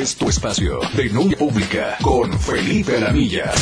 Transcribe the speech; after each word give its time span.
es 0.00 0.16
tu 0.16 0.28
espacio. 0.28 0.80
Denuncia 0.94 1.36
pública 1.36 1.98
con 2.02 2.32
Felipe 2.38 2.96
Alamilla. 2.96 3.52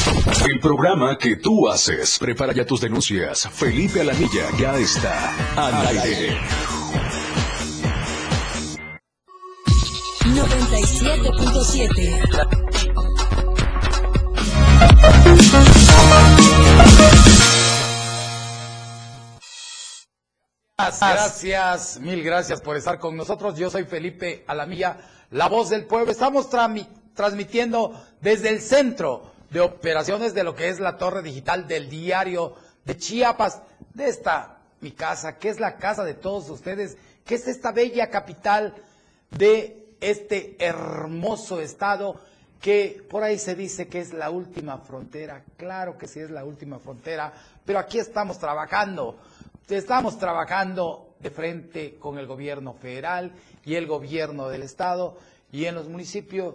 El 0.48 0.60
programa 0.60 1.18
que 1.18 1.34
tú 1.36 1.68
haces. 1.68 2.16
Prepara 2.18 2.52
ya 2.52 2.64
tus 2.64 2.80
denuncias. 2.80 3.48
Felipe 3.52 4.02
Alamilla 4.02 4.44
ya 4.56 4.76
está 4.76 5.34
al 5.56 5.84
aire. 5.88 6.38
97.7 10.24 12.68
Gracias, 20.78 21.98
mil 22.00 22.22
gracias 22.22 22.60
por 22.60 22.76
estar 22.76 23.00
con 23.00 23.16
nosotros. 23.16 23.58
Yo 23.58 23.68
soy 23.68 23.84
Felipe 23.84 24.44
Alamilla, 24.46 24.96
la 25.30 25.48
voz 25.48 25.70
del 25.70 25.86
pueblo. 25.86 26.10
Estamos 26.10 26.48
transmitiendo 27.14 28.00
desde 28.20 28.48
el 28.50 28.60
centro 28.60 29.30
de 29.50 29.60
operaciones 29.60 30.34
de 30.34 30.44
lo 30.44 30.54
que 30.54 30.68
es 30.68 30.80
la 30.80 30.96
torre 30.96 31.22
digital 31.22 31.66
del 31.66 31.88
diario 31.88 32.54
de 32.84 32.96
Chiapas, 32.96 33.62
de 33.94 34.08
esta 34.08 34.58
mi 34.80 34.92
casa, 34.92 35.38
que 35.38 35.48
es 35.48 35.58
la 35.60 35.76
casa 35.76 36.04
de 36.04 36.14
todos 36.14 36.48
ustedes, 36.50 36.96
que 37.24 37.34
es 37.34 37.48
esta 37.48 37.72
bella 37.72 38.10
capital 38.10 38.74
de 39.30 39.94
este 40.00 40.56
hermoso 40.64 41.60
estado 41.60 42.20
que 42.60 43.04
por 43.08 43.22
ahí 43.22 43.38
se 43.38 43.54
dice 43.54 43.86
que 43.88 44.00
es 44.00 44.12
la 44.12 44.30
última 44.30 44.78
frontera. 44.78 45.42
Claro 45.56 45.96
que 45.96 46.08
sí 46.08 46.20
es 46.20 46.30
la 46.30 46.44
última 46.44 46.78
frontera, 46.78 47.32
pero 47.64 47.78
aquí 47.78 47.98
estamos 47.98 48.38
trabajando 48.38 49.16
Estamos 49.76 50.18
trabajando 50.18 51.07
de 51.20 51.30
frente 51.30 51.96
con 51.98 52.18
el 52.18 52.26
gobierno 52.26 52.74
federal 52.74 53.32
y 53.64 53.74
el 53.74 53.86
gobierno 53.86 54.48
del 54.48 54.62
estado 54.62 55.16
y 55.52 55.64
en 55.64 55.74
los 55.74 55.88
municipios 55.88 56.54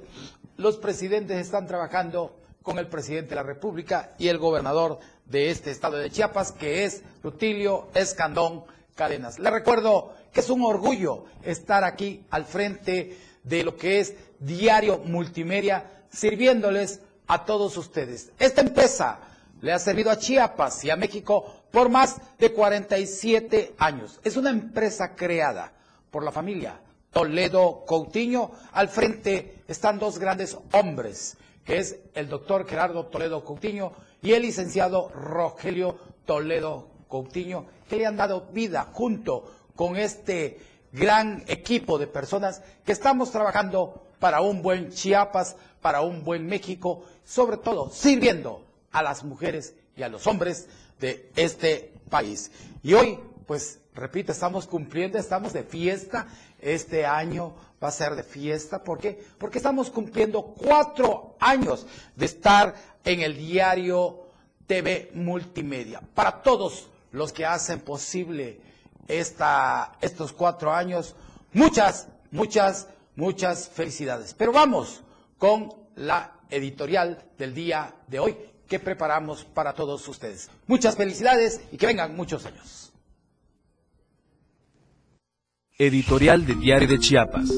los 0.58 0.77
presidentes 0.77 1.38
están 1.38 1.67
trabajando 1.67 2.35
con 2.62 2.77
el 2.80 2.88
presidente 2.88 3.29
de 3.32 3.35
la 3.35 3.43
República 3.43 4.13
y 4.18 4.29
el 4.29 4.38
gobernador 4.38 4.99
de 5.26 5.49
este 5.51 5.71
estado 5.71 5.98
de 5.98 6.10
Chiapas, 6.10 6.51
que 6.51 6.85
es 6.85 7.01
Rutilio 7.21 7.90
Escandón 7.93 8.63
Cadenas. 8.96 9.40
Le 9.40 9.49
recuerdo 9.49 10.13
que 10.32 10.40
es 10.40 10.49
un 10.49 10.63
orgullo 10.63 11.26
estar 11.43 11.84
aquí 11.84 12.23
al 12.29 12.45
frente 12.45 13.18
de 13.43 13.63
lo 13.63 13.76
que 13.76 13.99
es 13.99 14.16
Diario 14.40 14.99
Multimedia, 14.99 16.04
sirviéndoles 16.12 17.01
a 17.27 17.45
todos 17.45 17.76
ustedes. 17.77 18.32
Esta 18.40 18.62
empresa 18.62 19.20
le 19.62 19.73
ha 19.73 19.79
servido 19.79 20.12
a 20.12 20.18
Chiapas 20.18 20.84
y 20.85 20.90
a 20.90 20.95
México 20.95 21.63
por 21.74 21.90
más 21.90 22.21
de 22.38 22.54
47 22.54 23.74
años. 23.79 24.20
Es 24.24 24.38
una 24.38 24.52
empresa 24.52 25.16
creada 25.16 25.74
por 26.12 26.24
la 26.24 26.32
familia 26.32 26.79
Toledo 27.12 27.84
Coutinho. 27.88 28.52
Al 28.74 28.90
frente 28.90 29.63
están 29.68 29.98
dos 29.98 30.20
grandes 30.20 30.55
hombres, 30.71 31.35
que 31.66 31.79
es 31.79 31.98
el 32.13 32.29
doctor 32.29 32.68
Gerardo 32.68 33.07
Toledo 33.07 33.44
Coutinho 33.44 33.91
y 34.21 34.34
el 34.34 34.44
licenciado 34.44 35.10
Rogelio 35.10 35.98
Toledo 36.26 36.90
Coutinho, 37.10 37.66
que 37.90 37.96
le 37.96 38.05
han 38.05 38.18
dado 38.18 38.49
vida 38.51 38.90
junto 38.94 39.51
con 39.76 39.98
este 39.98 40.60
gran 40.91 41.44
equipo 41.48 41.98
de 41.98 42.05
personas 42.05 42.62
que 42.85 42.91
estamos 42.91 43.32
trabajando 43.32 44.10
para 44.20 44.41
un 44.41 44.62
buen 44.62 44.91
Chiapas, 44.91 45.55
para 45.82 46.01
un 46.01 46.24
buen 46.24 46.46
México, 46.46 47.04
sobre 47.26 47.57
todo 47.57 47.90
sirviendo 47.90 48.63
a 48.91 49.01
las 49.01 49.24
mujeres 49.24 49.74
y 49.96 50.04
a 50.04 50.10
los 50.10 50.27
hombres 50.27 50.68
de 50.99 51.32
este 51.36 51.94
país. 52.10 52.52
Y 52.82 52.94
hoy, 52.94 53.20
pues, 53.46 53.80
repito, 53.94 54.32
estamos 54.32 54.68
cumpliendo, 54.68 55.18
estamos 55.18 55.54
de 55.54 55.63
fiesta. 55.63 56.27
Este 56.60 57.05
año 57.05 57.54
va 57.84 57.90
a 57.90 57.91
ser 57.91 58.16
de 58.16 58.24
fiesta. 58.24 58.84
¿Por 58.84 59.00
qué? 59.00 59.24
Porque 59.38 59.58
estamos 59.58 59.90
cumpliendo 59.90 60.44
cuatro 60.44 61.35
años 61.40 61.85
de 62.16 62.26
estar 62.26 62.76
en 63.04 63.22
el 63.22 63.35
diario 63.35 64.28
TV 64.68 65.12
Multimedia. 65.13 66.02
Para 66.13 66.41
todos 66.41 66.90
los 67.12 67.34
que 67.34 67.46
hacen 67.46 67.79
posible 67.81 68.59
esta, 69.07 69.94
estos 70.01 70.31
cuatro 70.31 70.73
años, 70.73 71.16
muchas, 71.51 72.07
muchas, 72.31 72.88
muchas 73.16 73.67
felicidades. 73.69 74.34
Pero 74.34 74.51
vamos 74.51 75.01
con 75.38 75.73
la 75.96 76.40
editorial 76.50 77.23
del 77.38 77.53
día 77.53 77.94
de 78.07 78.19
hoy 78.19 78.38
que 78.73 78.79
preparamos 78.79 79.44
para 79.44 79.72
todos 79.73 80.07
ustedes. 80.07 80.50
Muchas 80.66 80.95
felicidades 80.95 81.61
y 81.72 81.78
que 81.78 81.85
vengan 81.85 82.16
muchos 82.16 82.44
años. 82.47 82.91
Editorial 85.78 86.44
Diario 86.44 86.88
de 86.88 86.97
Chiapas. 86.97 87.51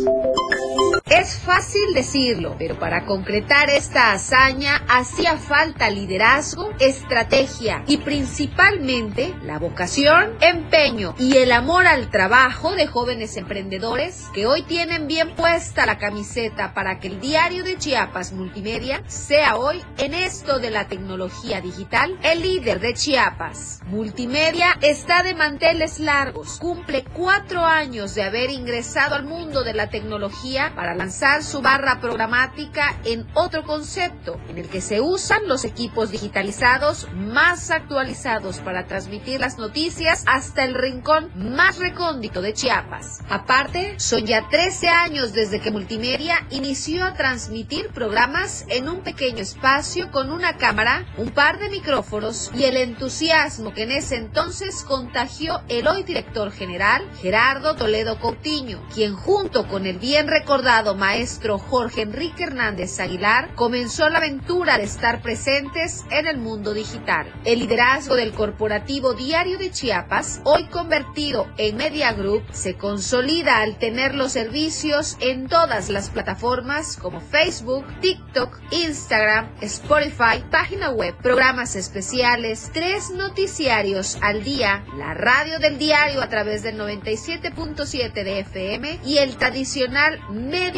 Es 1.10 1.38
fácil 1.38 1.94
decirlo, 1.94 2.56
pero 2.58 2.80
para 2.80 3.06
concretar 3.06 3.70
esta 3.70 4.12
hazaña 4.12 4.82
hacía 4.88 5.38
falta 5.38 5.88
liderazgo, 5.92 6.72
estrategia 6.80 7.84
y 7.86 7.98
principalmente 7.98 9.36
la 9.44 9.60
vocación, 9.60 10.36
empeño 10.42 11.14
y 11.20 11.38
el 11.38 11.52
amor 11.52 11.86
al 11.86 12.10
trabajo 12.10 12.72
de 12.76 12.88
jóvenes 12.88 13.38
emprendedores 13.38 14.30
que 14.34 14.48
hoy 14.48 14.64
tienen 14.64 15.06
bien 15.06 15.36
puesta 15.36 15.86
la 15.86 16.00
camiseta 16.00 16.74
para 16.74 17.00
que 17.00 17.10
el 17.10 17.20
diario 17.20 17.64
de 17.64 17.78
Chiapas 17.78 18.34
Multimedia 18.34 19.04
sea 19.06 19.58
hoy 19.58 19.84
en 20.00 20.16
esto 20.16 20.58
de 20.58 20.72
la 20.72 20.88
tecnología 20.88 21.62
digital 21.62 22.18
el 22.24 22.42
líder 22.42 22.80
de 22.80 22.96
Chiapas. 22.96 23.80
Multimedia 23.86 24.76
está 24.82 25.22
de 25.22 25.36
manteles 25.36 26.00
largos, 26.00 26.58
cumple 26.60 27.06
cuatro 27.14 27.64
años 27.64 28.16
de 28.16 28.24
haber 28.24 28.50
ingresado 28.50 29.14
al 29.14 29.26
mundo 29.26 29.64
de 29.64 29.76
la 29.76 29.92
tecnología 29.92 30.74
para 30.76 30.95
lanzar 30.96 31.44
su 31.44 31.62
barra 31.62 32.00
programática 32.00 32.98
en 33.06 33.28
otro 33.34 33.64
concepto, 33.64 34.40
en 34.50 34.58
el 34.58 34.70
que 34.70 34.82
se 34.82 35.02
usan 35.02 35.48
los 35.48 35.66
equipos 35.66 36.12
digitalizados 36.12 37.08
más 37.14 37.72
actualizados 37.72 38.60
para 38.60 38.88
transmitir 38.88 39.40
las 39.40 39.58
noticias 39.58 40.24
hasta 40.28 40.64
el 40.64 40.74
rincón 40.74 41.32
más 41.36 41.78
recóndito 41.80 42.42
de 42.42 42.54
Chiapas. 42.54 43.20
Aparte, 43.30 44.00
son 44.00 44.26
ya 44.26 44.48
13 44.50 44.88
años 44.90 45.34
desde 45.34 45.60
que 45.60 45.72
Multimedia 45.72 46.46
inició 46.50 47.06
a 47.06 47.14
transmitir 47.14 47.90
programas 47.90 48.66
en 48.70 48.90
un 48.90 49.02
pequeño 49.02 49.40
espacio 49.40 50.12
con 50.12 50.32
una 50.32 50.58
cámara, 50.58 51.06
un 51.18 51.32
par 51.32 51.60
de 51.60 51.70
micrófonos 51.70 52.52
y 52.54 52.64
el 52.64 52.78
entusiasmo 52.78 53.74
que 53.74 53.84
en 53.84 53.92
ese 53.92 54.16
entonces 54.16 54.84
contagió 54.84 55.62
el 55.68 55.88
hoy 55.88 56.04
director 56.04 56.52
general 56.52 57.04
Gerardo 57.22 57.76
Toledo 57.76 58.20
Coutinho, 58.20 58.82
quien 58.94 59.16
junto 59.16 59.68
con 59.68 59.86
el 59.86 59.98
bien 59.98 60.28
recordado 60.28 60.85
maestro 60.94 61.58
Jorge 61.58 62.02
Enrique 62.02 62.44
Hernández 62.44 63.00
Aguilar 63.00 63.56
comenzó 63.56 64.10
la 64.10 64.20
aventura 64.20 64.78
de 64.78 64.84
estar 64.84 65.22
presentes 65.22 66.06
en 66.12 66.28
el 66.28 66.38
mundo 66.38 66.74
digital. 66.74 67.32
El 67.46 67.60
liderazgo 67.60 68.16
del 68.16 68.34
corporativo 68.34 69.14
Diario 69.14 69.58
de 69.58 69.72
Chiapas, 69.72 70.42
hoy 70.44 70.66
convertido 70.66 71.48
en 71.58 71.78
Media 71.78 72.14
Group, 72.14 72.44
se 72.52 72.76
consolida 72.76 73.62
al 73.62 73.78
tener 73.78 74.14
los 74.14 74.34
servicios 74.34 75.18
en 75.22 75.48
todas 75.48 75.90
las 75.90 76.10
plataformas 76.10 76.98
como 76.98 77.22
Facebook, 77.22 77.86
TikTok, 78.02 78.60
Instagram, 78.72 79.50
Spotify, 79.62 80.44
página 80.52 80.92
web, 80.92 81.16
programas 81.22 81.76
especiales, 81.76 82.70
tres 82.74 83.10
noticiarios 83.12 84.18
al 84.22 84.44
día, 84.44 84.84
la 84.98 85.14
radio 85.14 85.60
del 85.60 85.78
diario 85.78 86.22
a 86.22 86.30
través 86.30 86.64
del 86.64 86.78
97.7 86.78 88.14
de 88.14 88.40
FM 88.40 89.00
y 89.06 89.18
el 89.20 89.38
tradicional 89.38 90.20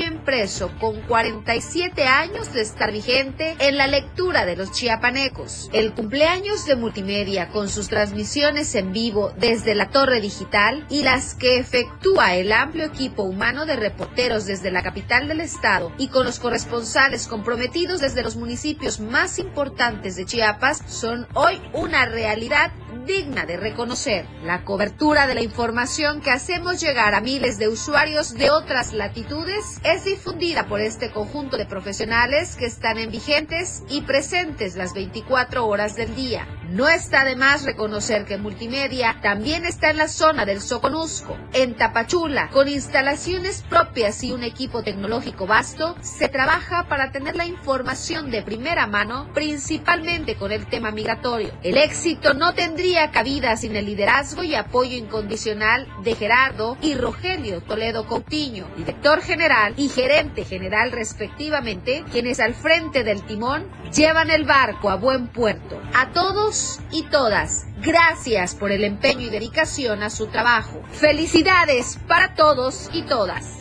impreso 0.05 0.71
con 0.79 1.01
47 1.01 2.03
años 2.05 2.53
de 2.53 2.61
estar 2.61 2.91
vigente 2.91 3.55
en 3.59 3.77
la 3.77 3.87
lectura 3.87 4.45
de 4.45 4.55
los 4.55 4.71
chiapanecos. 4.71 5.69
El 5.73 5.93
cumpleaños 5.93 6.65
de 6.65 6.75
multimedia 6.75 7.49
con 7.49 7.69
sus 7.69 7.89
transmisiones 7.89 8.73
en 8.75 8.91
vivo 8.91 9.33
desde 9.37 9.75
la 9.75 9.89
torre 9.89 10.21
digital 10.21 10.85
y 10.89 11.03
las 11.03 11.35
que 11.35 11.57
efectúa 11.57 12.35
el 12.35 12.51
amplio 12.51 12.85
equipo 12.85 13.23
humano 13.23 13.65
de 13.65 13.75
reporteros 13.75 14.45
desde 14.45 14.71
la 14.71 14.83
capital 14.83 15.27
del 15.27 15.41
estado 15.41 15.91
y 15.97 16.09
con 16.09 16.25
los 16.25 16.39
corresponsales 16.39 17.27
comprometidos 17.27 18.01
desde 18.01 18.23
los 18.23 18.35
municipios 18.35 18.99
más 18.99 19.39
importantes 19.39 20.15
de 20.15 20.25
Chiapas 20.25 20.83
son 20.87 21.27
hoy 21.33 21.61
una 21.73 22.05
realidad 22.05 22.71
digna 23.07 23.45
de 23.45 23.57
reconocer. 23.57 24.27
La 24.43 24.63
cobertura 24.63 25.25
de 25.25 25.33
la 25.33 25.41
información 25.41 26.21
que 26.21 26.29
hacemos 26.29 26.79
llegar 26.79 27.15
a 27.15 27.21
miles 27.21 27.57
de 27.57 27.69
usuarios 27.69 28.33
de 28.33 28.51
otras 28.51 28.93
latitudes 28.93 29.79
es 29.93 30.03
difundida 30.03 30.67
por 30.67 30.81
este 30.81 31.11
conjunto 31.11 31.55
de 31.55 31.65
profesionales 31.65 32.55
que 32.57 32.65
están 32.65 32.97
en 32.97 33.09
vigentes 33.09 33.83
y 33.89 34.01
presentes 34.01 34.75
las 34.75 34.93
24 34.93 35.65
horas 35.65 35.95
del 35.95 36.13
día. 36.13 36.45
No 36.69 36.89
está 36.89 37.23
de 37.23 37.37
más 37.37 37.63
reconocer 37.63 38.25
que 38.25 38.37
Multimedia 38.37 39.19
también 39.21 39.65
está 39.65 39.89
en 39.89 39.97
la 39.97 40.09
zona 40.09 40.45
del 40.45 40.59
Soconusco, 40.59 41.37
en 41.53 41.77
Tapachula, 41.77 42.49
con 42.49 42.67
instalaciones 42.67 43.63
propias 43.69 44.21
y 44.23 44.33
un 44.33 44.43
equipo 44.43 44.83
tecnológico 44.83 45.47
vasto, 45.47 45.95
se 46.01 46.27
trabaja 46.27 46.87
para 46.89 47.11
tener 47.11 47.37
la 47.37 47.45
información 47.45 48.29
de 48.29 48.41
primera 48.41 48.85
mano, 48.87 49.29
principalmente 49.33 50.35
con 50.35 50.51
el 50.51 50.67
tema 50.67 50.91
migratorio. 50.91 51.53
El 51.63 51.77
éxito 51.77 52.33
no 52.33 52.53
tendría 52.53 53.11
cabida 53.11 53.55
sin 53.55 53.77
el 53.77 53.85
liderazgo 53.85 54.43
y 54.43 54.55
apoyo 54.55 54.97
incondicional 54.97 55.87
de 56.03 56.15
Gerardo 56.15 56.77
y 56.81 56.95
Rogelio 56.95 57.61
Toledo 57.61 58.05
Coutinho, 58.05 58.67
director 58.75 59.21
general 59.21 59.73
y 59.77 59.89
gerente 59.89 60.43
general 60.43 60.91
respectivamente, 60.91 62.03
quienes 62.11 62.39
al 62.39 62.55
frente 62.55 63.03
del 63.03 63.23
timón 63.25 63.71
llevan 63.95 64.31
el 64.31 64.43
barco 64.43 64.89
a 64.89 64.95
buen 64.95 65.27
puerto. 65.27 65.79
A 65.93 66.11
todos 66.11 66.79
y 66.91 67.03
todas, 67.03 67.67
gracias 67.81 68.55
por 68.55 68.71
el 68.71 68.83
empeño 68.83 69.27
y 69.27 69.29
dedicación 69.29 70.03
a 70.03 70.09
su 70.09 70.27
trabajo. 70.27 70.81
Felicidades 70.91 71.99
para 72.07 72.33
todos 72.33 72.89
y 72.91 73.03
todas. 73.03 73.59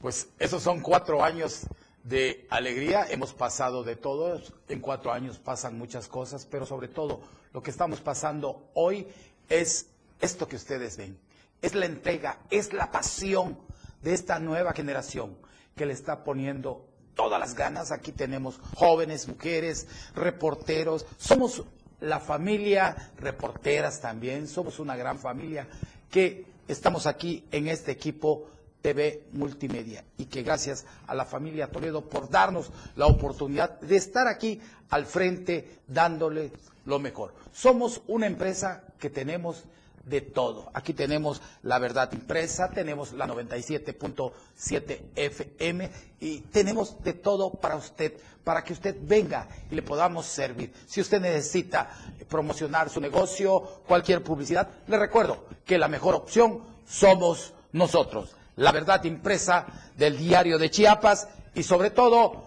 Pues 0.00 0.28
esos 0.38 0.62
son 0.62 0.80
cuatro 0.80 1.22
años 1.22 1.66
de 2.04 2.46
alegría. 2.48 3.06
Hemos 3.10 3.34
pasado 3.34 3.84
de 3.84 3.96
todo. 3.96 4.40
En 4.68 4.80
cuatro 4.80 5.12
años 5.12 5.38
pasan 5.38 5.76
muchas 5.76 6.08
cosas, 6.08 6.46
pero 6.46 6.64
sobre 6.64 6.88
todo 6.88 7.20
lo 7.52 7.62
que 7.62 7.70
estamos 7.70 8.00
pasando 8.00 8.70
hoy 8.74 9.06
es 9.48 9.88
esto 10.20 10.48
que 10.48 10.56
ustedes 10.56 10.96
ven. 10.96 11.27
Es 11.62 11.74
la 11.74 11.86
entrega, 11.86 12.38
es 12.50 12.72
la 12.72 12.90
pasión 12.90 13.58
de 14.02 14.14
esta 14.14 14.38
nueva 14.38 14.72
generación 14.72 15.36
que 15.76 15.86
le 15.86 15.92
está 15.92 16.24
poniendo 16.24 16.86
todas 17.14 17.40
las 17.40 17.54
ganas. 17.54 17.90
Aquí 17.90 18.12
tenemos 18.12 18.60
jóvenes, 18.76 19.26
mujeres, 19.28 19.88
reporteros. 20.14 21.04
Somos 21.18 21.64
la 22.00 22.20
familia, 22.20 23.12
reporteras 23.18 24.00
también. 24.00 24.46
Somos 24.46 24.78
una 24.78 24.96
gran 24.96 25.18
familia 25.18 25.66
que 26.10 26.46
estamos 26.68 27.06
aquí 27.06 27.44
en 27.50 27.68
este 27.68 27.90
equipo 27.92 28.48
TV 28.80 29.24
Multimedia 29.32 30.04
y 30.16 30.26
que 30.26 30.42
gracias 30.42 30.86
a 31.06 31.14
la 31.14 31.24
familia 31.24 31.70
Toledo 31.70 32.08
por 32.08 32.30
darnos 32.30 32.70
la 32.96 33.06
oportunidad 33.06 33.80
de 33.80 33.96
estar 33.96 34.28
aquí 34.28 34.60
al 34.90 35.06
frente 35.06 35.80
dándole 35.88 36.52
lo 36.84 36.98
mejor. 36.98 37.34
Somos 37.52 38.00
una 38.06 38.26
empresa 38.26 38.84
que 38.98 39.10
tenemos 39.10 39.64
de 40.08 40.20
todo. 40.20 40.70
Aquí 40.74 40.92
tenemos 40.94 41.40
la 41.62 41.78
verdad 41.78 42.10
impresa, 42.12 42.70
tenemos 42.70 43.12
la 43.12 43.26
97.7 43.26 45.00
FM 45.14 45.90
y 46.20 46.40
tenemos 46.40 47.02
de 47.02 47.12
todo 47.14 47.50
para 47.52 47.76
usted, 47.76 48.14
para 48.44 48.64
que 48.64 48.72
usted 48.72 48.96
venga 49.00 49.48
y 49.70 49.74
le 49.74 49.82
podamos 49.82 50.26
servir. 50.26 50.72
Si 50.86 51.00
usted 51.00 51.20
necesita 51.20 51.90
promocionar 52.28 52.90
su 52.90 53.00
negocio, 53.00 53.82
cualquier 53.86 54.22
publicidad, 54.22 54.68
le 54.86 54.98
recuerdo 54.98 55.44
que 55.64 55.78
la 55.78 55.88
mejor 55.88 56.14
opción 56.14 56.62
somos 56.86 57.52
nosotros 57.72 58.34
la 58.58 58.72
verdad 58.72 59.02
impresa 59.04 59.66
del 59.96 60.18
diario 60.18 60.58
de 60.58 60.68
Chiapas 60.70 61.28
y 61.54 61.62
sobre 61.62 61.90
todo 61.90 62.42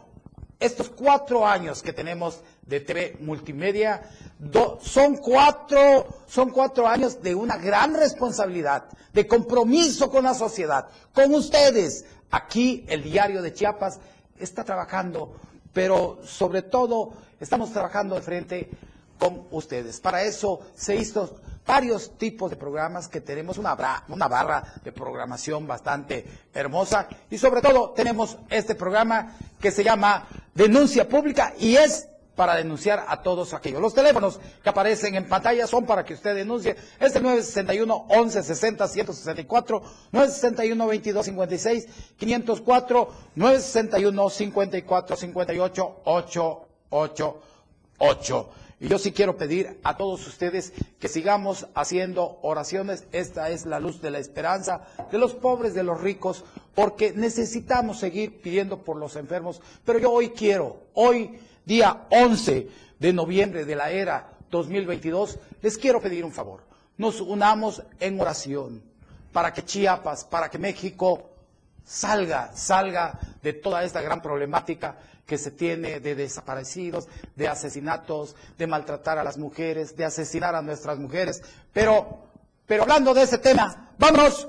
estos 0.60 0.90
cuatro 0.90 1.48
años 1.48 1.82
que 1.82 1.94
tenemos 1.94 2.42
de 2.72 2.80
TV 2.80 3.18
Multimedia 3.20 4.02
son 4.82 5.18
cuatro 5.18 6.08
son 6.26 6.50
cuatro 6.50 6.88
años 6.88 7.22
de 7.22 7.36
una 7.36 7.58
gran 7.58 7.94
responsabilidad, 7.94 8.86
de 9.14 9.28
compromiso 9.28 10.10
con 10.10 10.24
la 10.24 10.34
sociedad, 10.34 10.88
con 11.14 11.34
ustedes. 11.36 12.06
Aquí 12.32 12.86
el 12.88 13.04
diario 13.04 13.42
de 13.42 13.54
Chiapas 13.54 14.00
está 14.40 14.64
trabajando, 14.64 15.36
pero 15.74 16.20
sobre 16.24 16.62
todo 16.62 17.12
estamos 17.42 17.72
trabajando 17.74 18.16
de 18.16 18.22
frente 18.22 18.70
con 19.20 19.46
ustedes. 19.52 20.00
Para 20.00 20.24
eso 20.24 20.62
se 20.74 20.96
hizo 20.96 21.36
varios 21.68 22.18
tipos 22.18 22.50
de 22.50 22.56
programas 22.56 23.10
que 23.10 23.20
tenemos 23.20 23.58
una, 23.58 23.76
una 24.08 24.28
barra 24.30 24.64
de 24.84 24.92
programación 24.94 25.68
bastante 25.68 26.26
hermosa 26.54 27.08
y 27.30 27.38
sobre 27.38 27.62
todo 27.62 27.90
tenemos 27.92 28.38
este 28.50 28.76
programa 28.76 29.36
que 29.60 29.72
se 29.72 29.84
llama 29.84 30.26
Denuncia 30.56 31.08
Pública 31.08 31.54
y 31.60 31.76
es 31.76 32.08
para 32.36 32.56
denunciar 32.56 33.06
a 33.08 33.22
todos 33.22 33.54
aquellos. 33.54 33.82
Los 33.82 33.94
teléfonos 33.94 34.40
que 34.64 34.70
aparecen 34.70 35.16
en 35.16 35.28
pantalla 35.28 35.68
son 35.68 35.86
para 35.86 36.06
que 36.06 36.14
usted 36.14 36.36
denuncie. 36.36 36.76
Es 37.00 37.16
el 37.16 37.24
961 37.24 38.06
1160 38.10 38.88
164, 38.88 39.82
961 40.12 40.88
22 40.88 41.26
56 41.26 41.88
504, 42.18 43.10
961 43.36 44.30
54 44.30 45.16
58 45.16 45.96
888. 46.06 48.50
Y 48.82 48.88
yo 48.88 48.98
sí 48.98 49.12
quiero 49.12 49.38
pedir 49.38 49.80
a 49.84 49.96
todos 49.96 50.26
ustedes 50.26 50.74
que 51.00 51.08
sigamos 51.08 51.68
haciendo 51.76 52.40
oraciones. 52.42 53.06
Esta 53.12 53.52
es 53.52 53.68
la 53.68 53.80
luz 53.80 54.02
de 54.02 54.10
la 54.10 54.18
esperanza 54.18 54.88
de 55.12 55.20
los 55.20 55.36
pobres, 55.36 55.76
de 55.76 55.84
los 55.84 56.02
ricos, 56.02 56.44
porque 56.74 57.14
necesitamos 57.14 58.00
seguir 58.00 58.42
pidiendo 58.42 58.84
por 58.84 58.98
los 58.98 59.18
enfermos. 59.18 59.62
Pero 59.86 60.00
yo 60.00 60.12
hoy 60.12 60.32
quiero, 60.32 60.78
hoy 60.96 61.40
día 61.66 62.08
11 62.10 62.68
de 63.00 63.14
noviembre 63.14 63.66
de 63.66 63.76
la 63.76 63.92
era 63.92 64.32
2022, 64.50 65.40
les 65.62 65.78
quiero 65.78 66.02
pedir 66.02 66.26
un 66.26 66.32
favor. 66.32 66.64
Nos 66.98 67.22
unamos 67.22 67.82
en 68.00 68.20
oración 68.20 68.84
para 69.32 69.54
que 69.54 69.64
Chiapas, 69.64 70.26
para 70.26 70.50
que 70.50 70.60
México 70.60 71.30
salga, 71.86 72.52
salga 72.54 73.18
de 73.42 73.54
toda 73.54 73.84
esta 73.84 74.02
gran 74.02 74.22
problemática 74.22 74.98
que 75.26 75.38
se 75.38 75.52
tiene 75.52 76.00
de 76.00 76.16
desaparecidos, 76.16 77.08
de 77.36 77.48
asesinatos, 77.48 78.36
de 78.58 78.68
maltratar 78.68 79.18
a 79.18 79.24
las 79.24 79.38
mujeres, 79.38 79.96
de 79.96 80.06
asesinar 80.06 80.56
a 80.56 80.62
nuestras 80.62 81.00
mujeres. 81.00 81.42
Pero, 81.72 82.26
pero 82.66 82.84
hablando 82.84 83.14
de 83.14 83.24
ese 83.24 83.38
tema, 83.38 83.94
vamos 83.98 84.48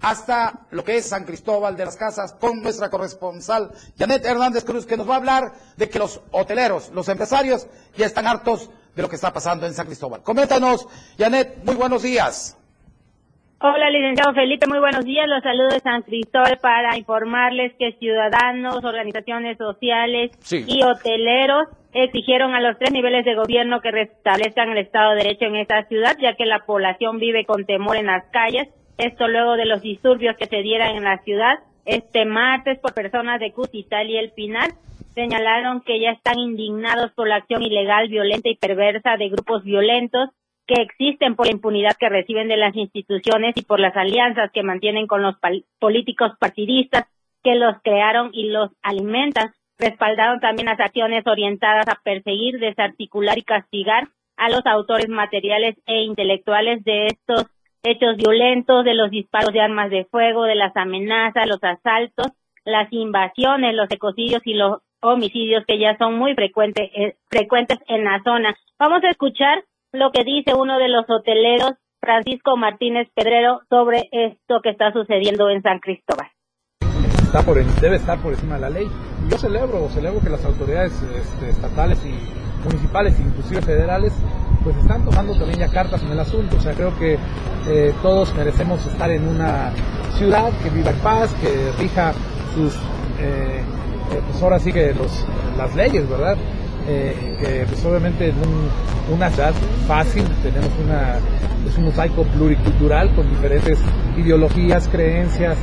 hasta 0.00 0.66
lo 0.70 0.84
que 0.84 0.96
es 0.96 1.08
San 1.08 1.24
Cristóbal 1.24 1.76
de 1.76 1.84
las 1.84 1.96
Casas 1.96 2.34
con 2.34 2.62
nuestra 2.62 2.90
corresponsal 2.90 3.70
Janet 3.98 4.24
Hernández 4.24 4.64
Cruz, 4.64 4.86
que 4.86 4.96
nos 4.96 5.08
va 5.08 5.14
a 5.14 5.18
hablar 5.18 5.52
de 5.76 5.88
que 5.88 5.98
los 5.98 6.20
hoteleros, 6.30 6.90
los 6.94 7.08
empresarios, 7.08 7.66
ya 7.96 8.06
están 8.06 8.26
hartos 8.26 8.70
de 8.94 9.02
lo 9.02 9.08
que 9.08 9.16
está 9.16 9.32
pasando 9.32 9.66
en 9.66 9.74
San 9.74 9.86
Cristóbal. 9.86 10.22
Coméntanos, 10.22 10.86
Janet, 11.18 11.64
muy 11.64 11.74
buenos 11.74 12.02
días. 12.02 12.58
Hola, 13.64 13.90
licenciado 13.90 14.34
Felipe, 14.34 14.66
muy 14.66 14.80
buenos 14.80 15.04
días. 15.04 15.28
Los 15.28 15.40
saludos 15.44 15.74
de 15.74 15.80
San 15.80 16.02
Cristóbal 16.02 16.58
para 16.60 16.96
informarles 16.96 17.72
que 17.78 17.92
ciudadanos, 17.92 18.84
organizaciones 18.84 19.56
sociales 19.56 20.32
y 20.50 20.82
hoteleros 20.82 21.68
exigieron 21.92 22.54
a 22.54 22.60
los 22.60 22.76
tres 22.78 22.90
niveles 22.90 23.24
de 23.24 23.36
gobierno 23.36 23.80
que 23.80 23.92
restablezcan 23.92 24.70
el 24.70 24.78
Estado 24.78 25.12
de 25.12 25.18
Derecho 25.18 25.44
en 25.44 25.56
esta 25.56 25.84
ciudad, 25.84 26.16
ya 26.20 26.34
que 26.34 26.44
la 26.44 26.64
población 26.66 27.20
vive 27.20 27.44
con 27.46 27.64
temor 27.64 27.96
en 27.96 28.06
las 28.06 28.24
calles. 28.32 28.68
Esto 28.98 29.28
luego 29.28 29.56
de 29.56 29.66
los 29.66 29.82
disturbios 29.82 30.36
que 30.36 30.46
se 30.46 30.62
dieran 30.62 30.96
en 30.96 31.04
la 31.04 31.18
ciudad 31.18 31.58
este 31.84 32.24
martes 32.24 32.78
por 32.78 32.94
personas 32.94 33.40
de 33.40 33.52
Cutital 33.52 34.08
y 34.08 34.16
El 34.16 34.30
Pinar. 34.32 34.70
Señalaron 35.14 35.82
que 35.82 36.00
ya 36.00 36.10
están 36.10 36.38
indignados 36.38 37.12
por 37.12 37.28
la 37.28 37.36
acción 37.36 37.62
ilegal, 37.62 38.08
violenta 38.08 38.48
y 38.48 38.56
perversa 38.56 39.16
de 39.16 39.28
grupos 39.28 39.64
violentos 39.64 40.30
que 40.66 40.80
existen 40.80 41.34
por 41.34 41.46
la 41.46 41.52
impunidad 41.52 41.96
que 41.98 42.08
reciben 42.08 42.48
de 42.48 42.56
las 42.56 42.74
instituciones 42.76 43.56
y 43.56 43.62
por 43.62 43.80
las 43.80 43.96
alianzas 43.96 44.50
que 44.52 44.62
mantienen 44.62 45.06
con 45.06 45.22
los 45.22 45.34
políticos 45.80 46.32
partidistas 46.38 47.04
que 47.42 47.56
los 47.56 47.74
crearon 47.82 48.30
y 48.32 48.48
los 48.48 48.70
alimentan. 48.82 49.52
Respaldaron 49.78 50.38
también 50.40 50.66
las 50.66 50.78
acciones 50.78 51.26
orientadas 51.26 51.88
a 51.88 51.98
perseguir, 52.02 52.60
desarticular 52.60 53.36
y 53.36 53.42
castigar 53.42 54.08
a 54.36 54.48
los 54.48 54.64
autores 54.64 55.08
materiales 55.08 55.76
e 55.86 56.02
intelectuales 56.02 56.84
de 56.84 57.08
estos 57.08 57.46
hechos 57.82 58.16
violentos, 58.16 58.84
de 58.84 58.94
los 58.94 59.10
disparos 59.10 59.52
de 59.52 59.60
armas 59.60 59.90
de 59.90 60.04
fuego, 60.04 60.44
de 60.44 60.54
las 60.54 60.76
amenazas, 60.76 61.46
los 61.46 61.62
asaltos, 61.62 62.28
las 62.64 62.92
invasiones, 62.92 63.74
los 63.74 63.90
ecocidios 63.90 64.42
y 64.44 64.54
los 64.54 64.80
homicidios 65.00 65.64
que 65.66 65.78
ya 65.78 65.96
son 65.98 66.16
muy 66.16 66.34
frecuentes, 66.34 66.90
eh, 66.94 67.16
frecuentes 67.28 67.78
en 67.88 68.04
la 68.04 68.22
zona. 68.22 68.56
Vamos 68.78 69.02
a 69.04 69.10
escuchar 69.10 69.64
lo 69.92 70.10
que 70.12 70.24
dice 70.24 70.54
uno 70.54 70.78
de 70.78 70.88
los 70.88 71.04
hoteleros, 71.08 71.72
Francisco 72.00 72.56
Martínez 72.56 73.08
Pedrero, 73.14 73.60
sobre 73.68 74.08
esto 74.12 74.60
que 74.62 74.70
está 74.70 74.92
sucediendo 74.92 75.50
en 75.50 75.62
San 75.62 75.78
Cristóbal. 75.80 76.28
Está 77.22 77.42
por, 77.42 77.62
debe 77.80 77.96
estar 77.96 78.20
por 78.20 78.32
encima 78.32 78.56
de 78.56 78.60
la 78.60 78.70
ley. 78.70 78.86
Yo 79.30 79.38
celebro, 79.38 79.88
celebro 79.88 80.20
que 80.20 80.30
las 80.30 80.44
autoridades 80.44 80.92
este, 81.02 81.50
estatales 81.50 82.04
y 82.04 82.12
municipales, 82.64 83.18
inclusive 83.18 83.62
federales, 83.62 84.12
pues 84.62 84.76
están 84.76 85.04
tomando 85.04 85.34
también 85.34 85.60
ya 85.60 85.68
cartas 85.68 86.02
en 86.02 86.10
el 86.10 86.20
asunto. 86.20 86.56
O 86.56 86.60
sea, 86.60 86.72
creo 86.72 86.96
que 86.98 87.18
eh, 87.68 87.94
todos 88.02 88.34
merecemos 88.34 88.84
estar 88.86 89.10
en 89.10 89.28
una 89.28 89.72
ciudad 90.16 90.50
que 90.62 90.70
viva 90.70 90.90
en 90.90 90.98
paz, 90.98 91.34
que 91.40 91.72
rija 91.82 92.12
sus, 92.54 92.74
eh, 93.20 93.60
eh, 93.60 94.20
pues 94.30 94.42
ahora 94.42 94.58
sí 94.58 94.72
que 94.72 94.94
los, 94.94 95.26
las 95.56 95.74
leyes, 95.74 96.08
¿verdad? 96.08 96.36
eh, 96.88 97.36
que 97.40 97.66
pues 97.66 97.84
obviamente 97.84 98.28
en 98.28 98.34
una 99.12 99.30
ciudad 99.30 99.52
fácil 99.86 100.24
tenemos 100.42 100.70
una, 100.84 101.18
es 101.66 101.76
un 101.78 101.84
mosaico 101.84 102.24
pluricultural 102.24 103.14
con 103.14 103.28
diferentes 103.28 103.78
ideologías, 104.16 104.88
creencias, 104.88 105.56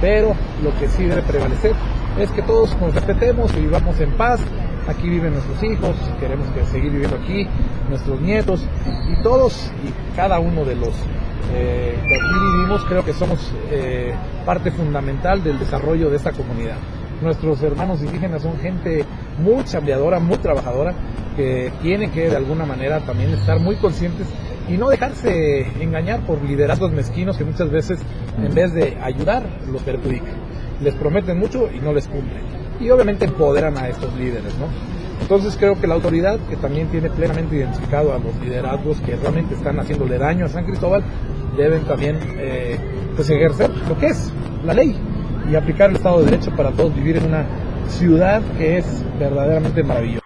pero 0.00 0.34
lo 0.62 0.74
que 0.78 0.88
sí 0.88 1.04
debe 1.04 1.22
prevalecer 1.22 1.72
es 2.18 2.30
que 2.30 2.42
todos 2.42 2.76
nos 2.80 2.94
respetemos 2.94 3.52
y 3.56 3.60
vivamos 3.60 3.98
en 4.00 4.12
paz. 4.16 4.40
Aquí 4.88 5.08
viven 5.08 5.32
nuestros 5.32 5.62
hijos, 5.64 5.96
queremos 6.20 6.46
que 6.50 6.64
seguir 6.66 6.92
viviendo 6.92 7.16
aquí, 7.16 7.46
nuestros 7.88 8.20
nietos 8.20 8.64
y 9.10 9.22
todos 9.22 9.70
y 9.84 10.16
cada 10.16 10.38
uno 10.38 10.64
de 10.64 10.76
los 10.76 10.94
eh, 11.52 11.96
que 12.08 12.14
aquí 12.14 12.34
vivimos 12.52 12.84
creo 12.84 13.04
que 13.04 13.12
somos 13.12 13.52
eh, 13.70 14.14
parte 14.44 14.70
fundamental 14.70 15.42
del 15.42 15.58
desarrollo 15.58 16.10
de 16.10 16.16
esta 16.16 16.32
comunidad. 16.32 16.76
Nuestros 17.22 17.62
hermanos 17.62 18.02
indígenas 18.02 18.42
son 18.42 18.58
gente 18.58 19.04
muy 19.38 19.64
chambreadora, 19.64 20.18
muy 20.18 20.38
trabajadora, 20.38 20.94
que 21.36 21.72
tiene 21.82 22.10
que 22.10 22.28
de 22.28 22.36
alguna 22.36 22.66
manera 22.66 23.00
también 23.00 23.30
estar 23.30 23.58
muy 23.58 23.76
conscientes 23.76 24.26
y 24.68 24.76
no 24.76 24.88
dejarse 24.88 25.66
engañar 25.82 26.20
por 26.26 26.42
liderazgos 26.42 26.92
mezquinos 26.92 27.36
que 27.36 27.44
muchas 27.44 27.70
veces 27.70 28.00
en 28.38 28.54
vez 28.54 28.72
de 28.74 28.98
ayudar 29.00 29.44
los 29.70 29.82
perjudican. 29.82 30.34
Les 30.82 30.94
prometen 30.94 31.38
mucho 31.38 31.70
y 31.72 31.80
no 31.80 31.92
les 31.92 32.06
cumplen. 32.06 32.65
Y 32.80 32.90
obviamente 32.90 33.24
empoderan 33.24 33.76
a 33.78 33.88
estos 33.88 34.14
líderes, 34.16 34.56
¿no? 34.58 34.66
Entonces 35.20 35.56
creo 35.56 35.80
que 35.80 35.86
la 35.86 35.94
autoridad, 35.94 36.38
que 36.48 36.56
también 36.56 36.88
tiene 36.88 37.10
plenamente 37.10 37.56
identificado 37.56 38.14
a 38.14 38.18
los 38.18 38.36
liderazgos 38.40 39.00
que 39.00 39.16
realmente 39.16 39.54
están 39.54 39.78
haciéndole 39.80 40.18
daño 40.18 40.44
a 40.44 40.48
San 40.48 40.64
Cristóbal, 40.64 41.02
deben 41.56 41.84
también 41.84 42.18
eh, 42.38 42.78
pues 43.14 43.28
ejercer 43.30 43.70
lo 43.88 43.98
que 43.98 44.06
es 44.06 44.32
la 44.64 44.74
ley 44.74 44.94
y 45.50 45.56
aplicar 45.56 45.90
el 45.90 45.96
Estado 45.96 46.20
de 46.20 46.30
Derecho 46.30 46.54
para 46.56 46.70
todos 46.70 46.94
vivir 46.94 47.16
en 47.16 47.26
una 47.26 47.46
ciudad 47.86 48.42
que 48.58 48.78
es 48.78 49.04
verdaderamente 49.18 49.82
maravillosa. 49.82 50.24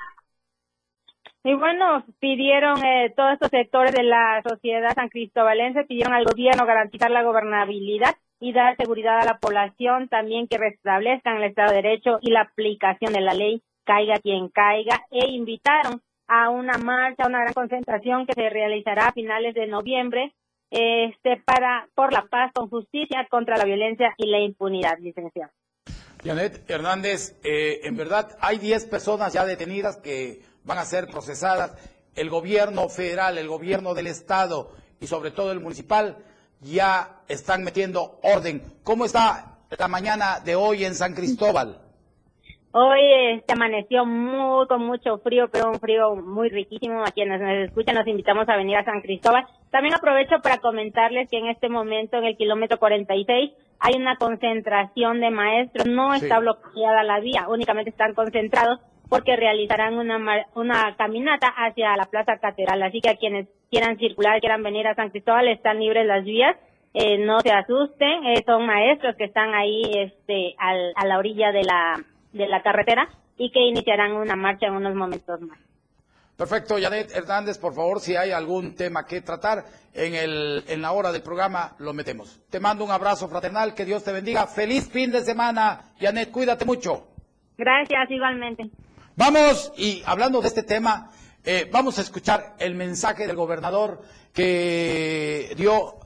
Y 1.43 1.55
bueno, 1.55 2.05
pidieron 2.19 2.85
eh, 2.85 3.15
todos 3.17 3.33
estos 3.33 3.49
sectores 3.49 3.95
de 3.95 4.03
la 4.03 4.43
sociedad 4.47 4.95
san 4.95 5.09
cristobalense, 5.09 5.85
pidieron 5.85 6.13
al 6.13 6.25
gobierno 6.25 6.67
garantizar 6.67 7.11
la 7.11 7.23
gobernabilidad 7.23 8.15
y 8.41 8.53
dar 8.53 8.77
seguridad 8.77 9.21
a 9.21 9.27
la 9.27 9.39
población, 9.39 10.09
también 10.09 10.49
que 10.49 10.59
restablezcan 10.59 11.37
el 11.37 11.45
Estado 11.45 11.71
de 11.71 11.83
Derecho 11.83 12.19
y 12.23 12.33
la 12.33 12.43
aplicación 12.43 13.13
de 13.13 13.21
la 13.21 13.35
ley, 13.35 13.63
caiga 13.85 14.19
quien 14.19 14.49
caiga, 14.49 15.05
e 15.11 15.31
invitaron 15.31 16.03
a 16.27 16.49
una 16.49 16.79
marcha, 16.79 17.27
una 17.27 17.41
gran 17.41 17.53
concentración 17.53 18.27
que 18.27 18.33
se 18.33 18.49
realizará 18.49 19.09
a 19.09 19.13
finales 19.13 19.55
de 19.55 19.67
noviembre 19.67 20.35
este 20.71 21.43
para 21.45 21.89
por 21.95 22.13
la 22.13 22.27
paz 22.31 22.53
con 22.55 22.69
justicia 22.69 23.27
contra 23.29 23.57
la 23.57 23.65
violencia 23.65 24.15
y 24.17 24.31
la 24.31 24.39
impunidad, 24.39 24.99
licenciado. 25.01 25.53
Janet 26.25 26.71
Hernández, 26.71 27.41
eh, 27.43 27.81
en 27.83 27.97
verdad 27.97 28.37
hay 28.41 28.59
10 28.59 28.87
personas 28.87 29.33
ya 29.33 29.45
detenidas 29.45 29.97
que 29.97 30.43
van 30.65 30.79
a 30.79 30.85
ser 30.85 31.09
procesadas. 31.09 31.77
El 32.15 32.29
gobierno 32.29 32.89
federal, 32.89 33.39
el 33.39 33.49
gobierno 33.49 33.95
del 33.95 34.07
estado 34.07 34.71
y 35.01 35.07
sobre 35.07 35.31
todo 35.31 35.51
el 35.51 35.61
municipal 35.61 36.19
ya 36.61 37.23
están 37.29 37.65
metiendo 37.65 38.19
orden. 38.23 38.63
¿Cómo 38.83 39.05
está 39.05 39.59
la 39.79 39.89
mañana 39.89 40.41
de 40.45 40.57
hoy 40.57 40.85
en 40.85 40.95
San 40.95 41.15
Cristóbal? 41.15 41.79
Hoy 42.73 43.01
este 43.35 43.53
amaneció 43.53 44.07
muy 44.07 44.69
con 44.69 44.87
mucho 44.87 45.19
frío, 45.19 45.49
pero 45.51 45.71
un 45.71 45.81
frío 45.81 46.15
muy 46.15 46.49
riquísimo. 46.51 47.03
A 47.03 47.11
quienes 47.11 47.41
nos 47.41 47.69
escuchan, 47.69 47.97
los 47.97 48.07
invitamos 48.07 48.49
a 48.49 48.57
venir 48.57 48.77
a 48.77 48.85
San 48.85 49.01
Cristóbal. 49.01 49.45
También 49.71 49.95
aprovecho 49.95 50.37
para 50.41 50.59
comentarles 50.59 51.29
que 51.29 51.39
en 51.39 51.49
este 51.49 51.69
momento, 51.69 52.19
en 52.19 52.25
el 52.25 52.37
kilómetro 52.37 52.79
46, 52.79 53.51
hay 53.81 53.95
una 53.95 54.17
concentración 54.17 55.21
de 55.21 55.31
maestros. 55.31 55.87
No 55.87 56.15
está 56.15 56.39
bloqueada 56.39 57.03
la 57.03 57.19
vía, 57.19 57.49
únicamente 57.49 57.91
están 57.91 58.15
concentrados 58.15 58.79
porque 59.11 59.37
realizarán 59.37 59.99
una, 59.99 60.47
una 60.55 60.97
caminata 60.97 61.49
hacia 61.49 61.97
la 61.97 62.07
Plaza 62.07 62.39
Catedral. 62.39 62.83
Así 62.83 63.01
que 63.01 63.11
a 63.11 63.17
quienes 63.17 63.49
quieran 63.71 63.99
circular, 63.99 64.41
quieran 64.41 64.63
venir 64.63 64.87
a 64.87 64.95
San 64.95 65.11
Cristóbal, 65.11 65.49
están 65.49 65.81
libres 65.81 66.07
las 66.07 66.25
vías. 66.25 66.57
Eh, 66.95 67.19
no 67.19 67.41
se 67.41 67.53
asusten, 67.53 68.25
eh, 68.25 68.43
son 68.47 68.67
maestros 68.67 69.17
que 69.17 69.25
están 69.25 69.55
ahí 69.55 69.83
este, 69.97 70.55
al, 70.59 70.93
a 70.95 71.07
la 71.07 71.19
orilla 71.19 71.53
de 71.53 71.63
la, 71.63 72.01
de 72.33 72.49
la 72.49 72.63
carretera 72.63 73.09
y 73.37 73.51
que 73.51 73.61
iniciarán 73.61 74.13
una 74.13 74.37
marcha 74.37 74.67
en 74.67 74.75
unos 74.75 74.95
momentos 74.95 75.41
más. 75.41 75.59
Perfecto, 76.37 76.77
Janet 76.81 77.15
Hernández, 77.15 77.59
por 77.59 77.75
favor, 77.75 78.01
si 78.01 78.17
hay 78.17 78.31
algún 78.31 78.75
tema 78.75 79.05
que 79.05 79.21
tratar 79.21 79.65
en, 79.93 80.15
el, 80.15 80.65
en 80.69 80.81
la 80.81 80.93
hora 80.93 81.13
del 81.13 81.23
programa, 81.23 81.75
lo 81.79 81.93
metemos. 81.93 82.41
Te 82.49 82.61
mando 82.61 82.83
un 82.83 82.91
abrazo 82.91 83.29
fraternal, 83.29 83.75
que 83.75 83.85
Dios 83.85 84.03
te 84.03 84.13
bendiga. 84.13 84.47
Feliz 84.47 84.91
fin 84.91 85.11
de 85.11 85.21
semana, 85.21 85.93
Janet, 86.01 86.31
cuídate 86.31 86.65
mucho. 86.65 87.09
Gracias, 87.59 88.11
igualmente. 88.11 88.71
Vamos, 89.21 89.71
y 89.77 90.03
hablando 90.07 90.41
de 90.41 90.49
este 90.49 90.63
tema, 90.63 91.11
eh, 91.45 91.69
vamos 91.71 91.99
a 91.99 92.01
escuchar 92.01 92.55
el 92.59 92.75
mensaje 92.75 93.27
del 93.27 93.37
gobernador 93.37 94.01
que 94.33 95.53
dio 95.59 95.99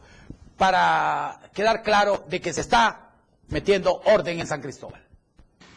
para 0.59 1.39
quedar 1.55 1.85
claro 1.85 2.25
de 2.27 2.41
que 2.41 2.53
se 2.53 2.63
está 2.63 3.13
metiendo 3.51 4.03
orden 4.07 4.41
en 4.41 4.49
San 4.49 4.61
Cristóbal. 4.61 5.01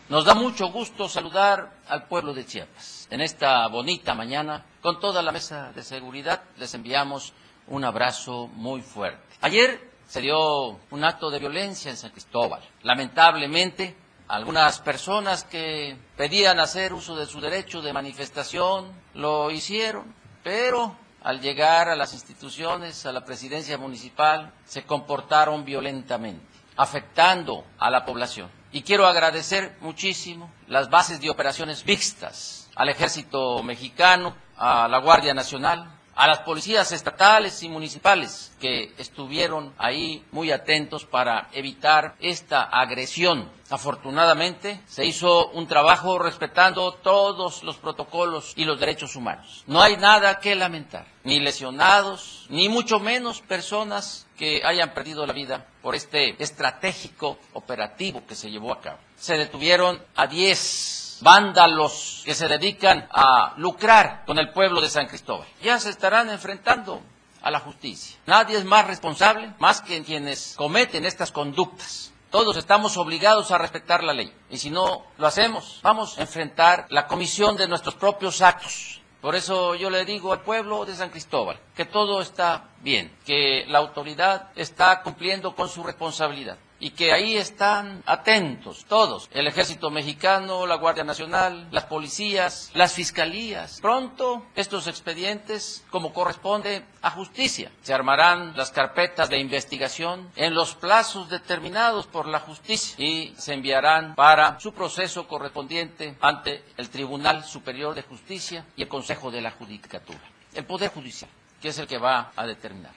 Nos 0.10 0.26
da 0.26 0.34
mucho 0.34 0.72
gusto 0.72 1.08
saludar 1.08 1.74
al 1.88 2.08
pueblo 2.08 2.34
de 2.34 2.44
Chiapas. 2.44 3.08
En 3.12 3.22
esta 3.22 3.68
bonita 3.68 4.16
mañana, 4.16 4.66
con 4.82 5.00
toda 5.00 5.22
la 5.22 5.32
mesa 5.32 5.72
de 5.74 5.84
seguridad, 5.84 6.42
les 6.58 6.74
enviamos 6.74 7.34
un 7.68 7.84
abrazo 7.84 8.48
muy 8.48 8.82
fuerte. 8.82 9.22
Ayer 9.42 9.92
se 10.08 10.22
dio 10.22 10.80
un 10.90 11.04
acto 11.04 11.30
de 11.30 11.38
violencia 11.38 11.92
en 11.92 11.98
San 11.98 12.10
Cristóbal. 12.10 12.64
Lamentablemente, 12.82 13.96
algunas 14.28 14.80
personas 14.80 15.44
que 15.44 15.98
pedían 16.16 16.60
hacer 16.60 16.94
uso 16.94 17.16
de 17.16 17.26
su 17.26 17.40
derecho 17.40 17.82
de 17.82 17.94
manifestación 17.94 18.92
lo 19.14 19.52
hicieron, 19.52 20.14
pero 20.44 20.96
al 21.24 21.42
llegar 21.42 21.90
a 21.90 21.96
las 21.96 22.14
instituciones, 22.14 23.06
a 23.06 23.12
la 23.12 23.26
presidencia 23.26 23.78
municipal, 23.78 24.54
se 24.66 24.84
comportaron 24.84 25.66
violentamente, 25.66 26.46
afectando 26.76 27.66
a 27.80 27.90
la 27.90 28.06
población. 28.06 28.50
Y 28.72 28.82
quiero 28.82 29.08
agradecer 29.08 29.78
muchísimo 29.82 30.52
las 30.68 30.90
bases 30.90 31.22
de 31.22 31.30
operaciones 31.30 31.86
mixtas 31.86 32.70
al 32.76 32.90
ejército 32.90 33.64
mexicano, 33.64 34.36
a 34.58 34.88
la 34.88 35.00
Guardia 35.00 35.34
Nacional, 35.34 35.97
a 36.18 36.26
las 36.28 36.40
policías 36.40 36.92
estatales 36.92 37.62
y 37.62 37.70
municipales 37.70 38.52
que 38.60 38.92
estuvieron 38.98 39.74
ahí 39.78 40.26
muy 40.32 40.52
atentos 40.52 41.06
para 41.06 41.48
evitar 41.54 42.16
esta 42.20 42.64
agresión. 42.64 43.50
Afortunadamente 43.70 44.82
se 44.88 45.06
hizo 45.06 45.50
un 45.50 45.68
trabajo 45.68 46.18
respetando 46.18 46.94
todos 46.94 47.62
los 47.62 47.78
protocolos 47.78 48.54
y 48.56 48.66
los 48.66 48.80
derechos 48.80 49.16
humanos. 49.16 49.64
No 49.68 49.80
hay 49.80 49.98
nada 49.98 50.40
que 50.40 50.56
lamentar, 50.56 51.06
ni 51.24 51.40
lesionados, 51.40 52.48
ni 52.50 52.68
mucho 52.68 53.00
menos 53.00 53.42
personas 53.42 54.26
que 54.38 54.62
hayan 54.66 54.96
perdido 54.96 55.26
la 55.28 55.34
vida 55.34 55.68
por 55.84 55.94
este 55.94 56.42
estratégico 56.42 57.38
operativo 57.54 58.26
que 58.26 58.36
se 58.36 58.50
llevó 58.50 58.74
a 58.74 58.82
cabo. 58.82 58.98
Se 59.18 59.38
detuvieron 59.38 60.02
a 60.16 60.26
10 60.26 61.07
vándalos 61.22 62.22
que 62.26 62.34
se 62.34 62.48
dedican 62.48 63.08
a 63.12 63.54
lucrar 63.58 64.24
con 64.26 64.40
el 64.40 64.52
pueblo 64.52 64.82
de 64.82 64.90
San 64.90 65.08
Cristóbal. 65.08 65.48
Ya 65.62 65.80
se 65.80 65.90
estarán 65.90 66.30
enfrentando 66.30 67.02
a 67.42 67.52
la 67.52 67.60
justicia. 67.60 68.18
Nadie 68.26 68.58
es 68.58 68.66
más 68.66 68.88
responsable 68.88 69.54
más 69.60 69.82
que 69.82 70.04
quienes 70.04 70.56
cometen 70.58 71.06
estas 71.06 71.32
conductas. 71.32 72.12
Todos 72.30 72.58
estamos 72.58 72.98
obligados 72.98 73.52
a 73.52 73.58
respetar 73.58 74.04
la 74.04 74.14
ley. 74.14 74.34
Y 74.50 74.58
si 74.58 74.70
no 74.70 75.06
lo 75.18 75.28
hacemos, 75.28 75.80
vamos 75.82 76.18
a 76.18 76.22
enfrentar 76.22 76.86
la 76.90 77.08
comisión 77.08 77.56
de 77.56 77.68
nuestros 77.68 77.96
propios 77.96 78.42
actos. 78.42 79.02
Por 79.22 79.36
eso 79.36 79.76
yo 79.76 79.90
le 79.90 80.06
digo 80.06 80.32
al 80.34 80.42
pueblo 80.42 80.86
de 80.86 80.96
San 80.96 81.10
Cristóbal 81.10 81.60
que 81.76 81.86
todo 81.86 82.22
está 82.22 82.66
bien, 82.82 83.16
que 83.26 83.66
la 83.68 83.80
autoridad 83.80 84.50
está 84.56 85.02
cumpliendo 85.02 85.56
con 85.56 85.70
su 85.70 85.84
responsabilidad 85.84 86.58
y 86.80 86.92
que 86.92 87.12
ahí 87.12 87.38
están 87.38 88.04
atentos 88.06 88.86
todos, 88.86 89.30
el 89.32 89.48
ejército 89.48 89.90
mexicano, 89.90 90.66
la 90.68 90.76
Guardia 90.76 91.04
Nacional, 91.04 91.68
las 91.72 91.86
policías, 91.86 92.72
las 92.74 92.94
fiscalías. 92.94 93.80
Pronto 93.82 94.46
estos 94.56 94.88
expedientes, 94.88 95.86
como 95.90 96.14
corresponde 96.14 96.84
a 97.02 97.12
justicia, 97.12 97.72
se 97.82 97.94
armarán 97.94 98.56
las 98.56 98.72
carpetas 98.72 99.30
de 99.30 99.40
investigación 99.40 100.30
en 100.36 100.54
los 100.54 100.76
plazos 100.76 101.30
determinados 101.30 102.08
por 102.08 102.28
la 102.28 102.40
justicia 102.40 102.96
y 103.04 103.34
se 103.38 103.54
enviarán 103.54 104.16
para 104.16 104.60
su 104.60 104.74
proceso 104.74 105.28
correspondiente 105.28 106.18
ante 106.22 106.64
el 106.78 106.90
Tribunal 106.90 107.44
Superior 107.44 107.96
de 107.96 108.04
Justicia 108.04 108.66
y 108.76 108.84
el 108.84 108.88
Consejo 108.88 109.32
de 109.32 109.42
la 109.42 109.52
Judicatura, 109.52 110.20
el 110.54 110.66
Poder 110.66 110.92
Judicial, 110.92 111.30
que 111.62 111.70
es 111.70 111.80
el 111.80 111.88
que 111.88 111.98
va 111.98 112.32
a 112.36 112.46
determinar. 112.46 112.94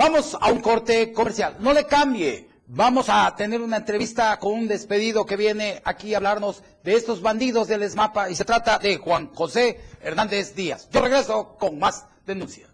Vamos 0.00 0.34
a 0.40 0.50
un 0.50 0.62
corte 0.62 1.12
comercial. 1.12 1.56
No 1.60 1.74
le 1.74 1.84
cambie. 1.84 2.48
Vamos 2.68 3.10
a 3.10 3.36
tener 3.36 3.60
una 3.60 3.76
entrevista 3.76 4.38
con 4.38 4.54
un 4.54 4.66
despedido 4.66 5.26
que 5.26 5.36
viene 5.36 5.82
aquí 5.84 6.14
a 6.14 6.16
hablarnos 6.16 6.62
de 6.82 6.94
estos 6.94 7.20
bandidos 7.20 7.68
del 7.68 7.82
ESMAPA 7.82 8.30
y 8.30 8.34
se 8.34 8.46
trata 8.46 8.78
de 8.78 8.96
Juan 8.96 9.30
José 9.34 9.78
Hernández 10.00 10.54
Díaz. 10.54 10.88
Yo 10.90 11.02
regreso 11.02 11.54
con 11.58 11.78
más 11.78 12.06
denuncia. 12.24 12.66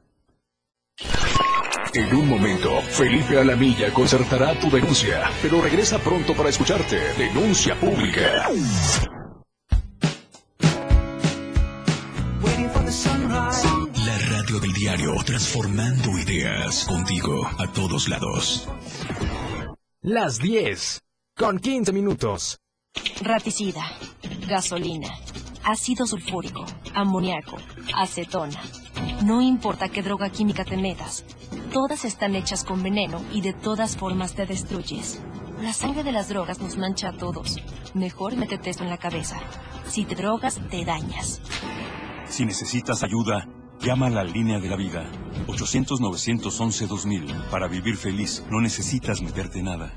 En 1.95 2.15
un 2.15 2.29
momento, 2.29 2.81
Felipe 2.83 3.41
Alamilla 3.41 3.93
concertará 3.93 4.57
tu 4.61 4.71
denuncia, 4.71 5.29
pero 5.43 5.61
regresa 5.61 5.99
pronto 5.99 6.33
para 6.33 6.51
escucharte. 6.51 6.97
Denuncia 7.19 7.75
pública. 7.75 8.47
Del 14.61 14.73
diario, 14.73 15.15
transformando 15.25 16.19
ideas 16.19 16.85
contigo 16.85 17.47
a 17.59 17.73
todos 17.73 18.09
lados. 18.09 18.69
Las 20.03 20.39
10, 20.39 21.03
con 21.37 21.59
15 21.59 21.93
minutos. 21.93 22.59
Raticida, 23.21 23.85
gasolina, 24.47 25.09
ácido 25.65 26.07
sulfúrico, 26.07 26.65
amoníaco, 26.95 27.57
acetona. 27.95 28.61
No 29.25 29.43
importa 29.43 29.89
qué 29.89 30.03
droga 30.03 30.31
química 30.31 30.65
te 30.65 30.77
metas, 30.77 31.25
todas 31.73 32.05
están 32.05 32.35
hechas 32.35 32.65
con 32.65 32.83
veneno 32.83 33.21
y 33.33 33.41
de 33.41 33.53
todas 33.53 33.97
formas 33.97 34.35
te 34.35 34.47
destruyes. 34.47 35.21
La 35.61 35.73
sangre 35.73 36.05
de 36.05 36.13
las 36.13 36.29
drogas 36.29 36.61
nos 36.61 36.77
mancha 36.77 37.09
a 37.09 37.17
todos. 37.17 37.57
Mejor 37.95 38.37
métete 38.37 38.71
esto 38.71 38.85
en 38.85 38.91
la 38.91 38.99
cabeza. 38.99 39.39
Si 39.89 40.05
te 40.05 40.15
drogas, 40.15 40.61
te 40.71 40.85
dañas. 40.85 41.41
Si 42.29 42.45
necesitas 42.45 43.03
ayuda, 43.03 43.49
Llama 43.81 44.07
a 44.07 44.11
la 44.11 44.25
línea 44.25 44.59
de 44.59 44.69
la 44.69 44.77
vida 44.77 45.05
800-911-2000. 45.47 47.51
Para 47.51 47.69
vivir 47.69 47.97
feliz 47.97 48.43
no 48.51 48.61
necesitas 48.61 49.23
meterte 49.23 49.63
nada. 49.63 49.93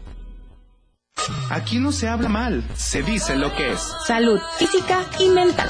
Aquí 1.50 1.80
no 1.80 1.92
se 1.92 2.08
habla 2.08 2.30
mal, 2.30 2.64
se 2.76 3.04
dice 3.04 3.36
lo 3.36 3.54
que 3.56 3.74
es. 3.74 3.94
Salud 4.06 4.40
física 4.58 5.06
y 5.20 5.30
mental. 5.30 5.70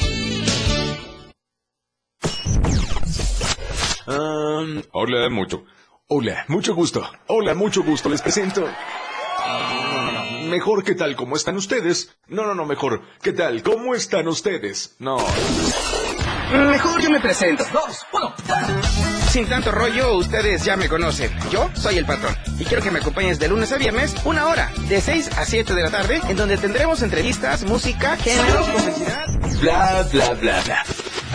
hola, 4.05 5.29
mucho. 5.29 5.65
Hola, 6.07 6.45
mucho 6.47 6.75
gusto. 6.75 7.09
Hola, 7.27 7.53
mucho 7.53 7.83
gusto. 7.83 8.09
Les 8.09 8.21
presento. 8.21 8.67
Mejor, 10.49 10.83
¿qué 10.83 10.95
tal? 10.95 11.15
¿Cómo 11.15 11.35
están 11.35 11.55
ustedes? 11.55 12.17
No, 12.27 12.45
no, 12.45 12.53
no, 12.53 12.65
mejor. 12.65 13.01
¿Qué 13.21 13.31
tal? 13.31 13.63
¿Cómo 13.63 13.95
están 13.95 14.27
ustedes? 14.27 14.95
No. 14.99 15.17
Mejor 16.51 17.01
yo 17.01 17.09
me 17.09 17.21
presento. 17.21 17.63
Dos, 17.71 18.05
uno. 18.11 18.33
Sin 19.29 19.47
tanto 19.47 19.71
rollo, 19.71 20.17
ustedes 20.17 20.65
ya 20.65 20.75
me 20.75 20.89
conocen. 20.89 21.31
Yo 21.49 21.69
soy 21.73 21.97
el 21.97 22.05
patrón. 22.05 22.35
Y 22.59 22.65
quiero 22.65 22.83
que 22.83 22.91
me 22.91 22.99
acompañes 22.99 23.39
de 23.39 23.47
lunes 23.47 23.71
a 23.71 23.77
viernes, 23.77 24.13
una 24.25 24.47
hora, 24.47 24.69
de 24.89 24.99
6 24.99 25.37
a 25.37 25.45
7 25.45 25.73
de 25.73 25.81
la 25.83 25.89
tarde, 25.89 26.19
en 26.27 26.35
donde 26.35 26.57
tendremos 26.57 27.01
entrevistas, 27.01 27.63
música, 27.63 28.17
géneros, 28.17 28.67
publicidad. 28.67 29.27
Bla, 29.61 30.05
bla, 30.11 30.33
bla, 30.33 30.61
bla. 30.65 30.83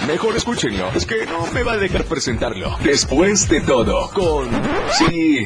Mejor 0.06 0.36
escúchenlo, 0.36 0.90
es 0.94 1.04
que 1.04 1.26
no 1.26 1.46
me 1.52 1.64
va 1.64 1.72
a 1.72 1.76
dejar 1.78 2.04
presentarlo. 2.04 2.76
Después 2.84 3.48
de 3.48 3.60
todo, 3.60 4.08
con... 4.10 4.48
Sí. 4.92 5.44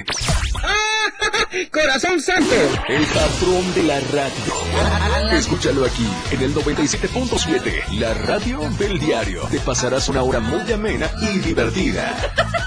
¡Corazón 1.72 2.20
Santo! 2.20 2.54
El 2.88 3.04
patrón 3.06 3.74
de 3.74 3.82
la 3.84 4.00
radio. 4.12 5.32
Escúchalo 5.32 5.86
aquí, 5.86 6.06
en 6.32 6.42
el 6.42 6.54
97.7, 6.54 7.98
la 7.98 8.12
radio 8.12 8.60
del 8.78 8.98
diario. 8.98 9.42
Te 9.50 9.60
pasarás 9.60 10.08
una 10.10 10.22
hora 10.22 10.40
muy 10.40 10.70
amena 10.70 11.10
y 11.22 11.38
divertida. 11.38 12.14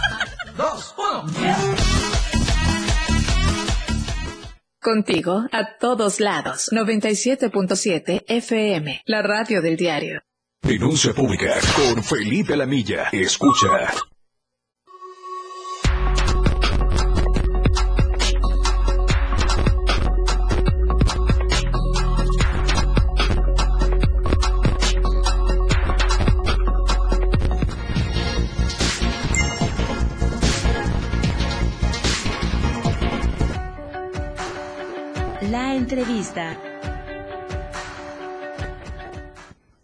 Dos, 0.58 0.96
uno. 0.98 1.32
Contigo 4.82 5.46
a 5.52 5.78
todos 5.80 6.20
lados. 6.20 6.70
97.7 6.72 8.24
FM, 8.28 9.04
la 9.06 9.22
radio 9.22 9.62
del 9.62 9.78
diario. 9.78 10.24
Denuncia 10.64 11.14
pública 11.14 11.60
con 11.76 12.02
Felipe 12.02 12.56
Lamilla. 12.56 13.10
Escucha. 13.12 13.68
La 35.52 35.76
entrevista. 35.76 36.73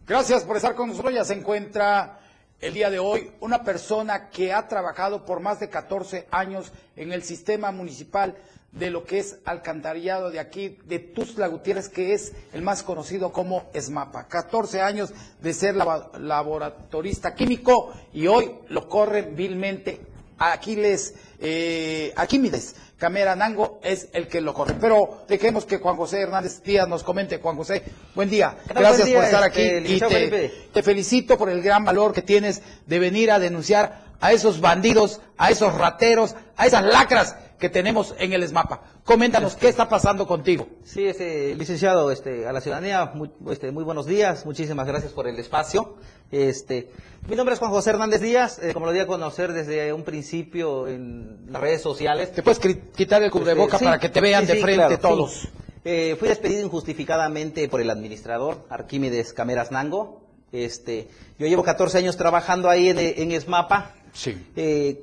Gracias 0.10 0.44
por 0.44 0.58
estar 0.58 0.74
con 0.74 0.90
nosotros. 0.90 1.14
Ya 1.14 1.24
se 1.24 1.36
encuentra 1.36 2.18
el 2.60 2.74
día 2.74 2.90
de 2.90 2.98
hoy 2.98 3.30
una 3.42 3.64
persona 3.64 4.32
que 4.32 4.52
ha 4.52 4.68
trabajado 4.68 5.24
por 5.24 5.40
más 5.40 5.60
de 5.60 5.70
14 5.70 6.26
años 6.32 6.72
en 6.96 7.12
el 7.12 7.22
sistema 7.22 7.72
municipal 7.72 8.36
de 8.72 8.90
lo 8.90 9.04
que 9.04 9.20
es 9.20 9.38
alcantarillado 9.46 10.32
de 10.32 10.40
aquí, 10.40 10.80
de 10.86 10.98
Tuzla 10.98 11.46
Gutiérrez, 11.46 11.90
que 11.90 12.14
es 12.14 12.34
el 12.54 12.64
más 12.64 12.82
conocido 12.82 13.32
como 13.32 13.70
ESMAPA. 13.72 14.28
14 14.28 14.82
años 14.82 15.14
de 15.44 15.54
ser 15.54 15.76
laboratorista 15.76 17.36
químico 17.36 17.94
y 18.12 18.26
hoy 18.26 18.52
lo 18.70 18.90
corren 18.90 19.36
vilmente 19.36 20.02
Aquiles, 20.40 21.14
eh, 21.40 22.14
Aquímides 22.16 22.76
Camera 23.00 23.34
Nango 23.34 23.80
es 23.82 24.10
el 24.12 24.28
que 24.28 24.42
lo 24.42 24.54
corre. 24.54 24.76
Pero 24.80 25.24
dejemos 25.28 25.66
que 25.66 25.78
Juan 25.78 25.96
José 25.96 26.22
Hernández 26.22 26.62
Díaz 26.62 26.88
nos 26.88 27.04
comente. 27.04 27.40
Juan 27.40 27.56
José, 27.56 27.82
buen 28.14 28.30
día. 28.30 28.58
Gracias 28.68 29.10
por 29.10 29.24
estar 29.24 29.42
aquí 29.42 29.62
este, 29.62 29.90
y 29.90 30.00
te, 30.00 30.52
te, 30.74 30.84
felicito 30.84 31.38
por 31.38 31.50
el 31.50 31.62
gran 31.62 31.86
valor 31.86 32.14
que 32.14 32.22
tienes 32.22 32.62
de 32.86 33.00
venir 33.00 33.32
a 33.32 33.40
denunciar 33.40 34.10
a 34.20 34.34
esos 34.34 34.60
bandidos, 34.60 35.22
a 35.38 35.50
esos 35.50 35.74
rateros, 35.76 36.36
a 36.58 36.68
esas 36.68 36.84
lacras 36.84 37.38
que 37.58 37.70
tenemos 37.70 38.14
en 38.20 38.34
el 38.34 38.44
ESMAPA. 38.44 38.82
Coméntanos 39.10 39.56
qué 39.56 39.70
está 39.70 39.90
pasando 39.90 40.28
contigo. 40.28 40.68
Sí, 40.84 41.04
este, 41.04 41.56
licenciado, 41.56 42.12
este, 42.12 42.48
a 42.48 42.54
la 42.54 42.62
ciudadanía, 42.62 43.06
muy, 43.16 43.32
este, 43.50 43.72
muy 43.72 43.84
buenos 43.84 44.06
días, 44.06 44.46
muchísimas 44.46 44.86
gracias 44.86 45.14
por 45.14 45.28
el 45.28 45.40
espacio. 45.40 45.96
Este, 46.32 46.92
mi 47.28 47.36
nombre 47.36 47.54
es 47.54 47.60
Juan 47.60 47.72
José 47.72 47.90
Hernández 47.90 48.22
Díaz, 48.22 48.60
eh, 48.62 48.72
como 48.72 48.86
lo 48.86 48.92
di 48.92 49.00
a 49.00 49.08
conocer 49.08 49.52
desde 49.52 49.94
un 49.94 50.04
principio 50.04 50.88
en 50.88 51.48
las 51.50 51.60
redes 51.60 51.82
sociales. 51.82 52.32
¿Te 52.34 52.44
puedes 52.44 52.60
quitar 52.60 53.24
el 53.24 53.32
cubreboca 53.32 53.78
Este, 53.78 53.86
para 53.86 53.98
sí, 53.98 54.02
que 54.02 54.10
te 54.10 54.22
vean 54.22 54.42
sí, 54.42 54.48
de 54.50 54.54
sí, 54.54 54.62
frente 54.62 55.00
claro, 55.00 55.00
todos? 55.00 55.48
Eh, 55.84 56.16
fui 56.20 56.28
despedido 56.28 56.64
injustificadamente 56.64 57.68
por 57.68 57.82
el 57.82 57.90
administrador, 57.90 58.64
Arquímedes 58.70 59.34
Cameras 59.34 59.72
Nango. 59.72 60.22
Este, 60.52 61.08
yo 61.40 61.48
llevo 61.48 61.64
14 61.64 61.98
años 61.98 62.16
trabajando 62.16 62.70
ahí 62.70 62.90
en, 62.90 63.00
en 63.00 63.32
ESMAPA. 63.32 63.96
Sí. 64.14 64.38
Eh, 64.56 65.02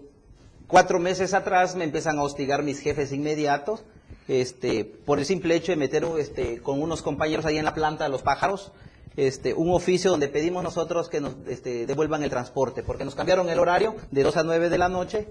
cuatro 0.66 1.00
meses 1.00 1.34
atrás 1.34 1.74
me 1.74 1.84
empiezan 1.84 2.18
a 2.18 2.22
hostigar 2.22 2.62
mis 2.62 2.80
jefes 2.80 3.12
inmediatos, 3.12 3.82
este, 4.28 4.84
por 4.84 5.18
el 5.18 5.24
simple 5.24 5.54
hecho 5.54 5.72
de 5.72 5.76
meter 5.76 6.04
este, 6.18 6.60
con 6.60 6.82
unos 6.82 7.02
compañeros 7.02 7.46
ahí 7.46 7.58
en 7.58 7.64
la 7.64 7.74
planta 7.74 8.04
de 8.04 8.10
los 8.10 8.22
pájaros, 8.22 8.72
este, 9.16 9.54
un 9.54 9.70
oficio 9.70 10.10
donde 10.10 10.28
pedimos 10.28 10.62
nosotros 10.62 11.08
que 11.08 11.20
nos 11.20 11.34
este, 11.48 11.86
devuelvan 11.86 12.22
el 12.22 12.30
transporte, 12.30 12.82
porque 12.82 13.04
nos 13.04 13.14
cambiaron 13.14 13.48
el 13.48 13.58
horario 13.58 13.96
de 14.10 14.22
2 14.22 14.36
a 14.36 14.42
9 14.42 14.68
de 14.68 14.78
la 14.78 14.88
noche. 14.88 15.28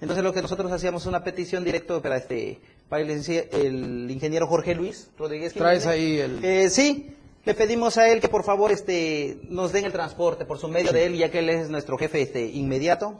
Entonces 0.00 0.24
lo 0.24 0.32
que 0.32 0.42
nosotros 0.42 0.70
hacíamos 0.70 1.06
una 1.06 1.24
petición 1.24 1.64
directo 1.64 2.00
para 2.00 2.16
este 2.16 2.60
para 2.88 3.02
el, 3.02 3.10
el 3.10 4.10
ingeniero 4.10 4.46
Jorge 4.46 4.74
Luis 4.74 5.10
Rodríguez. 5.18 5.52
Traes 5.52 5.86
ahí 5.86 6.18
el... 6.18 6.44
Eh, 6.44 6.70
sí, 6.70 7.14
le 7.44 7.54
pedimos 7.54 7.98
a 7.98 8.08
él 8.08 8.20
que 8.20 8.28
por 8.28 8.44
favor 8.44 8.72
este, 8.72 9.38
nos 9.48 9.72
den 9.72 9.84
el 9.84 9.92
transporte 9.92 10.44
por 10.44 10.58
su 10.58 10.68
medio 10.68 10.92
de 10.92 11.06
él, 11.06 11.16
ya 11.16 11.30
que 11.30 11.40
él 11.40 11.50
es 11.50 11.68
nuestro 11.68 11.98
jefe 11.98 12.22
este, 12.22 12.46
inmediato. 12.46 13.18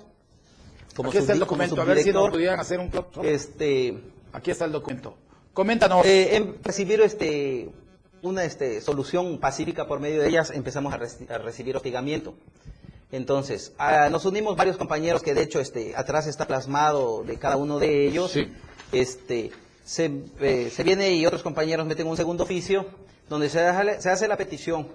Como 0.97 1.11
Aquí 1.11 1.19
está 1.19 1.33
el 1.33 1.39
documento, 1.39 1.81
a 1.81 1.85
ver 1.85 2.03
si 2.03 2.13
nos 2.13 2.31
pudieran 2.31 2.59
hacer 2.59 2.81
un... 2.81 2.91
Este, 3.23 3.99
Aquí 4.33 4.51
está 4.51 4.65
el 4.65 4.73
documento. 4.73 5.17
Coméntanos. 5.53 6.05
eh, 6.07 6.37
en 6.37 6.57
recibir 6.63 7.01
este, 7.01 7.71
una 8.23 8.45
este, 8.45 8.81
solución 8.81 9.39
pacífica 9.39 9.87
por 9.87 10.01
medio 10.01 10.21
de 10.23 10.29
ellas, 10.29 10.51
empezamos 10.51 10.93
a, 10.95 10.99
reci- 10.99 11.29
a 11.31 11.39
recibir 11.39 11.77
hostigamiento. 11.77 12.35
Entonces, 13.11 13.73
ah, 13.79 14.09
nos 14.11 14.25
unimos 14.27 14.57
varios 14.57 14.77
compañeros 14.77 15.23
que 15.23 15.33
de 15.35 15.43
hecho 15.43 15.61
este, 15.61 15.95
atrás 15.97 16.27
está 16.27 16.47
plasmado 16.47 17.25
de 17.25 17.39
cada 17.39 17.57
uno 17.57 17.79
de 17.79 18.07
ellos. 18.07 18.31
Este, 18.93 19.51
se, 19.85 20.11
eh, 20.41 20.71
se 20.71 20.83
viene 20.85 21.13
y 21.13 21.25
otros 21.25 21.43
compañeros 21.43 21.87
meten 21.87 22.07
un 22.07 22.17
segundo 22.17 22.45
oficio 22.45 22.87
donde 23.29 23.49
se, 23.49 23.61
hace- 23.61 24.03
se 24.03 24.11
hace 24.11 24.29
la 24.29 24.37
petición 24.37 24.89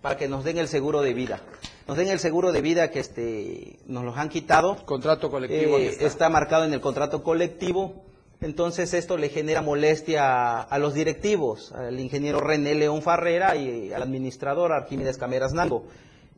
para 0.00 0.16
que 0.16 0.28
nos 0.28 0.44
den 0.44 0.56
el 0.58 0.68
seguro 0.68 1.02
de 1.02 1.12
vida. 1.12 1.42
Nos 1.86 1.96
den 1.98 2.08
el 2.08 2.18
seguro 2.18 2.52
de 2.52 2.60
vida 2.62 2.90
que 2.90 3.00
este, 3.00 3.78
nos 3.86 4.04
los 4.04 4.16
han 4.16 4.28
quitado. 4.30 4.84
Contrato 4.86 5.30
colectivo. 5.30 5.78
Eh, 5.78 5.92
aquí 5.94 6.04
está. 6.04 6.28
marcado 6.30 6.64
en 6.64 6.72
el 6.72 6.80
contrato 6.80 7.22
colectivo. 7.22 8.02
Entonces 8.40 8.94
esto 8.94 9.16
le 9.16 9.30
genera 9.30 9.62
molestia 9.62 10.24
a, 10.24 10.60
a 10.62 10.78
los 10.78 10.94
directivos, 10.94 11.72
al 11.72 11.98
ingeniero 11.98 12.40
René 12.40 12.74
León 12.74 13.02
Farrera 13.02 13.56
y 13.56 13.92
al 13.92 14.02
administrador 14.02 14.72
Arquímedes 14.72 15.18
Cameras 15.18 15.52
Nango. 15.54 15.84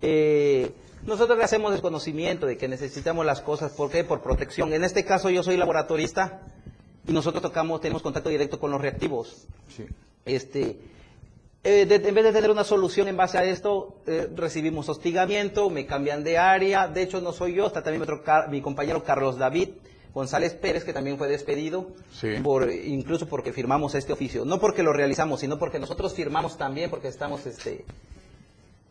Eh, 0.00 0.70
nosotros 1.04 1.36
le 1.36 1.44
hacemos 1.44 1.72
desconocimiento 1.72 2.46
de 2.46 2.56
que 2.56 2.68
necesitamos 2.68 3.26
las 3.26 3.42
cosas, 3.42 3.72
¿por 3.72 3.90
qué? 3.90 4.02
Por 4.04 4.22
protección. 4.22 4.72
En 4.72 4.82
este 4.84 5.04
caso 5.04 5.28
yo 5.28 5.42
soy 5.42 5.58
laboratorista 5.58 6.40
y 7.06 7.12
nosotros 7.12 7.42
tocamos, 7.42 7.80
tenemos 7.82 8.02
contacto 8.02 8.30
directo 8.30 8.58
con 8.58 8.70
los 8.70 8.80
reactivos. 8.80 9.46
Este, 10.24 10.78
eh, 11.64 11.84
de- 11.84 12.08
en 12.08 12.14
vez 12.14 12.24
de 12.24 12.32
tener 12.32 12.50
una 12.50 12.64
solución 12.64 13.08
en 13.08 13.16
base 13.18 13.36
a 13.36 13.44
esto, 13.44 13.96
eh, 14.06 14.26
recibimos 14.34 14.88
hostigamiento, 14.88 15.68
me 15.68 15.84
cambian 15.84 16.24
de 16.24 16.38
área. 16.38 16.88
De 16.88 17.02
hecho, 17.02 17.20
no 17.20 17.32
soy 17.32 17.54
yo, 17.56 17.66
está 17.66 17.82
también 17.82 18.00
mi, 18.00 18.04
otro 18.04 18.22
mi 18.50 18.62
compañero 18.62 19.04
Carlos 19.04 19.36
David 19.36 19.68
González 20.12 20.54
Pérez, 20.54 20.84
que 20.84 20.92
también 20.92 21.18
fue 21.18 21.28
despedido, 21.28 21.88
por, 22.42 22.70
incluso 22.72 23.26
porque 23.26 23.52
firmamos 23.52 23.94
este 23.94 24.12
oficio. 24.12 24.44
No 24.44 24.58
porque 24.58 24.82
lo 24.82 24.92
realizamos, 24.92 25.40
sino 25.40 25.58
porque 25.58 25.78
nosotros 25.78 26.14
firmamos 26.14 26.58
también, 26.58 26.90
porque 26.90 27.08
estamos 27.08 27.46
este, 27.46 27.84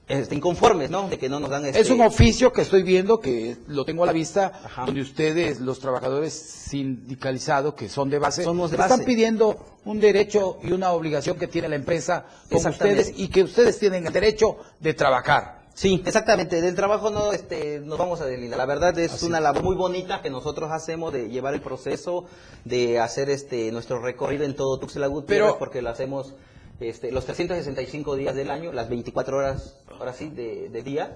este, 0.07 0.35
inconformes, 0.35 0.89
¿no? 0.89 1.09
De 1.09 1.19
que 1.19 1.29
no 1.29 1.39
nos 1.39 1.49
dan 1.49 1.65
este... 1.65 1.79
Es 1.79 1.89
un 1.89 2.01
oficio 2.01 2.51
que 2.53 2.61
estoy 2.61 2.83
viendo, 2.83 3.19
que 3.19 3.57
lo 3.67 3.85
tengo 3.85 4.03
a 4.03 4.07
la 4.07 4.13
vista, 4.13 4.53
donde 4.85 5.01
ustedes, 5.01 5.59
los 5.59 5.79
trabajadores 5.79 6.33
sindicalizados, 6.33 7.73
que 7.73 7.89
son 7.89 8.09
de 8.09 8.17
base, 8.17 8.43
Somos 8.43 8.71
de 8.71 8.77
están 8.77 8.89
base. 8.89 9.03
pidiendo 9.03 9.57
un 9.85 9.99
derecho 9.99 10.57
y 10.63 10.71
una 10.71 10.91
obligación 10.93 11.37
que 11.37 11.47
tiene 11.47 11.69
la 11.69 11.75
empresa 11.75 12.25
con 12.49 12.65
ustedes 12.65 13.13
y 13.17 13.27
que 13.27 13.43
ustedes 13.43 13.77
tienen 13.77 14.07
el 14.07 14.13
derecho 14.13 14.57
de 14.79 14.93
trabajar. 14.93 15.58
Sí, 15.79 16.03
exactamente. 16.05 16.59
Del 16.59 16.75
trabajo 16.75 17.09
no 17.09 17.31
este, 17.31 17.79
nos 17.79 17.97
vamos 17.97 18.19
a 18.19 18.25
deslindar. 18.25 18.57
La 18.57 18.65
verdad 18.65 18.99
es 18.99 19.23
una 19.23 19.39
labor 19.39 19.63
muy 19.63 19.77
bonita 19.77 20.21
que 20.21 20.29
nosotros 20.29 20.69
hacemos 20.73 21.13
de 21.13 21.29
llevar 21.29 21.53
el 21.53 21.61
proceso, 21.61 22.25
de 22.65 22.99
hacer 22.99 23.29
este 23.29 23.71
nuestro 23.71 24.01
recorrido 24.01 24.43
en 24.43 24.57
todo 24.57 24.77
Tuxtla 24.77 25.07
Gutiérrez, 25.07 25.47
Pero- 25.51 25.57
porque 25.57 25.81
lo 25.81 25.87
hacemos 25.89 26.33
este, 26.81 27.13
los 27.13 27.23
365 27.23 28.17
días 28.17 28.35
del 28.35 28.51
año, 28.51 28.73
las 28.73 28.89
24 28.89 29.37
horas, 29.37 29.77
ahora 29.97 30.11
sí, 30.11 30.27
de, 30.27 30.67
de 30.67 30.83
día. 30.83 31.15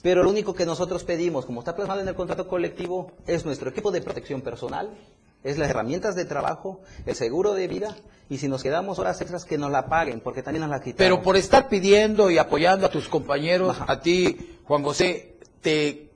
Pero 0.00 0.22
lo 0.22 0.30
único 0.30 0.54
que 0.54 0.64
nosotros 0.64 1.04
pedimos, 1.04 1.44
como 1.44 1.60
está 1.60 1.76
plasmado 1.76 2.00
en 2.00 2.08
el 2.08 2.14
contrato 2.14 2.48
colectivo, 2.48 3.10
es 3.26 3.44
nuestro 3.44 3.68
equipo 3.68 3.90
de 3.90 4.00
protección 4.00 4.40
personal, 4.40 4.96
es 5.44 5.58
las 5.58 5.70
herramientas 5.70 6.16
de 6.16 6.24
trabajo, 6.24 6.80
el 7.06 7.14
seguro 7.14 7.52
de 7.54 7.68
vida, 7.68 7.94
y 8.28 8.38
si 8.38 8.48
nos 8.48 8.62
quedamos 8.62 8.98
horas 8.98 9.20
extras, 9.20 9.44
que 9.44 9.58
nos 9.58 9.70
la 9.70 9.86
paguen, 9.86 10.20
porque 10.20 10.42
también 10.42 10.62
nos 10.62 10.70
la 10.70 10.80
quitan. 10.80 10.96
Pero 10.96 11.22
por 11.22 11.36
estar 11.36 11.68
pidiendo 11.68 12.30
y 12.30 12.38
apoyando 12.38 12.86
a 12.86 12.90
tus 12.90 13.08
compañeros, 13.08 13.76
a 13.86 14.00
ti, 14.00 14.58
Juan 14.64 14.82
José, 14.82 15.36
te 15.60 16.10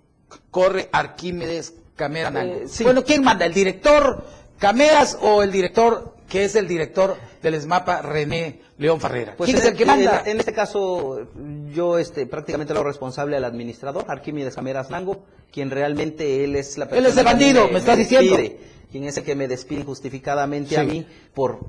corre 0.50 0.88
Arquímedes 0.90 1.74
Camera. 1.94 2.32
Eh, 2.42 2.64
sí. 2.68 2.84
Bueno, 2.84 3.04
¿quién 3.04 3.22
manda? 3.22 3.44
¿El 3.44 3.52
director 3.52 4.24
Cameras 4.58 5.18
o 5.20 5.42
el 5.42 5.52
director 5.52 6.14
que 6.28 6.44
es 6.44 6.54
el 6.56 6.68
director 6.68 7.16
del 7.42 7.54
ESMAPA, 7.54 8.02
René 8.02 8.60
León 8.78 9.00
Farrera? 9.00 9.34
Pues 9.36 9.48
¿Quién 9.48 9.58
es 9.58 9.64
el 9.64 9.76
que 9.76 9.86
manda? 9.86 10.22
En, 10.24 10.32
en 10.32 10.38
este 10.40 10.52
caso, 10.52 11.26
yo 11.74 11.98
este, 11.98 12.26
prácticamente 12.26 12.74
lo 12.74 12.84
responsable 12.84 13.36
al 13.36 13.44
administrador, 13.44 14.04
Arquímedes 14.08 14.54
Cameras 14.54 14.90
Nango, 14.90 15.24
quien 15.52 15.70
realmente 15.70 16.44
él 16.44 16.54
es 16.56 16.76
la 16.78 16.84
Él 16.86 17.06
es 17.06 17.12
el 17.12 17.18
que 17.18 17.22
bandido, 17.24 17.68
me 17.68 17.78
estás 17.78 17.96
diciendo. 17.96 18.36
despide, 18.36 18.60
quien 18.90 19.04
es 19.04 19.16
el 19.16 19.24
que 19.24 19.34
me 19.34 19.48
despide 19.48 19.80
injustificadamente 19.80 20.76
a 20.76 20.82
Sí. 20.82 20.86
mí 20.86 21.06
por, 21.34 21.60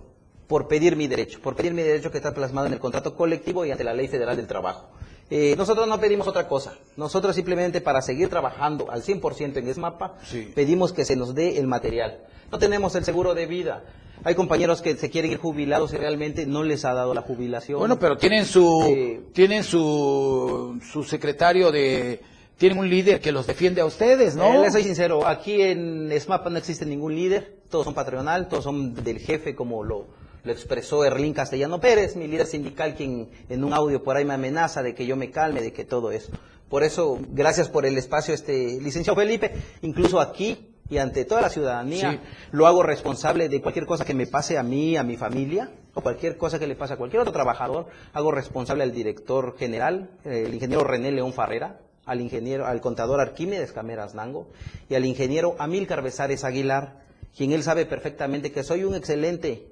por 0.47 0.67
pedir 0.67 0.95
mi 0.97 1.07
derecho, 1.07 1.39
por 1.41 1.55
pedir 1.55 1.73
mi 1.73 1.81
derecho 1.81 2.11
que 2.11 2.17
está 2.17 2.33
plasmado 2.33 2.67
en 2.67 2.73
el 2.73 2.79
contrato 2.79 3.15
colectivo 3.15 3.65
y 3.65 3.71
ante 3.71 3.83
la 3.83 3.93
Ley 3.93 4.07
Federal 4.07 4.35
del 4.35 4.47
Trabajo. 4.47 4.89
Eh, 5.31 5.53
nosotros 5.57 5.87
no 5.87 5.99
pedimos 5.99 6.27
otra 6.27 6.47
cosa. 6.47 6.73
Nosotros 6.97 7.35
simplemente 7.35 7.81
para 7.81 8.01
seguir 8.01 8.29
trabajando 8.29 8.89
al 8.89 9.03
100% 9.03 9.57
en 9.57 9.67
ESMAPA, 9.67 10.15
pedimos 10.55 10.91
que 10.91 11.05
se 11.05 11.15
nos 11.15 11.35
dé 11.35 11.59
el 11.59 11.67
material. 11.67 12.25
No 12.51 12.57
tenemos 12.57 12.95
el 12.95 13.05
seguro 13.05 13.35
de 13.35 13.45
vida. 13.45 13.83
Hay 14.23 14.35
compañeros 14.35 14.81
que 14.81 14.95
se 14.95 15.09
quieren 15.09 15.31
ir 15.31 15.37
jubilados 15.37 15.93
y 15.93 15.97
realmente 15.97 16.45
no 16.45 16.63
les 16.63 16.85
ha 16.85 16.93
dado 16.93 17.13
la 17.13 17.21
jubilación. 17.21 17.79
Bueno, 17.79 17.97
pero 17.99 18.17
tienen 18.17 18.45
su, 18.45 18.83
Eh, 18.87 19.21
tienen 19.33 19.63
su, 19.63 20.79
su 20.91 21.03
secretario 21.03 21.71
de, 21.71 22.21
tienen 22.57 22.77
un 22.77 22.89
líder 22.89 23.21
que 23.21 23.31
los 23.31 23.47
defiende 23.47 23.79
a 23.81 23.85
ustedes, 23.85 24.35
¿no? 24.35 24.53
Eh, 24.53 24.59
les 24.59 24.73
soy 24.73 24.83
sincero, 24.83 25.25
aquí 25.25 25.61
en 25.61 26.11
ESMAPA 26.11 26.49
no 26.49 26.57
existe 26.57 26.85
ningún 26.85 27.15
líder, 27.15 27.59
todos 27.69 27.85
son 27.85 27.93
patronal, 27.93 28.49
todos 28.49 28.65
son 28.65 28.93
del 28.93 29.19
jefe, 29.19 29.55
como 29.55 29.83
lo, 29.83 30.07
lo 30.43 30.51
expresó 30.51 31.05
Erlín 31.05 31.33
Castellano 31.33 31.79
Pérez, 31.79 32.17
mi 32.17 32.27
líder 32.27 32.47
sindical, 32.47 32.95
quien 32.95 33.29
en 33.47 33.63
un 33.63 33.71
audio 33.71 34.03
por 34.03 34.17
ahí 34.17 34.25
me 34.25 34.33
amenaza 34.33 34.83
de 34.83 34.93
que 34.93 35.05
yo 35.05 35.15
me 35.15 35.31
calme, 35.31 35.61
de 35.61 35.71
que 35.71 35.85
todo 35.85 36.11
eso. 36.11 36.31
Por 36.67 36.83
eso, 36.83 37.17
gracias 37.29 37.69
por 37.69 37.85
el 37.85 37.97
espacio, 37.97 38.33
este 38.33 38.79
licenciado 38.81 39.17
Felipe, 39.17 39.53
incluso 39.81 40.19
aquí 40.19 40.67
y 40.89 40.97
ante 40.97 41.25
toda 41.25 41.41
la 41.41 41.49
ciudadanía, 41.49 42.11
Sí. 42.13 42.19
lo 42.51 42.65
hago 42.67 42.83
responsable 42.83 43.47
de 43.49 43.61
cualquier 43.61 43.85
cosa 43.85 44.05
que 44.05 44.13
me 44.13 44.25
pase 44.27 44.57
a 44.57 44.63
mí, 44.63 44.97
a 44.97 45.03
mi 45.03 45.17
familia, 45.17 45.69
o 45.93 46.01
cualquier 46.01 46.37
cosa 46.37 46.57
que 46.59 46.67
le 46.67 46.75
pase 46.75 46.93
a 46.93 46.97
cualquier 46.97 47.21
otro 47.21 47.33
trabajador, 47.33 47.87
hago 48.13 48.31
responsable 48.31 48.83
al 48.83 48.91
director 48.91 49.55
general, 49.57 50.09
eh, 50.25 50.43
el 50.47 50.53
ingeniero 50.53 50.83
René 50.83 51.11
León 51.11 51.33
Farrera, 51.33 51.79
al 52.05 52.21
ingeniero, 52.21 52.65
al 52.65 52.81
contador 52.81 53.19
Arquímedes 53.21 53.71
Cameras 53.71 54.15
Nango, 54.15 54.47
y 54.89 54.95
al 54.95 55.05
ingeniero 55.05 55.55
Amílcar 55.59 56.01
Besares 56.01 56.43
Aguilar, 56.43 57.03
quien 57.37 57.51
él 57.51 57.61
sabe 57.61 57.85
perfectamente 57.85 58.51
que 58.51 58.63
soy 58.63 58.83
un 58.83 58.95
excelente 58.95 59.67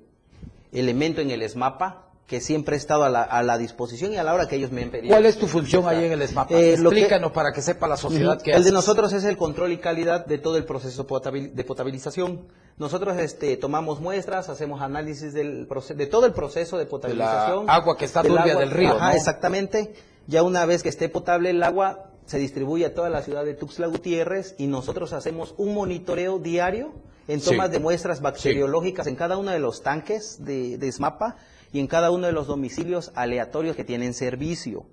elemento 0.71 1.21
en 1.21 1.31
el 1.31 1.41
ESMAPA, 1.41 2.06
que 2.27 2.41
siempre 2.41 2.75
he 2.75 2.77
estado 2.77 3.05
a 3.05 3.09
la, 3.09 3.23
a 3.23 3.41
la 3.41 3.57
disposición 3.57 4.11
y 4.11 4.17
a 4.17 4.23
la 4.23 4.33
hora 4.33 4.49
que 4.49 4.57
ellos 4.57 4.69
me 4.69 4.83
han 4.83 4.91
pedido. 4.91 5.13
¿Cuál 5.13 5.25
es 5.25 5.37
tu 5.37 5.47
función 5.47 5.87
ahí 5.87 6.03
en 6.03 6.11
el 6.11 6.21
ESMAPA? 6.21 6.53
Eh, 6.55 6.77
lo 6.77 6.89
que- 6.89 6.97
Explícanos 6.97 7.31
para 7.31 7.53
que 7.53 7.61
sepa 7.61 7.87
la 7.87 7.95
sociedad 7.95 8.41
que 8.41 8.51
El 8.51 8.65
de 8.65 8.73
nosotros 8.73 9.13
es 9.13 9.23
el 9.23 9.37
control 9.37 9.71
y 9.71 9.77
calidad 9.77 10.25
de 10.25 10.37
todo 10.37 10.57
el 10.57 10.65
proceso 10.65 11.07
de 11.31 11.63
potabilización. 11.63 12.41
Nosotros 12.77 13.17
este, 13.17 13.55
tomamos 13.55 14.01
muestras, 14.01 14.49
hacemos 14.49 14.81
análisis 14.81 15.33
del 15.33 15.67
de 15.95 16.05
todo 16.07 16.25
el 16.25 16.33
proceso 16.33 16.77
de 16.77 16.85
potabilización. 16.85 17.69
agua 17.69 17.95
que 17.97 18.03
está 18.05 18.21
turbia 18.21 18.55
del 18.57 18.71
río, 18.71 18.95
Ajá, 18.97 19.11
¿no? 19.11 19.15
exactamente. 19.15 19.93
Ya 20.27 20.43
una 20.43 20.65
vez 20.65 20.83
que 20.83 20.89
esté 20.89 21.07
potable 21.07 21.51
el 21.51 21.63
agua, 21.63 22.09
se 22.25 22.37
distribuye 22.39 22.85
a 22.85 22.93
toda 22.93 23.09
la 23.09 23.21
ciudad 23.21 23.45
de 23.45 23.53
Tuxtla 23.53 23.87
Gutiérrez 23.87 24.53
y 24.57 24.67
nosotros 24.67 25.13
hacemos 25.13 25.55
un 25.57 25.73
monitoreo 25.73 26.39
diario 26.39 26.91
en 27.29 27.39
Sí. 27.39 27.51
tomas 27.51 27.71
de 27.71 27.79
muestras 27.79 28.19
bacteriológicas 28.21 29.07
en 29.07 29.15
cada 29.15 29.37
uno 29.37 29.51
de 29.51 29.59
los 29.59 29.81
tanques 29.81 30.43
de, 30.43 30.77
de 30.77 30.91
SMAPA 30.91 31.37
y 31.73 31.79
en 31.79 31.87
cada 31.87 32.11
uno 32.11 32.27
de 32.27 32.33
los 32.33 32.47
domicilios 32.47 33.11
aleatorios 33.15 33.75
que 33.75 33.83
tienen 33.83 34.13
servicio. 34.13 34.85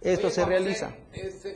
Esto 0.00 0.30
se 0.30 0.44
realiza. 0.44 0.94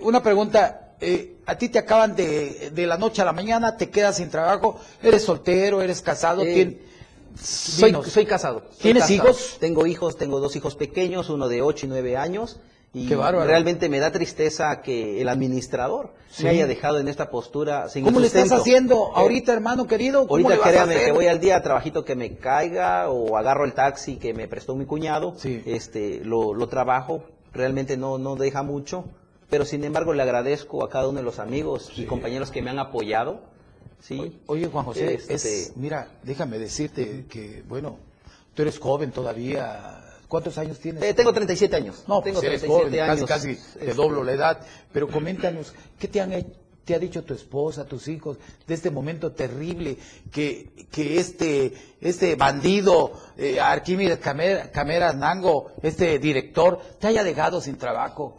Una 0.03 0.23
pregunta, 0.23 0.95
eh, 1.01 1.37
a 1.47 1.59
ti 1.59 1.69
te 1.69 1.79
acaban 1.81 2.15
de, 2.17 2.71
de 2.73 2.87
la 2.87 2.97
noche 2.97 3.21
a 3.23 3.25
la 3.25 3.33
mañana, 3.33 3.77
te 3.77 3.91
quedas 3.91 4.17
sin 4.19 4.31
trabajo, 4.31 4.79
eres 5.03 5.25
soltero, 5.25 5.83
eres 5.83 6.01
casado, 6.01 6.43
Eh, 6.43 6.55
tien- 6.55 6.79
Soy, 7.39 7.93
casado. 8.25 8.61
soy 8.71 8.79
¿Tienes 8.81 9.03
casado. 9.03 9.15
hijos? 9.29 9.57
Tengo 9.61 9.87
hijos, 9.87 10.17
tengo 10.17 10.41
dos 10.41 10.57
hijos 10.57 10.75
pequeños, 10.75 11.29
uno 11.29 11.49
de 11.49 11.61
8 11.61 11.85
y 11.85 11.89
9 11.91 12.17
años. 12.17 12.59
Y 12.95 13.09
Qué 13.09 13.17
realmente 13.17 13.91
me 13.91 13.99
da 13.99 14.11
tristeza 14.11 14.81
que 14.81 15.21
el 15.21 15.29
administrador 15.29 16.15
Sí. 16.31 16.45
me 16.45 16.51
haya 16.51 16.67
dejado 16.67 16.99
en 16.99 17.09
esta 17.09 17.31
postura 17.31 17.89
sin 17.91 18.05
¿Cómo 18.05 18.21
le 18.21 18.27
estás 18.29 18.51
haciendo 18.53 19.09
Eh, 19.09 19.13
ahorita, 19.17 19.53
hermano 19.53 19.87
querido? 19.87 20.27
¿Cómo 20.27 20.47
Ahorita 20.49 20.63
créame 20.67 20.95
que 21.05 21.13
voy 21.13 21.27
al 21.27 21.39
día, 21.39 21.61
trabajito 21.63 22.05
que 22.05 22.15
me 22.17 22.37
caiga 22.37 23.11
o 23.11 23.37
agarro 23.37 23.65
el 23.67 23.75
taxi 23.75 24.17
que 24.17 24.33
me 24.33 24.49
prestó 24.49 24.75
mi 24.77 24.87
cuñado, 24.87 25.35
este, 25.67 26.21
lo, 26.25 26.55
lo 26.55 26.69
trabajo, 26.69 27.23
realmente 27.53 27.97
no, 27.99 28.17
no 28.19 28.35
deja 28.35 28.63
mucho, 28.63 29.05
pero 29.51 29.65
sin 29.67 29.85
embargo 29.85 30.15
le 30.15 30.23
agradezco 30.23 30.83
a 30.83 30.89
cada 30.89 31.07
uno 31.09 31.19
de 31.19 31.25
los 31.25 31.39
amigos 31.39 31.93
y 31.97 32.05
compañeros 32.07 32.51
que 32.51 32.63
me 32.63 32.71
han 32.71 32.79
apoyado. 32.79 33.41
¿sí? 34.01 34.39
Oye, 34.47 34.69
Juan 34.69 34.85
José, 34.87 35.15
Este, 35.15 35.35
es- 35.35 35.73
mira, 35.77 36.09
déjame 36.23 36.59
decirte 36.59 37.27
que, 37.29 37.63
bueno, 37.69 37.99
tú 38.55 38.63
eres 38.63 38.79
joven 38.79 39.11
todavía. 39.11 40.03
¿Cuántos 40.29 40.59
años 40.59 40.79
tienes? 40.79 41.03
Eh, 41.03 41.15
tengo 41.15 41.33
37 41.33 41.77
años. 41.77 42.05
No, 42.09 42.21
tengo 42.21 42.41
pues 42.41 42.49
eres 42.49 42.61
37 42.63 42.69
joven, 42.69 43.11
años. 43.11 43.29
casi, 43.29 43.55
casi 43.57 43.79
te 43.79 43.95
doblo 43.95 44.25
la 44.25 44.33
edad. 44.33 44.61
Pero 44.93 45.09
coméntanos, 45.09 45.73
¿qué 45.99 46.09
te 46.09 46.21
han 46.21 46.33
te 46.85 46.95
ha 46.95 46.99
dicho 47.01 47.25
tu 47.25 47.35
esposa, 47.35 47.85
tus 47.85 48.07
hijos, 48.07 48.39
de 48.65 48.73
este 48.75 48.91
momento 48.91 49.33
terrible 49.33 49.99
que, 50.31 50.87
que 50.93 51.19
este, 51.19 51.73
este 52.01 52.37
bandido, 52.37 53.11
eh, 53.37 53.59
Arquímedes 53.61 54.19
Camera- 54.21 54.71
Cameras 54.71 55.17
Nango, 55.17 55.73
este 55.83 56.21
director, 56.21 56.79
te 57.01 57.09
haya 57.09 57.25
dejado 57.25 57.61
sin 57.61 57.77
trabajo? 57.77 58.37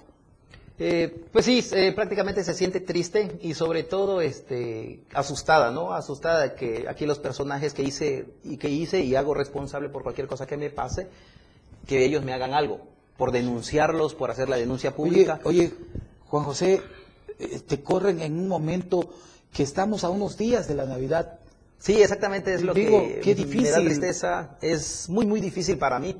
Eh, 0.80 1.26
pues 1.34 1.43
sí, 1.43 1.62
eh, 1.73 1.91
prácticamente 1.93 2.41
se 2.45 2.54
siente 2.54 2.80
triste 2.80 3.38
y 3.41 3.54
sobre 3.54 3.84
todo 3.84 4.21
este, 4.21 5.02
asustada, 5.13 5.71
¿no? 5.71 5.91
Asustada 5.91 6.43
de 6.43 6.54
que 6.54 6.86
aquí 6.88 7.06
los 7.06 7.19
personajes 7.19 7.73
que 7.73 7.82
hice 7.84 8.28
y 8.45 8.56
que 8.56 8.69
hice 8.69 9.02
y 9.02 9.15
hago 9.15 9.34
responsable 9.34 9.89
por 9.89 10.04
cualquier 10.04 10.28
cosa 10.28 10.45
que 10.47 10.56
me 10.56 10.69
pase, 10.69 11.08
que 11.88 12.04
ellos 12.06 12.23
me 12.23 12.34
hagan 12.34 12.54
algo, 12.54 12.82
por 13.17 13.32
denunciarlos, 13.32 14.13
por 14.13 14.30
hacer 14.30 14.50
la 14.50 14.58
denuncia 14.58 14.95
pública. 14.95 15.39
Oye, 15.43 15.73
Juan 16.28 16.43
José, 16.43 16.82
eh, 17.39 17.60
te 17.65 17.82
corren 17.82 18.21
en 18.21 18.38
un 18.38 18.47
momento 18.47 19.10
que 19.54 19.63
estamos 19.63 20.04
a 20.04 20.10
unos 20.10 20.38
días 20.38 20.67
de 20.67 20.76
la 20.76 20.86
Navidad. 20.86 21.39
Sí, 21.80 22.02
exactamente 22.02 22.54
es 22.54 22.63
lo 22.63 22.73
Digo, 22.73 23.02
que 23.02 23.19
qué 23.21 23.36
me 23.36 23.41
da 23.45 23.78
difícil. 23.80 23.86
tristeza. 23.86 24.58
Es 24.62 25.10
muy, 25.10 25.26
muy 25.26 25.39
difícil 25.41 25.78
para 25.78 26.00
mí. 26.00 26.15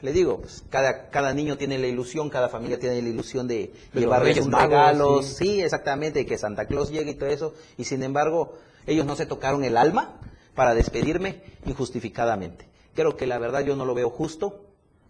Le 0.00 0.12
digo, 0.12 0.38
pues, 0.40 0.64
cada, 0.68 1.10
cada 1.10 1.32
niño 1.32 1.56
tiene 1.56 1.78
la 1.78 1.86
ilusión, 1.86 2.28
cada 2.28 2.48
familia 2.48 2.78
tiene 2.80 3.00
la 3.00 3.08
ilusión 3.08 3.46
de, 3.46 3.72
llevarles 3.94 4.30
Reyes 4.30 4.46
un 4.46 4.50
Magos, 4.50 4.68
regalo. 4.70 5.22
sí. 5.22 5.34
Sí. 5.34 5.60
exactamente, 5.62 6.26
que 6.26 6.38
Santa 6.38 6.66
Claus 6.66 6.90
llegue 6.90 7.12
y 7.12 7.14
todo 7.14 7.28
eso. 7.28 7.54
Y 7.78 7.84
sin 7.84 8.02
embargo, 8.02 8.54
ellos 8.86 9.06
no 9.06 9.14
se 9.14 9.26
tocaron 9.26 9.62
el 9.62 9.76
alma 9.76 10.18
para 10.56 10.74
despedirme 10.74 11.42
injustificadamente. 11.66 12.66
Creo 12.94 13.16
que 13.16 13.26
la 13.26 13.38
verdad 13.38 13.60
yo 13.64 13.76
no 13.76 13.84
lo 13.84 13.94
veo 13.94 14.10
justo. 14.10 14.60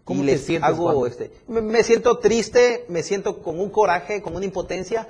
¿Cómo 0.03 0.23
y 0.23 0.25
te 0.25 0.31
les 0.33 0.45
sientes, 0.45 0.69
hago, 0.69 0.91
Juan? 0.91 1.09
este, 1.11 1.31
me, 1.47 1.61
me 1.61 1.81
siento 1.83 2.17
triste, 2.19 2.85
me 2.89 3.03
siento 3.03 3.41
con 3.41 3.59
un 3.59 3.69
coraje, 3.69 4.21
con 4.21 4.35
una 4.35 4.45
impotencia, 4.45 5.07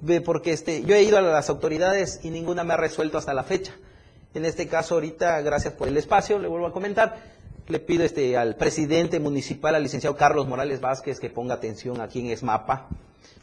de- 0.00 0.20
porque 0.20 0.52
este, 0.52 0.82
yo 0.84 0.94
he 0.94 1.02
ido 1.02 1.18
a 1.18 1.20
las 1.22 1.48
autoridades 1.50 2.20
y 2.22 2.30
ninguna 2.30 2.62
me 2.64 2.74
ha 2.74 2.76
resuelto 2.76 3.18
hasta 3.18 3.34
la 3.34 3.42
fecha. 3.42 3.72
En 4.34 4.44
este 4.44 4.68
caso, 4.68 4.94
ahorita, 4.94 5.40
gracias 5.40 5.74
por 5.74 5.88
el 5.88 5.96
espacio, 5.96 6.38
le 6.38 6.46
vuelvo 6.46 6.66
a 6.66 6.72
comentar, 6.72 7.16
le 7.68 7.80
pido 7.80 8.04
este, 8.04 8.36
al 8.36 8.54
presidente 8.56 9.18
municipal, 9.18 9.74
al 9.74 9.82
licenciado 9.82 10.14
Carlos 10.16 10.46
Morales 10.46 10.80
Vázquez, 10.80 11.18
que 11.18 11.30
ponga 11.30 11.54
atención 11.54 12.00
aquí 12.00 12.20
en 12.20 12.26
ESMAPA, 12.26 12.88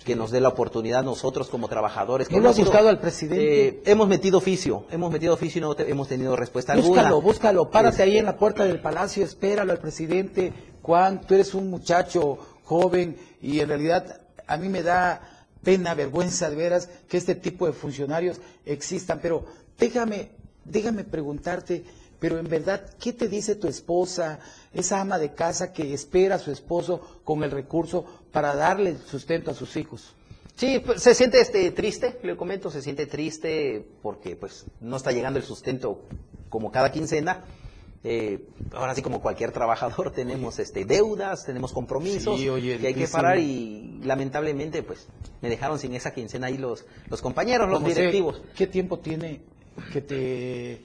que 0.06 0.16
nos 0.16 0.32
dé 0.32 0.40
la 0.40 0.50
oportunidad 0.50 1.04
nosotros 1.04 1.50
como 1.50 1.68
trabajadores. 1.68 2.28
que 2.30 2.36
¿No 2.36 2.44
lo 2.44 2.50
has 2.52 2.58
hemos 2.58 2.68
buscado 2.70 2.90
al 2.90 3.00
presidente? 3.00 3.68
eh, 3.68 3.82
hemos 3.86 4.08
metido 4.08 4.38
oficio, 4.38 4.86
hemos 4.92 5.12
metido 5.12 5.34
oficio 5.34 5.60
y 5.60 5.62
no 5.62 5.76
te- 5.76 5.90
hemos 5.90 6.08
tenido 6.08 6.36
respuesta 6.36 6.74
alguna. 6.74 7.02
Búscalo, 7.02 7.22
búscalo, 7.22 7.70
párate 7.70 8.04
ahí 8.04 8.18
en 8.18 8.26
la 8.26 8.38
puerta 8.38 8.64
del 8.64 8.80
palacio, 8.80 9.26
espéralo 9.26 9.72
al 9.74 9.80
presidente. 9.80 10.54
Juan, 10.84 11.22
tú 11.22 11.34
eres 11.34 11.54
un 11.54 11.70
muchacho 11.70 12.38
joven 12.66 13.18
y 13.42 13.62
en 13.62 13.70
realidad 13.70 14.22
a 14.46 14.58
mí 14.58 14.68
me 14.68 14.84
da 14.84 15.48
pena, 15.64 15.94
vergüenza 15.94 16.50
de 16.50 16.58
veras 16.58 16.90
que 17.08 17.18
este 17.18 17.36
tipo 17.36 17.66
de 17.66 17.72
funcionarios 17.72 18.42
existan, 18.66 19.20
pero 19.22 19.46
déjame, 19.80 20.32
déjame 20.66 21.06
preguntarte, 21.06 21.86
pero 22.20 22.38
en 22.38 22.50
verdad, 22.50 22.84
¿qué 23.00 23.14
te 23.14 23.30
dice 23.30 23.56
tu 23.56 23.70
esposa, 23.70 24.40
esa 24.74 25.00
ama 25.00 25.18
de 25.18 25.34
casa 25.34 25.72
que 25.72 25.94
espera 25.94 26.36
a 26.36 26.40
su 26.40 26.52
esposo 26.52 27.22
con 27.24 27.44
el 27.44 27.52
recurso 27.52 28.06
para 28.34 28.54
darle 28.54 28.98
sustento 28.98 29.52
a 29.52 29.54
sus 29.54 29.78
hijos? 29.78 30.14
Sí, 30.56 30.82
pues, 30.86 31.02
se 31.02 31.16
siente 31.16 31.40
este 31.40 31.72
triste, 31.72 32.20
le 32.24 32.36
comento, 32.36 32.70
se 32.70 32.82
siente 32.82 33.08
triste 33.08 33.88
porque 34.02 34.36
pues 34.36 34.66
no 34.82 34.98
está 34.98 35.12
llegando 35.12 35.40
el 35.40 35.46
sustento 35.46 36.02
como 36.50 36.72
cada 36.72 36.92
quincena. 36.92 37.44
Eh, 38.06 38.50
ahora 38.74 38.94
sí 38.96 39.02
como 39.02 39.22
cualquier 39.22 39.52
trabajador 39.52 40.12
tenemos 40.16 40.60
este 40.60 40.84
deudas, 40.84 41.46
tenemos 41.46 41.72
compromisos 41.72 42.38
que 42.40 42.88
hay 42.88 42.94
que 42.94 43.08
parar 43.08 43.40
y 43.40 44.02
lamentablemente 44.04 44.84
pues 44.84 45.08
me 45.42 45.50
dejaron 45.50 45.80
sin 45.80 45.94
esa 45.96 46.14
quincena 46.14 46.48
ahí 46.48 46.58
los 46.58 46.86
los 47.10 47.22
compañeros, 47.22 47.70
los 47.70 47.84
directivos. 47.84 48.42
¿Qué 48.56 48.68
tiempo 48.68 49.00
tiene 49.00 49.42
que 49.92 50.02
te 50.02 50.82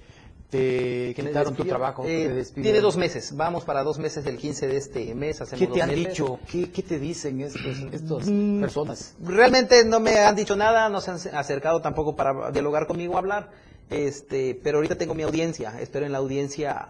te 0.50 1.12
quitaron 1.14 1.54
tu 1.54 1.64
trabajo. 1.64 2.04
Eh, 2.06 2.44
tiene 2.54 2.80
dos 2.80 2.96
meses, 2.96 3.36
vamos 3.36 3.64
para 3.64 3.82
dos 3.82 3.98
meses 3.98 4.24
del 4.24 4.38
15 4.38 4.66
de 4.66 4.76
este 4.76 5.14
mes. 5.14 5.42
¿Qué 5.58 5.66
te 5.66 5.82
han 5.82 5.94
dicho? 5.94 6.38
¿Qué, 6.50 6.66
te 6.66 6.98
dicen 6.98 7.42
estos, 7.42 7.78
estas 7.92 8.26
mm, 8.26 8.60
personas? 8.60 9.14
Realmente 9.22 9.84
no 9.84 10.00
me 10.00 10.18
han 10.20 10.34
dicho 10.34 10.56
nada, 10.56 10.88
no 10.88 11.00
se 11.00 11.10
han 11.10 11.18
acercado 11.36 11.82
tampoco 11.82 12.16
para 12.16 12.50
dialogar 12.50 12.86
conmigo, 12.86 13.18
hablar. 13.18 13.50
Este, 13.90 14.58
pero 14.62 14.78
ahorita 14.78 14.96
tengo 14.96 15.14
mi 15.14 15.22
audiencia, 15.22 15.80
espero 15.80 16.06
en 16.06 16.12
la 16.12 16.18
audiencia 16.18 16.88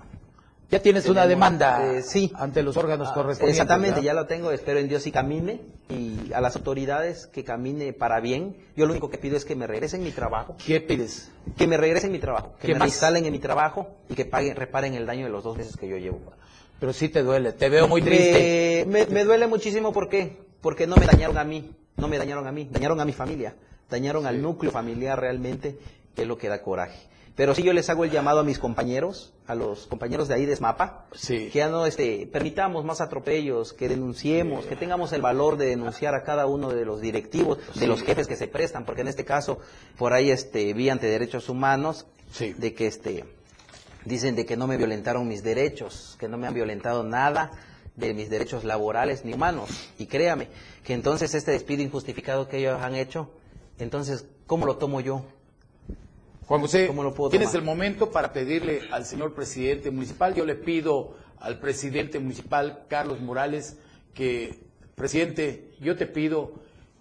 ya 0.70 0.82
tienes 0.82 1.08
una 1.08 1.26
demanda 1.26 1.94
eh, 1.94 2.02
sí. 2.02 2.30
ante 2.34 2.62
los 2.62 2.76
órganos 2.76 3.08
ah, 3.10 3.14
correspondientes. 3.14 3.62
Exactamente, 3.62 4.02
ya 4.02 4.12
lo 4.12 4.26
tengo. 4.26 4.50
Espero 4.50 4.78
en 4.78 4.88
Dios 4.88 5.06
y 5.06 5.12
camine 5.12 5.62
y 5.88 6.30
a 6.34 6.42
las 6.42 6.56
autoridades 6.56 7.26
que 7.26 7.42
camine 7.42 7.94
para 7.94 8.20
bien. 8.20 8.54
Yo 8.76 8.84
lo 8.84 8.92
único 8.92 9.08
que 9.08 9.16
pido 9.16 9.36
es 9.36 9.46
que 9.46 9.56
me 9.56 9.66
regresen 9.66 10.02
mi 10.02 10.10
trabajo. 10.10 10.56
¿Qué 10.64 10.80
pides? 10.80 11.30
Que 11.56 11.66
me 11.66 11.78
regresen 11.78 12.12
mi 12.12 12.18
trabajo, 12.18 12.54
que 12.60 12.74
me 12.74 12.84
instalen 12.84 13.24
en 13.24 13.32
mi 13.32 13.38
trabajo 13.38 13.88
y 14.10 14.14
que 14.14 14.26
paguen, 14.26 14.56
reparen 14.56 14.92
el 14.92 15.06
daño 15.06 15.24
de 15.24 15.30
los 15.30 15.42
dos 15.42 15.56
meses 15.56 15.74
que 15.76 15.88
yo 15.88 15.96
llevo. 15.96 16.20
Pero 16.78 16.92
sí 16.92 17.08
te 17.08 17.22
duele, 17.22 17.52
te 17.52 17.70
veo 17.70 17.88
muy 17.88 18.02
triste. 18.02 18.84
Me, 18.86 19.06
me 19.06 19.24
duele 19.24 19.46
muchísimo, 19.46 19.92
¿por 19.92 20.10
qué? 20.10 20.36
Porque 20.60 20.86
no 20.86 20.96
me 20.96 21.06
dañaron 21.06 21.38
a 21.38 21.44
mí, 21.44 21.74
no 21.96 22.08
me 22.08 22.18
dañaron 22.18 22.46
a 22.46 22.52
mí, 22.52 22.68
dañaron 22.70 23.00
a 23.00 23.06
mi 23.06 23.12
familia, 23.14 23.54
dañaron 23.88 24.26
al 24.26 24.42
núcleo 24.42 24.70
familiar 24.70 25.18
realmente, 25.18 25.78
que 26.14 26.22
es 26.22 26.28
lo 26.28 26.36
que 26.36 26.48
da 26.48 26.62
coraje. 26.62 27.08
Pero 27.38 27.54
sí 27.54 27.62
yo 27.62 27.72
les 27.72 27.88
hago 27.88 28.02
el 28.04 28.10
llamado 28.10 28.40
a 28.40 28.42
mis 28.42 28.58
compañeros, 28.58 29.32
a 29.46 29.54
los 29.54 29.86
compañeros 29.86 30.26
de 30.26 30.34
ahí 30.34 30.44
de 30.44 30.56
SMAPA, 30.56 31.06
que 31.24 31.50
ya 31.50 31.68
no 31.68 31.86
este, 31.86 32.26
permitamos 32.26 32.84
más 32.84 33.00
atropellos, 33.00 33.72
que 33.72 33.88
denunciemos, 33.88 34.64
que 34.64 34.74
tengamos 34.74 35.12
el 35.12 35.22
valor 35.22 35.56
de 35.56 35.66
denunciar 35.66 36.16
a 36.16 36.24
cada 36.24 36.46
uno 36.46 36.70
de 36.70 36.84
los 36.84 37.00
directivos, 37.00 37.58
de 37.78 37.86
los 37.86 38.02
jefes 38.02 38.26
que 38.26 38.34
se 38.34 38.48
prestan, 38.48 38.84
porque 38.84 39.02
en 39.02 39.06
este 39.06 39.24
caso 39.24 39.60
por 39.96 40.14
ahí 40.14 40.32
este, 40.32 40.74
vi 40.74 40.88
ante 40.88 41.06
derechos 41.06 41.48
humanos 41.48 42.06
de 42.40 42.74
que 42.74 42.88
este, 42.88 43.24
dicen 44.04 44.34
de 44.34 44.44
que 44.44 44.56
no 44.56 44.66
me 44.66 44.76
violentaron 44.76 45.28
mis 45.28 45.44
derechos, 45.44 46.16
que 46.18 46.26
no 46.26 46.38
me 46.38 46.48
han 46.48 46.54
violentado 46.54 47.04
nada 47.04 47.52
de 47.94 48.14
mis 48.14 48.30
derechos 48.30 48.64
laborales 48.64 49.24
ni 49.24 49.32
humanos. 49.32 49.92
Y 49.96 50.06
créame, 50.06 50.48
que 50.82 50.92
entonces 50.92 51.32
este 51.34 51.52
despido 51.52 51.84
injustificado 51.84 52.48
que 52.48 52.58
ellos 52.58 52.82
han 52.82 52.96
hecho, 52.96 53.30
entonces, 53.78 54.26
¿cómo 54.48 54.66
lo 54.66 54.76
tomo 54.76 55.00
yo? 55.00 55.24
Juan 56.48 56.62
José, 56.62 56.90
tienes 57.30 57.52
el 57.52 57.60
momento 57.60 58.10
para 58.10 58.32
pedirle 58.32 58.80
al 58.90 59.04
señor 59.04 59.34
presidente 59.34 59.90
municipal. 59.90 60.34
Yo 60.34 60.46
le 60.46 60.54
pido 60.54 61.14
al 61.40 61.60
presidente 61.60 62.18
municipal, 62.18 62.86
Carlos 62.88 63.20
Morales, 63.20 63.76
que, 64.14 64.58
presidente, 64.94 65.74
yo 65.78 65.94
te 65.94 66.06
pido 66.06 66.54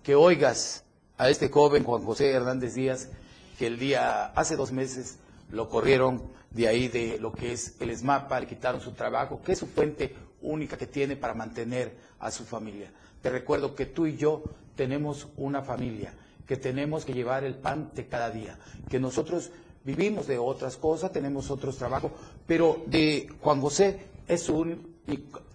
que 0.03 0.15
oigas 0.15 0.83
a 1.17 1.29
este 1.29 1.47
joven 1.47 1.85
Juan 1.85 2.03
José 2.03 2.29
Hernández 2.31 2.73
Díaz, 2.73 3.09
que 3.57 3.67
el 3.67 3.79
día, 3.79 4.25
hace 4.33 4.57
dos 4.57 4.73
meses, 4.73 5.17
lo 5.49 5.69
corrieron 5.69 6.23
de 6.51 6.67
ahí 6.67 6.89
de 6.89 7.17
lo 7.17 7.31
que 7.31 7.53
es 7.53 7.79
el 7.79 7.95
SMAPA, 7.95 8.41
le 8.41 8.47
quitaron 8.47 8.81
su 8.81 8.91
trabajo, 8.91 9.41
que 9.41 9.53
es 9.53 9.59
su 9.59 9.67
fuente 9.67 10.13
única 10.41 10.77
que 10.77 10.87
tiene 10.87 11.15
para 11.15 11.33
mantener 11.33 11.95
a 12.19 12.31
su 12.31 12.43
familia. 12.43 12.91
Te 13.21 13.29
recuerdo 13.29 13.75
que 13.75 13.85
tú 13.85 14.07
y 14.07 14.17
yo 14.17 14.43
tenemos 14.75 15.29
una 15.37 15.61
familia 15.61 16.13
que 16.47 16.57
tenemos 16.57 17.05
que 17.05 17.13
llevar 17.13 17.43
el 17.43 17.55
pan 17.55 17.91
de 17.93 18.07
cada 18.07 18.29
día, 18.31 18.57
que 18.89 18.99
nosotros 18.99 19.51
vivimos 19.83 20.27
de 20.27 20.37
otras 20.37 20.77
cosas, 20.77 21.11
tenemos 21.11 21.51
otros 21.51 21.77
trabajos, 21.77 22.11
pero 22.45 22.83
de 22.87 23.27
Juan 23.41 23.61
José 23.61 23.99
es 24.27 24.41
su, 24.43 24.75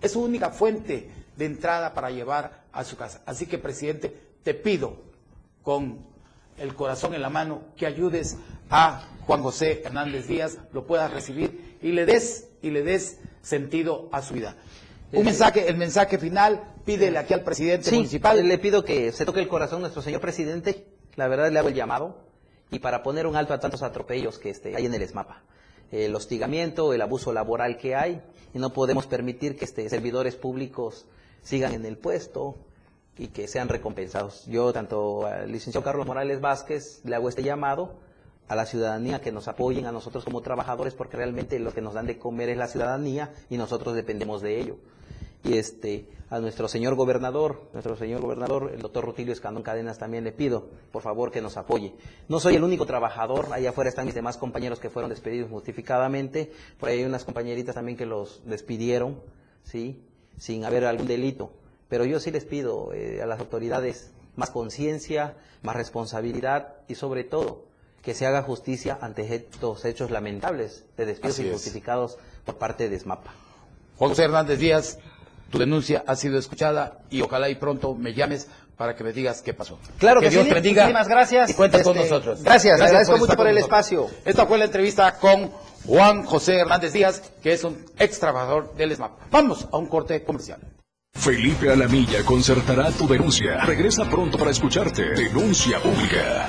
es 0.00 0.12
su 0.12 0.20
única 0.22 0.50
fuente 0.50 1.10
de 1.36 1.44
entrada 1.44 1.94
para 1.94 2.10
llevar 2.10 2.64
a 2.72 2.84
su 2.84 2.96
casa. 2.96 3.22
Así 3.26 3.46
que, 3.46 3.58
presidente, 3.58 4.14
te 4.42 4.54
pido 4.54 4.96
con 5.62 5.98
el 6.58 6.74
corazón 6.74 7.14
en 7.14 7.22
la 7.22 7.30
mano 7.30 7.62
que 7.76 7.86
ayudes 7.86 8.36
a 8.70 9.08
Juan 9.26 9.42
José 9.42 9.82
Hernández 9.84 10.26
Díaz, 10.26 10.58
lo 10.72 10.86
puedas 10.86 11.12
recibir 11.12 11.78
y 11.82 11.92
le 11.92 12.06
des 12.06 12.48
y 12.62 12.70
le 12.70 12.82
des 12.82 13.18
sentido 13.42 14.08
a 14.12 14.22
su 14.22 14.34
vida. 14.34 14.56
Un 15.12 15.26
mensaje, 15.26 15.68
el 15.68 15.76
mensaje 15.76 16.16
final, 16.18 16.62
pídele 16.86 17.18
aquí 17.18 17.34
al 17.34 17.42
presidente 17.42 17.90
sí, 17.90 17.96
municipal. 17.96 18.48
Le 18.48 18.58
pido 18.58 18.82
que 18.82 19.12
se 19.12 19.26
toque 19.26 19.40
el 19.40 19.48
corazón 19.48 19.82
nuestro 19.82 20.00
señor 20.00 20.22
presidente, 20.22 20.86
la 21.16 21.28
verdad 21.28 21.52
le 21.52 21.58
hago 21.58 21.68
el 21.68 21.74
llamado, 21.74 22.16
y 22.70 22.78
para 22.78 23.02
poner 23.02 23.26
un 23.26 23.36
alto 23.36 23.52
a 23.52 23.60
tantos 23.60 23.82
atropellos 23.82 24.38
que 24.38 24.48
este, 24.48 24.74
hay 24.74 24.86
en 24.86 24.94
el 24.94 25.02
ESMAPA. 25.02 25.42
El 25.90 26.14
hostigamiento, 26.14 26.94
el 26.94 27.02
abuso 27.02 27.34
laboral 27.34 27.76
que 27.76 27.94
hay, 27.94 28.22
y 28.54 28.58
no 28.58 28.72
podemos 28.72 29.06
permitir 29.06 29.56
que 29.56 29.66
este, 29.66 29.86
servidores 29.90 30.36
públicos 30.36 31.04
sigan 31.42 31.74
en 31.74 31.84
el 31.84 31.98
puesto 31.98 32.56
y 33.18 33.28
que 33.28 33.48
sean 33.48 33.68
recompensados. 33.68 34.46
Yo, 34.46 34.72
tanto 34.72 35.26
al 35.26 35.52
licenciado 35.52 35.84
Carlos 35.84 36.06
Morales 36.06 36.40
Vázquez, 36.40 37.02
le 37.04 37.16
hago 37.16 37.28
este 37.28 37.42
llamado 37.42 37.96
a 38.48 38.56
la 38.56 38.64
ciudadanía 38.64 39.20
que 39.20 39.30
nos 39.30 39.46
apoyen 39.46 39.84
a 39.84 39.92
nosotros 39.92 40.24
como 40.24 40.40
trabajadores, 40.40 40.94
porque 40.94 41.18
realmente 41.18 41.58
lo 41.58 41.74
que 41.74 41.82
nos 41.82 41.92
dan 41.92 42.06
de 42.06 42.18
comer 42.18 42.48
es 42.48 42.56
la 42.56 42.68
ciudadanía 42.68 43.34
y 43.50 43.58
nosotros 43.58 43.94
dependemos 43.94 44.40
de 44.40 44.58
ello 44.58 44.78
y 45.44 45.58
este 45.58 46.06
a 46.30 46.40
nuestro 46.40 46.66
señor 46.66 46.94
gobernador, 46.94 47.68
nuestro 47.74 47.94
señor 47.94 48.22
gobernador, 48.22 48.70
el 48.74 48.80
doctor 48.80 49.04
Rutilio 49.04 49.34
Escandón 49.34 49.62
Cadenas 49.62 49.98
también 49.98 50.24
le 50.24 50.32
pido, 50.32 50.66
por 50.90 51.02
favor, 51.02 51.30
que 51.30 51.42
nos 51.42 51.58
apoye. 51.58 51.92
No 52.28 52.40
soy 52.40 52.56
el 52.56 52.64
único 52.64 52.86
trabajador, 52.86 53.48
allá 53.52 53.70
afuera 53.70 53.90
están 53.90 54.06
mis 54.06 54.14
demás 54.14 54.38
compañeros 54.38 54.80
que 54.80 54.88
fueron 54.88 55.10
despedidos 55.10 55.50
justificadamente, 55.50 56.50
por 56.80 56.88
ahí 56.88 57.00
hay 57.00 57.04
unas 57.04 57.24
compañeritas 57.24 57.74
también 57.74 57.98
que 57.98 58.06
los 58.06 58.40
despidieron, 58.46 59.20
¿sí? 59.62 60.02
Sin 60.38 60.64
haber 60.64 60.86
algún 60.86 61.06
delito. 61.06 61.52
Pero 61.90 62.06
yo 62.06 62.18
sí 62.18 62.30
les 62.30 62.46
pido 62.46 62.94
eh, 62.94 63.20
a 63.22 63.26
las 63.26 63.38
autoridades 63.40 64.10
más 64.34 64.48
conciencia, 64.48 65.36
más 65.60 65.76
responsabilidad 65.76 66.76
y 66.88 66.94
sobre 66.94 67.24
todo 67.24 67.66
que 68.00 68.14
se 68.14 68.26
haga 68.26 68.42
justicia 68.42 68.98
ante 69.00 69.34
estos 69.34 69.84
hechos 69.84 70.10
lamentables 70.10 70.86
de 70.96 71.04
despidos 71.04 71.38
injustificados 71.40 72.16
por 72.46 72.56
parte 72.56 72.88
de 72.88 72.98
SMAPA. 72.98 73.34
José 73.98 74.24
Hernández 74.24 74.58
Díaz, 74.58 74.98
tu 75.52 75.58
denuncia 75.58 76.02
ha 76.06 76.16
sido 76.16 76.38
escuchada 76.38 76.98
y 77.10 77.20
ojalá 77.20 77.50
y 77.50 77.54
pronto 77.54 77.94
me 77.94 78.14
llames 78.14 78.48
para 78.78 78.96
que 78.96 79.04
me 79.04 79.12
digas 79.12 79.42
qué 79.42 79.52
pasó. 79.52 79.78
Claro 79.98 80.20
que, 80.20 80.30
Dios 80.30 80.46
sí. 80.46 80.50
bendiga. 80.50 80.84
Muchísimas 80.84 81.08
gracias. 81.08 81.50
Y 81.50 81.54
cuentes 81.54 81.82
con 81.82 81.94
este, 81.94 82.08
nosotros. 82.08 82.42
Gracias, 82.42 82.78
gracias 82.78 82.88
agradezco 82.88 83.18
mucho 83.18 83.36
por 83.36 83.46
el 83.46 83.58
espacio. 83.58 84.08
Esta 84.24 84.46
fue 84.46 84.56
la 84.56 84.64
entrevista 84.64 85.18
con 85.18 85.52
Juan 85.86 86.24
José 86.24 86.56
Hernández 86.56 86.94
Díaz, 86.94 87.22
que 87.42 87.52
es 87.52 87.62
un 87.64 87.84
ex 87.98 88.18
trabajador 88.18 88.74
del 88.76 88.96
SMAP. 88.96 89.12
Vamos 89.30 89.68
a 89.70 89.76
un 89.76 89.86
corte 89.86 90.24
comercial. 90.24 90.58
Felipe 91.12 91.70
Alamilla 91.70 92.24
concertará 92.24 92.90
tu 92.90 93.06
denuncia. 93.06 93.62
Regresa 93.66 94.08
pronto 94.08 94.38
para 94.38 94.50
escucharte. 94.50 95.10
Denuncia 95.10 95.78
pública. 95.80 96.48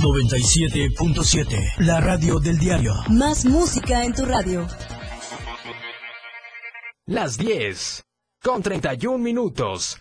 97.7. 0.00 1.78
La 1.78 2.00
radio 2.00 2.38
del 2.38 2.58
diario. 2.58 2.92
Más 3.08 3.46
música 3.46 4.04
en 4.04 4.12
tu 4.12 4.26
radio. 4.26 4.66
Las 7.06 7.38
10 7.38 8.04
con 8.42 8.62
31 8.62 9.16
minutos. 9.18 9.98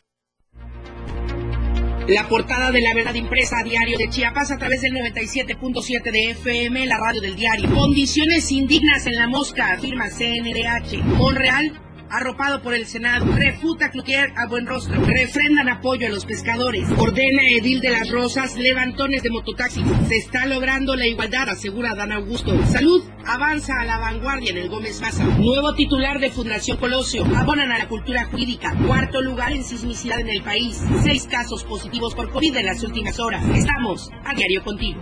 La 2.07 2.27
portada 2.27 2.71
de 2.71 2.81
la 2.81 2.93
verdad 2.93 3.13
impresa 3.13 3.59
a 3.59 3.63
diario 3.63 3.97
de 3.97 4.09
Chiapas 4.09 4.51
a 4.51 4.57
través 4.57 4.81
del 4.81 4.91
97.7 4.93 6.11
de 6.11 6.31
FM, 6.31 6.85
la 6.87 6.97
radio 6.99 7.21
del 7.21 7.35
diario. 7.35 7.73
Condiciones 7.73 8.51
indignas 8.51 9.07
en 9.07 9.15
la 9.15 9.27
mosca, 9.27 9.73
afirma 9.73 10.09
CNDH. 10.09 11.03
Monreal 11.03 11.84
arropado 12.09 12.61
por 12.61 12.73
el 12.73 12.85
Senado, 12.85 13.25
refuta 13.35 13.89
Cloutier 13.89 14.31
a 14.35 14.47
buen 14.47 14.65
rostro, 14.65 15.01
refrendan 15.05 15.69
apoyo 15.69 16.07
a 16.07 16.09
los 16.09 16.25
pescadores, 16.25 16.87
ordena 16.97 17.41
Edil 17.49 17.81
de 17.81 17.89
las 17.89 18.09
Rosas 18.09 18.55
levantones 18.55 19.23
de 19.23 19.29
mototaxis. 19.29 19.85
Se 20.07 20.17
está 20.17 20.45
logrando 20.45 20.95
la 20.95 21.07
igualdad, 21.07 21.49
asegura 21.49 21.95
Dan 21.95 22.11
Augusto. 22.11 22.53
Salud 22.67 23.03
avanza 23.25 23.79
a 23.79 23.85
la 23.85 23.97
vanguardia 23.97 24.51
en 24.51 24.57
el 24.57 24.69
Gómez 24.69 25.01
Maza. 25.01 25.23
Nuevo 25.23 25.73
titular 25.75 26.19
de 26.19 26.31
Fundación 26.31 26.77
Colosio, 26.77 27.25
abonan 27.35 27.71
a 27.71 27.77
la 27.77 27.87
cultura 27.87 28.25
jurídica. 28.25 28.75
Cuarto 28.85 29.21
lugar 29.21 29.51
en 29.53 29.63
sismicidad 29.63 30.19
en 30.19 30.29
el 30.29 30.43
país. 30.43 30.81
Seis 31.03 31.27
casos 31.27 31.63
positivos 31.63 32.15
por 32.15 32.31
COVID 32.31 32.55
en 32.57 32.65
las 32.65 32.83
últimas 32.83 33.19
horas. 33.19 33.43
Estamos 33.55 34.09
a 34.23 34.33
diario 34.33 34.63
contigo. 34.63 35.01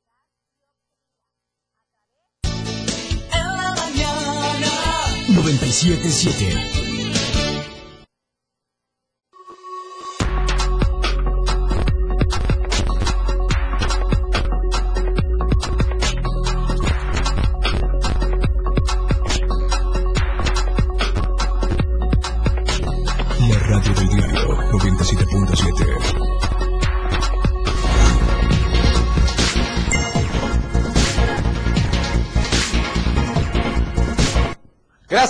977 5.43 6.80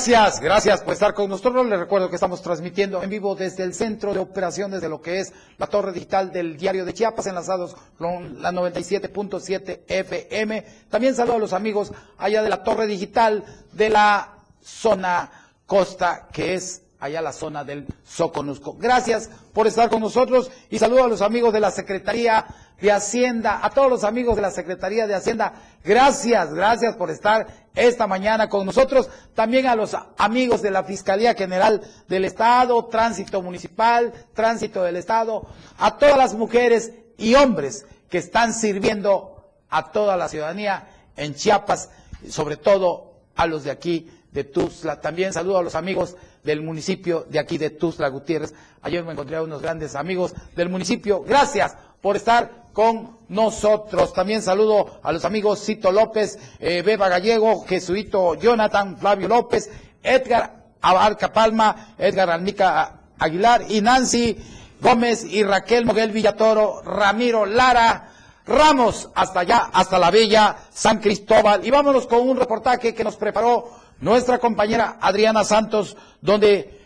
Gracias, 0.08 0.40
gracias 0.40 0.82
por 0.82 0.94
estar 0.94 1.14
con 1.14 1.30
nosotros. 1.30 1.64
Les 1.68 1.78
recuerdo 1.78 2.10
que 2.10 2.16
estamos 2.16 2.42
transmitiendo 2.42 3.04
en 3.04 3.10
vivo 3.12 3.36
desde 3.36 3.62
el 3.64 3.76
centro 3.76 4.16
de 4.16 4.20
operaciones 4.20 4.82
de 4.82 4.90
lo 4.90 5.00
que 5.00 5.20
es 5.20 5.32
la 5.60 5.68
torre 5.68 5.92
digital 5.92 6.32
del 6.32 6.58
diario 6.58 6.86
de 6.86 6.94
Chiapas, 6.96 7.28
enlazados 7.28 7.76
con 8.00 8.42
la 8.42 8.52
97.7 8.52 9.82
FM. 9.88 10.66
También 10.90 11.14
saludo 11.14 11.36
a 11.36 11.38
los 11.40 11.54
amigos 11.54 11.92
allá 12.18 12.42
de 12.42 12.50
la 12.50 12.64
torre 12.64 12.88
digital 12.88 13.44
de 13.74 13.92
la 13.92 14.40
zona 14.60 15.30
costa, 15.68 16.30
que 16.34 16.56
es 16.56 16.82
allá 17.02 17.20
la 17.22 17.34
zona 17.34 17.64
del 17.64 17.86
Soconusco. 18.06 18.76
Gracias 18.80 19.30
por 19.54 19.68
estar 19.68 19.90
con 19.90 20.00
nosotros 20.00 20.52
y 20.70 20.78
saludo 20.78 21.04
a 21.04 21.08
los 21.08 21.22
amigos 21.22 21.52
de 21.52 21.60
la 21.60 21.72
Secretaría 21.72 22.46
de 22.80 22.92
Hacienda, 22.92 23.60
a 23.64 23.72
todos 23.72 23.90
los 23.90 24.04
amigos 24.04 24.36
de 24.36 24.44
la 24.44 24.52
Secretaría 24.52 25.08
de 25.08 25.16
Hacienda. 25.16 25.54
Gracias, 25.84 26.54
gracias 26.54 26.96
por 26.96 27.10
estar 27.10 27.48
esta 27.74 28.06
mañana 28.06 28.48
con 28.50 28.66
nosotros. 28.68 29.10
También 29.34 29.66
a 29.66 29.76
los 29.76 29.98
amigos 30.18 30.62
de 30.62 30.72
la 30.72 30.84
Fiscalía 30.84 31.34
General 31.34 31.82
del 32.08 32.24
Estado, 32.24 32.86
Tránsito 32.86 33.42
Municipal, 33.42 34.14
Tránsito 34.34 34.84
del 34.84 34.96
Estado, 34.96 35.48
a 35.80 35.98
todas 35.98 36.18
las 36.18 36.36
mujeres 36.36 36.94
y 37.18 37.34
hombres 37.34 37.86
que 38.10 38.20
están 38.20 38.54
sirviendo 38.54 39.50
a 39.70 39.92
toda 39.92 40.18
la 40.18 40.30
ciudadanía 40.30 40.88
en 41.16 41.34
Chiapas, 41.34 41.90
sobre 42.30 42.58
todo 42.58 43.14
a 43.36 43.48
los 43.48 43.64
de 43.64 43.72
aquí 43.72 44.08
de 44.32 44.44
Tuzla. 44.44 45.02
También 45.02 45.34
saludo 45.34 45.58
a 45.58 45.63
los 45.63 45.76
amigos 45.76 46.15
del 46.44 46.62
municipio 46.62 47.26
de 47.30 47.39
aquí 47.39 47.58
de 47.58 47.70
Tuzla 47.70 48.08
Gutiérrez. 48.10 48.54
Ayer 48.82 49.04
me 49.04 49.12
encontré 49.12 49.38
a 49.38 49.44
unos 49.44 49.62
grandes 49.62 49.96
amigos 49.96 50.34
del 50.56 50.70
municipio. 50.70 51.24
Gracias 51.24 51.76
por 52.02 52.15
estar 52.15 52.67
con 52.74 53.17
nosotros. 53.28 54.13
También 54.13 54.41
saludo 54.41 55.00
a 55.04 55.12
los 55.12 55.26
amigos 55.26 55.63
Cito 55.63 55.91
López, 55.91 56.39
eh, 56.60 56.82
Beba 56.82 57.10
Gallego, 57.10 57.65
Jesuito 57.65 58.36
Jonathan, 58.36 58.98
Flavio 58.98 59.28
López, 59.28 59.70
Edgar 60.02 60.62
Abarca 60.82 61.32
Palma, 61.32 61.96
Edgar 61.98 62.30
Almica 62.30 63.02
Aguilar 63.20 63.65
y 63.70 63.82
Nancy 63.82 64.38
Gómez 64.82 65.24
y 65.26 65.44
Raquel 65.44 65.86
Moguel 65.86 66.12
Villatoro, 66.12 66.82
Ramiro 66.82 67.46
Lara, 67.46 68.10
Ramos, 68.48 69.10
hasta 69.13 69.41
allá, 69.41 69.70
hasta 69.72 70.00
la 70.00 70.10
bella 70.10 70.58
San 70.72 71.00
Cristóbal. 71.00 71.65
Y 71.65 71.70
vámonos 71.70 72.08
con 72.08 72.28
un 72.28 72.36
reportaje 72.36 72.96
que 72.96 73.04
nos 73.04 73.15
preparó 73.15 73.81
nuestra 74.02 74.40
compañera 74.40 74.98
Adriana 75.00 75.44
Santos, 75.44 75.96
donde 76.20 76.80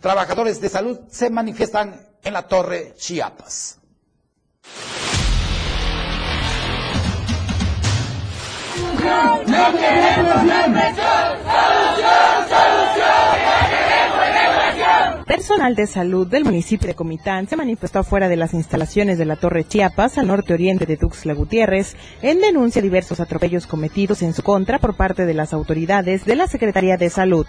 trabajadores 0.00 0.60
de 0.60 0.68
salud 0.68 0.98
se 1.08 1.30
manifiestan 1.30 2.08
en 2.24 2.32
la 2.32 2.42
Torre 2.42 2.94
Chiapas. 2.96 3.78
Personal 15.42 15.74
de 15.74 15.88
salud 15.88 16.28
del 16.28 16.44
municipio 16.44 16.86
de 16.86 16.94
Comitán 16.94 17.48
se 17.48 17.56
manifestó 17.56 17.98
afuera 17.98 18.28
de 18.28 18.36
las 18.36 18.54
instalaciones 18.54 19.18
de 19.18 19.24
la 19.24 19.34
Torre 19.34 19.64
Chiapas, 19.64 20.16
al 20.16 20.28
norte 20.28 20.54
oriente 20.54 20.86
de 20.86 20.96
Tuxtla 20.96 21.34
Gutiérrez, 21.34 21.96
en 22.22 22.40
denuncia 22.40 22.80
de 22.80 22.86
diversos 22.86 23.18
atropellos 23.18 23.66
cometidos 23.66 24.22
en 24.22 24.34
su 24.34 24.44
contra 24.44 24.78
por 24.78 24.94
parte 24.94 25.26
de 25.26 25.34
las 25.34 25.52
autoridades 25.52 26.24
de 26.24 26.36
la 26.36 26.46
Secretaría 26.46 26.96
de 26.96 27.10
Salud. 27.10 27.44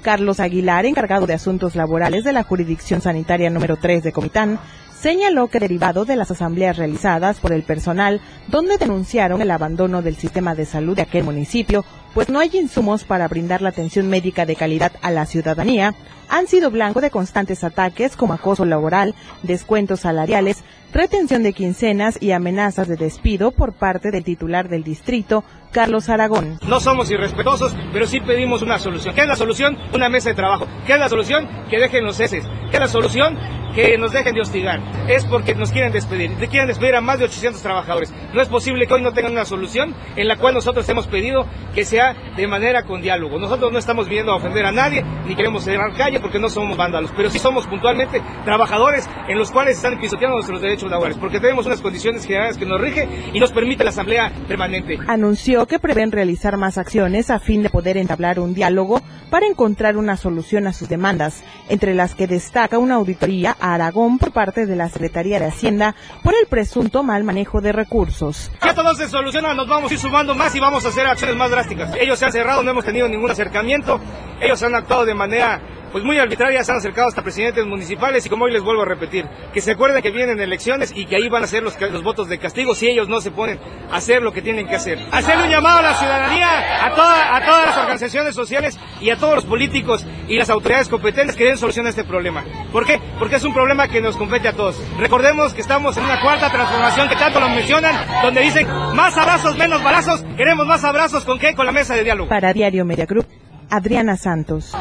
Carlos 0.00 0.40
Aguilar, 0.40 0.86
encargado 0.86 1.26
de 1.26 1.34
asuntos 1.34 1.76
laborales 1.76 2.24
de 2.24 2.32
la 2.32 2.44
jurisdicción 2.44 3.02
sanitaria 3.02 3.50
número 3.50 3.76
3 3.76 4.04
de 4.04 4.12
Comitán, 4.12 4.58
señaló 4.98 5.48
que 5.48 5.60
derivado 5.60 6.06
de 6.06 6.16
las 6.16 6.30
asambleas 6.30 6.78
realizadas 6.78 7.40
por 7.40 7.52
el 7.52 7.62
personal, 7.62 8.22
donde 8.48 8.78
denunciaron 8.78 9.42
el 9.42 9.50
abandono 9.50 10.00
del 10.00 10.16
sistema 10.16 10.54
de 10.54 10.64
salud 10.64 10.96
de 10.96 11.02
aquel 11.02 11.24
municipio, 11.24 11.84
pues 12.14 12.28
no 12.28 12.38
hay 12.38 12.50
insumos 12.54 13.04
para 13.04 13.28
brindar 13.28 13.62
la 13.62 13.70
atención 13.70 14.08
médica 14.08 14.46
de 14.46 14.56
calidad 14.56 14.92
a 15.02 15.10
la 15.10 15.26
ciudadanía, 15.26 15.94
han 16.28 16.46
sido 16.46 16.70
blanco 16.70 17.00
de 17.00 17.10
constantes 17.10 17.64
ataques 17.64 18.16
como 18.16 18.34
acoso 18.34 18.64
laboral, 18.64 19.14
descuentos 19.42 20.00
salariales, 20.00 20.62
retención 20.92 21.42
de 21.42 21.52
quincenas 21.52 22.18
y 22.20 22.32
amenazas 22.32 22.88
de 22.88 22.96
despido 22.96 23.50
por 23.50 23.74
parte 23.74 24.10
del 24.10 24.24
titular 24.24 24.68
del 24.68 24.84
distrito, 24.84 25.44
Carlos 25.72 26.08
Aragón. 26.08 26.58
No 26.66 26.80
somos 26.80 27.10
irrespetuosos, 27.10 27.76
pero 27.92 28.06
sí 28.06 28.20
pedimos 28.20 28.62
una 28.62 28.78
solución. 28.78 29.14
¿Qué 29.14 29.22
es 29.22 29.28
la 29.28 29.36
solución? 29.36 29.76
Una 29.92 30.08
mesa 30.08 30.30
de 30.30 30.34
trabajo. 30.34 30.66
¿Qué 30.86 30.94
es 30.94 30.98
la 30.98 31.08
solución? 31.08 31.48
Que 31.68 31.78
dejen 31.78 32.04
los 32.04 32.16
ceses. 32.16 32.44
¿Qué 32.70 32.76
es 32.76 32.80
la 32.80 32.88
solución? 32.88 33.38
Que 33.74 33.98
nos 33.98 34.12
dejen 34.12 34.34
de 34.34 34.40
hostigar. 34.40 34.80
Es 35.08 35.26
porque 35.26 35.54
nos 35.54 35.70
quieren 35.70 35.92
despedir. 35.92 36.34
Quieren 36.48 36.68
despedir 36.68 36.96
a 36.96 37.00
más 37.00 37.18
de 37.18 37.26
800 37.26 37.62
trabajadores. 37.62 38.12
No 38.32 38.40
es 38.40 38.48
posible 38.48 38.86
que 38.86 38.94
hoy 38.94 39.02
no 39.02 39.12
tengan 39.12 39.32
una 39.32 39.44
solución 39.44 39.94
en 40.16 40.26
la 40.26 40.36
cual 40.36 40.54
nosotros 40.54 40.88
hemos 40.88 41.06
pedido 41.06 41.46
que 41.74 41.84
sea 41.84 42.14
de 42.36 42.46
manera 42.48 42.84
con 42.84 43.02
diálogo. 43.02 43.38
Nosotros 43.38 43.70
no 43.70 43.78
estamos 43.78 44.08
viendo 44.08 44.32
a 44.32 44.36
ofender 44.36 44.64
a 44.64 44.72
nadie, 44.72 45.04
ni 45.26 45.36
queremos 45.36 45.64
cerrar 45.64 45.94
calle 45.96 46.18
porque 46.18 46.38
no 46.38 46.48
somos 46.48 46.76
vándalos, 46.76 47.12
pero 47.16 47.30
sí 47.30 47.38
somos 47.38 47.66
puntualmente 47.66 48.22
trabajadores 48.44 49.08
en 49.28 49.38
los 49.38 49.50
cuales 49.52 49.76
están 49.76 50.00
pisoteando 50.00 50.36
nuestros 50.36 50.60
derechos 50.60 50.77
laborales, 50.86 51.18
porque 51.18 51.40
tenemos 51.40 51.66
unas 51.66 51.80
condiciones 51.80 52.24
generales 52.24 52.56
que 52.56 52.66
nos 52.66 52.80
rige 52.80 53.08
y 53.32 53.40
nos 53.40 53.52
permite 53.52 53.84
la 53.84 53.90
asamblea 53.90 54.32
permanente. 54.46 54.98
Anunció 55.06 55.66
que 55.66 55.78
prevén 55.78 56.12
realizar 56.12 56.56
más 56.56 56.78
acciones 56.78 57.30
a 57.30 57.38
fin 57.38 57.62
de 57.62 57.70
poder 57.70 57.96
entablar 57.96 58.38
un 58.38 58.54
diálogo 58.54 59.02
para 59.30 59.46
encontrar 59.46 59.96
una 59.96 60.16
solución 60.16 60.66
a 60.66 60.72
sus 60.72 60.88
demandas, 60.88 61.42
entre 61.68 61.94
las 61.94 62.14
que 62.14 62.26
destaca 62.26 62.78
una 62.78 62.94
auditoría 62.94 63.56
a 63.60 63.74
Aragón 63.74 64.18
por 64.18 64.32
parte 64.32 64.66
de 64.66 64.76
la 64.76 64.88
Secretaría 64.88 65.38
de 65.38 65.46
Hacienda 65.46 65.94
por 66.22 66.34
el 66.34 66.46
presunto 66.46 67.02
mal 67.02 67.24
manejo 67.24 67.60
de 67.60 67.72
recursos. 67.72 68.50
Si 68.62 68.68
esto 68.68 68.82
no 68.82 68.94
se 68.94 69.08
soluciona, 69.08 69.54
nos 69.54 69.68
vamos 69.68 69.90
a 69.90 69.94
ir 69.94 70.00
sumando 70.00 70.34
más 70.34 70.54
y 70.54 70.60
vamos 70.60 70.84
a 70.84 70.88
hacer 70.88 71.06
acciones 71.06 71.36
más 71.36 71.50
drásticas. 71.50 71.94
Ellos 72.00 72.18
se 72.18 72.26
han 72.26 72.32
cerrado, 72.32 72.62
no 72.62 72.70
hemos 72.70 72.84
tenido 72.84 73.08
ningún 73.08 73.30
acercamiento, 73.30 74.00
ellos 74.40 74.62
han 74.62 74.74
actuado 74.74 75.04
de 75.04 75.14
manera 75.14 75.60
pues 75.92 76.04
muy 76.04 76.18
arbitrarias, 76.18 76.66
se 76.66 76.72
han 76.72 76.78
acercado 76.78 77.08
hasta 77.08 77.22
presidentes 77.22 77.66
municipales 77.66 78.24
y 78.26 78.28
como 78.28 78.44
hoy 78.44 78.52
les 78.52 78.62
vuelvo 78.62 78.82
a 78.82 78.84
repetir, 78.84 79.26
que 79.52 79.60
se 79.60 79.72
acuerden 79.72 80.02
que 80.02 80.10
vienen 80.10 80.40
elecciones 80.40 80.92
y 80.94 81.06
que 81.06 81.16
ahí 81.16 81.28
van 81.28 81.44
a 81.44 81.46
ser 81.46 81.62
los, 81.62 81.80
los 81.80 82.02
votos 82.02 82.28
de 82.28 82.38
castigo 82.38 82.74
si 82.74 82.88
ellos 82.88 83.08
no 83.08 83.20
se 83.20 83.30
ponen 83.30 83.58
a 83.90 83.96
hacer 83.96 84.22
lo 84.22 84.32
que 84.32 84.42
tienen 84.42 84.66
que 84.66 84.76
hacer. 84.76 84.98
Hacer 85.12 85.38
un 85.38 85.48
llamado 85.48 85.78
a 85.78 85.82
la 85.82 85.94
ciudadanía, 85.94 86.86
a, 86.86 86.94
toda, 86.94 87.36
a 87.36 87.44
todas 87.44 87.66
las 87.66 87.78
organizaciones 87.78 88.34
sociales 88.34 88.78
y 89.00 89.10
a 89.10 89.16
todos 89.16 89.36
los 89.36 89.44
políticos 89.44 90.06
y 90.28 90.36
las 90.36 90.50
autoridades 90.50 90.88
competentes 90.88 91.36
que 91.36 91.44
den 91.44 91.56
solución 91.56 91.86
a 91.86 91.90
este 91.90 92.04
problema. 92.04 92.44
¿Por 92.72 92.86
qué? 92.86 93.00
Porque 93.18 93.36
es 93.36 93.44
un 93.44 93.54
problema 93.54 93.88
que 93.88 94.00
nos 94.00 94.16
compete 94.16 94.48
a 94.48 94.52
todos. 94.52 94.80
Recordemos 94.98 95.54
que 95.54 95.60
estamos 95.60 95.96
en 95.96 96.04
una 96.04 96.20
cuarta 96.20 96.50
transformación 96.50 97.08
que 97.08 97.16
tanto 97.16 97.40
lo 97.40 97.48
mencionan, 97.48 97.94
donde 98.22 98.40
dicen 98.42 98.66
más 98.94 99.16
abrazos, 99.16 99.56
menos 99.56 99.82
balazos, 99.82 100.24
queremos 100.36 100.66
más 100.66 100.84
abrazos, 100.84 101.24
¿con 101.24 101.38
qué? 101.38 101.54
Con 101.54 101.66
la 101.66 101.72
mesa 101.72 101.94
de 101.94 102.04
diálogo. 102.04 102.28
Para 102.28 102.52
Diario 102.52 102.84
Media 102.84 103.06
Group, 103.06 103.26
Adriana 103.70 104.16
Santos. 104.16 104.74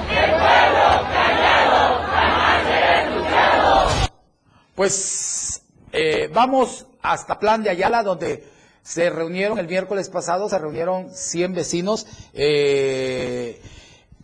Pues 4.77 5.63
eh, 5.91 6.29
vamos 6.31 6.85
hasta 7.01 7.39
Plan 7.39 7.63
de 7.63 7.71
Ayala, 7.71 8.03
donde 8.03 8.47
se 8.83 9.09
reunieron 9.09 9.57
el 9.57 9.65
miércoles 9.65 10.07
pasado, 10.07 10.47
se 10.49 10.59
reunieron 10.59 11.09
100 11.11 11.55
vecinos. 11.55 12.05
Eh, 12.35 13.59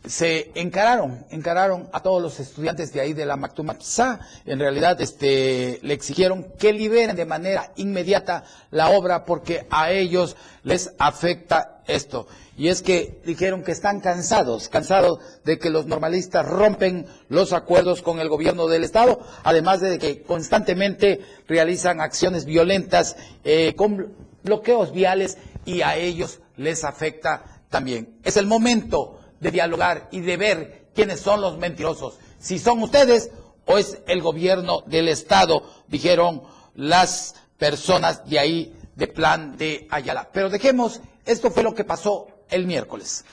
se 0.06 0.51
encararon, 0.54 1.26
encararon 1.32 1.89
a 1.91 2.01
todos 2.04 2.22
los 2.22 2.39
estudiantes 2.39 2.93
de 2.93 3.01
ahí 3.01 3.14
de 3.14 3.26
la 3.26 3.36
Mactumatzá. 3.36 4.20
En 4.45 4.60
realidad, 4.60 5.01
este, 5.01 5.80
le 5.82 5.95
exigieron 5.95 6.43
que 6.60 6.72
liberen 6.72 7.16
de 7.16 7.26
manera 7.26 7.72
inmediata 7.78 8.43
la 8.70 8.91
obra 8.91 9.26
porque 9.26 9.66
a 9.72 9.89
ellos 9.89 10.36
les 10.62 10.93
afecta 10.99 11.82
esto. 11.88 12.28
Y 12.56 12.68
es 12.68 12.84
que 12.84 13.20
dijeron 13.26 13.64
que 13.64 13.72
están 13.72 13.99
cansados, 13.99 14.70
cansados 14.70 15.20
de 15.43 15.58
que 15.58 15.72
los 15.72 15.88
normalistas 15.88 16.47
rompen 16.47 17.08
los 17.28 17.51
acuerdos 17.51 18.04
con 18.04 18.20
el 18.20 18.30
gobierno 18.30 18.68
del 18.68 18.84
Estado, 18.84 19.20
además 19.43 19.82
de 19.82 19.97
que 19.97 20.22
constantemente 20.22 21.22
realizan 21.47 21.99
acciones 21.99 22.45
violentas 22.45 23.16
eh, 23.43 23.74
con 23.76 24.14
bloqueos 24.43 24.91
viales 24.91 25.38
y 25.66 25.82
a 25.82 25.95
ellos 25.97 26.41
les 26.56 26.84
afecta 26.84 27.64
también. 27.70 28.20
Es 28.24 28.38
el 28.38 28.45
momento 28.45 29.20
de 29.39 29.49
dialogar 29.49 30.08
y 30.12 30.22
de 30.22 30.38
ver 30.38 30.89
quiénes 30.93 31.22
son 31.22 31.41
los 31.41 31.58
mentirosos, 31.58 32.20
si 32.39 32.60
son 32.60 32.84
ustedes 32.84 33.32
o 33.66 33.78
es 33.78 33.99
el 34.08 34.22
gobierno 34.22 34.82
del 34.86 35.08
Estado, 35.08 35.64
dijeron 35.88 36.43
las 36.76 37.36
personas 37.58 38.30
de 38.30 38.38
ahí 38.38 38.76
de 38.95 39.08
plan 39.08 39.58
de 39.58 39.88
Ayala. 39.89 40.30
Pero 40.32 40.49
dejemos, 40.49 41.01
esto 41.26 41.49
fue 41.49 41.64
lo 41.64 41.74
que 41.74 41.84
pasó 41.84 42.28
el 42.50 42.66
miércoles. 42.66 43.26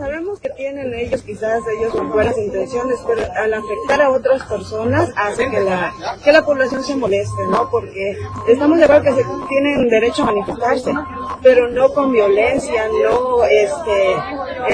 Sabemos 0.00 0.40
que 0.40 0.48
tienen 0.56 0.94
ellos, 0.94 1.20
quizás 1.20 1.60
ellos 1.76 1.92
con 1.92 2.10
buenas 2.10 2.38
intenciones, 2.38 2.96
pero 3.06 3.20
al 3.36 3.52
afectar 3.52 4.00
a 4.00 4.10
otras 4.10 4.42
personas 4.44 5.10
hace 5.14 5.50
que 5.50 5.60
la, 5.60 5.92
que 6.24 6.32
la 6.32 6.42
población 6.42 6.82
se 6.82 6.96
moleste, 6.96 7.46
¿no? 7.50 7.68
Porque 7.68 8.16
estamos 8.48 8.78
de 8.78 8.84
acuerdo 8.84 9.14
que 9.14 9.24
tienen 9.50 9.90
derecho 9.90 10.22
a 10.22 10.26
manifestarse, 10.26 10.94
pero 11.42 11.68
no 11.68 11.92
con 11.92 12.12
violencia, 12.12 12.88
no, 12.88 13.44
este, 13.44 14.14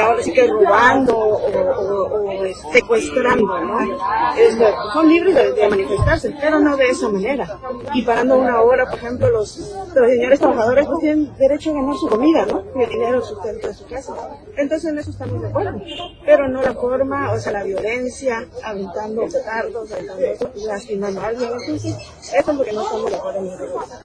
ahora 0.00 0.22
sí 0.22 0.32
que 0.32 0.46
robando 0.46 1.18
o, 1.18 2.24
secuestrando, 2.72 3.60
¿no? 3.62 3.78
son 4.92 5.08
libres 5.08 5.34
de, 5.34 5.68
manifestarse, 5.68 6.36
pero 6.40 6.60
no 6.60 6.76
de 6.76 6.88
esa 6.88 7.08
manera. 7.08 7.58
Y 7.94 8.02
parando 8.02 8.38
una 8.38 8.60
hora, 8.60 8.86
por 8.88 8.98
ejemplo, 9.00 9.28
los, 9.28 9.74
los 9.92 10.08
señores 10.08 10.38
trabajadores 10.38 10.86
pues 10.86 11.00
tienen 11.00 11.36
derecho 11.36 11.70
a 11.70 11.74
ganar 11.74 11.96
su 11.96 12.08
comida, 12.08 12.46
¿no? 12.46 12.62
Y 12.76 12.84
el 12.84 12.90
dinero, 12.90 13.24
sustento 13.24 13.66
de 13.66 13.74
su 13.74 13.86
casa. 13.86 14.14
Entonces 14.56 14.90
en 14.92 14.98
eso 14.98 15.15
estamos 15.16 15.40
de 15.40 15.48
acuerdo, 15.48 15.80
pero 16.26 16.48
no 16.48 16.60
la 16.60 16.74
forma, 16.74 17.32
o 17.32 17.38
sea, 17.38 17.52
la 17.52 17.64
violencia, 17.64 18.46
aventando 18.62 19.22
petardos, 19.22 19.90
aventando, 19.90 20.52
lastimando 20.66 21.20
a 21.22 21.26
alguien, 21.28 21.50
entonces 21.58 21.96
eso 22.34 22.50
es 22.50 22.56
lo 22.58 22.64
que 22.64 22.72
no 22.72 22.82
estamos 22.82 23.10
de 23.10 23.16
acuerdo 23.16 23.40
en 23.40 24.04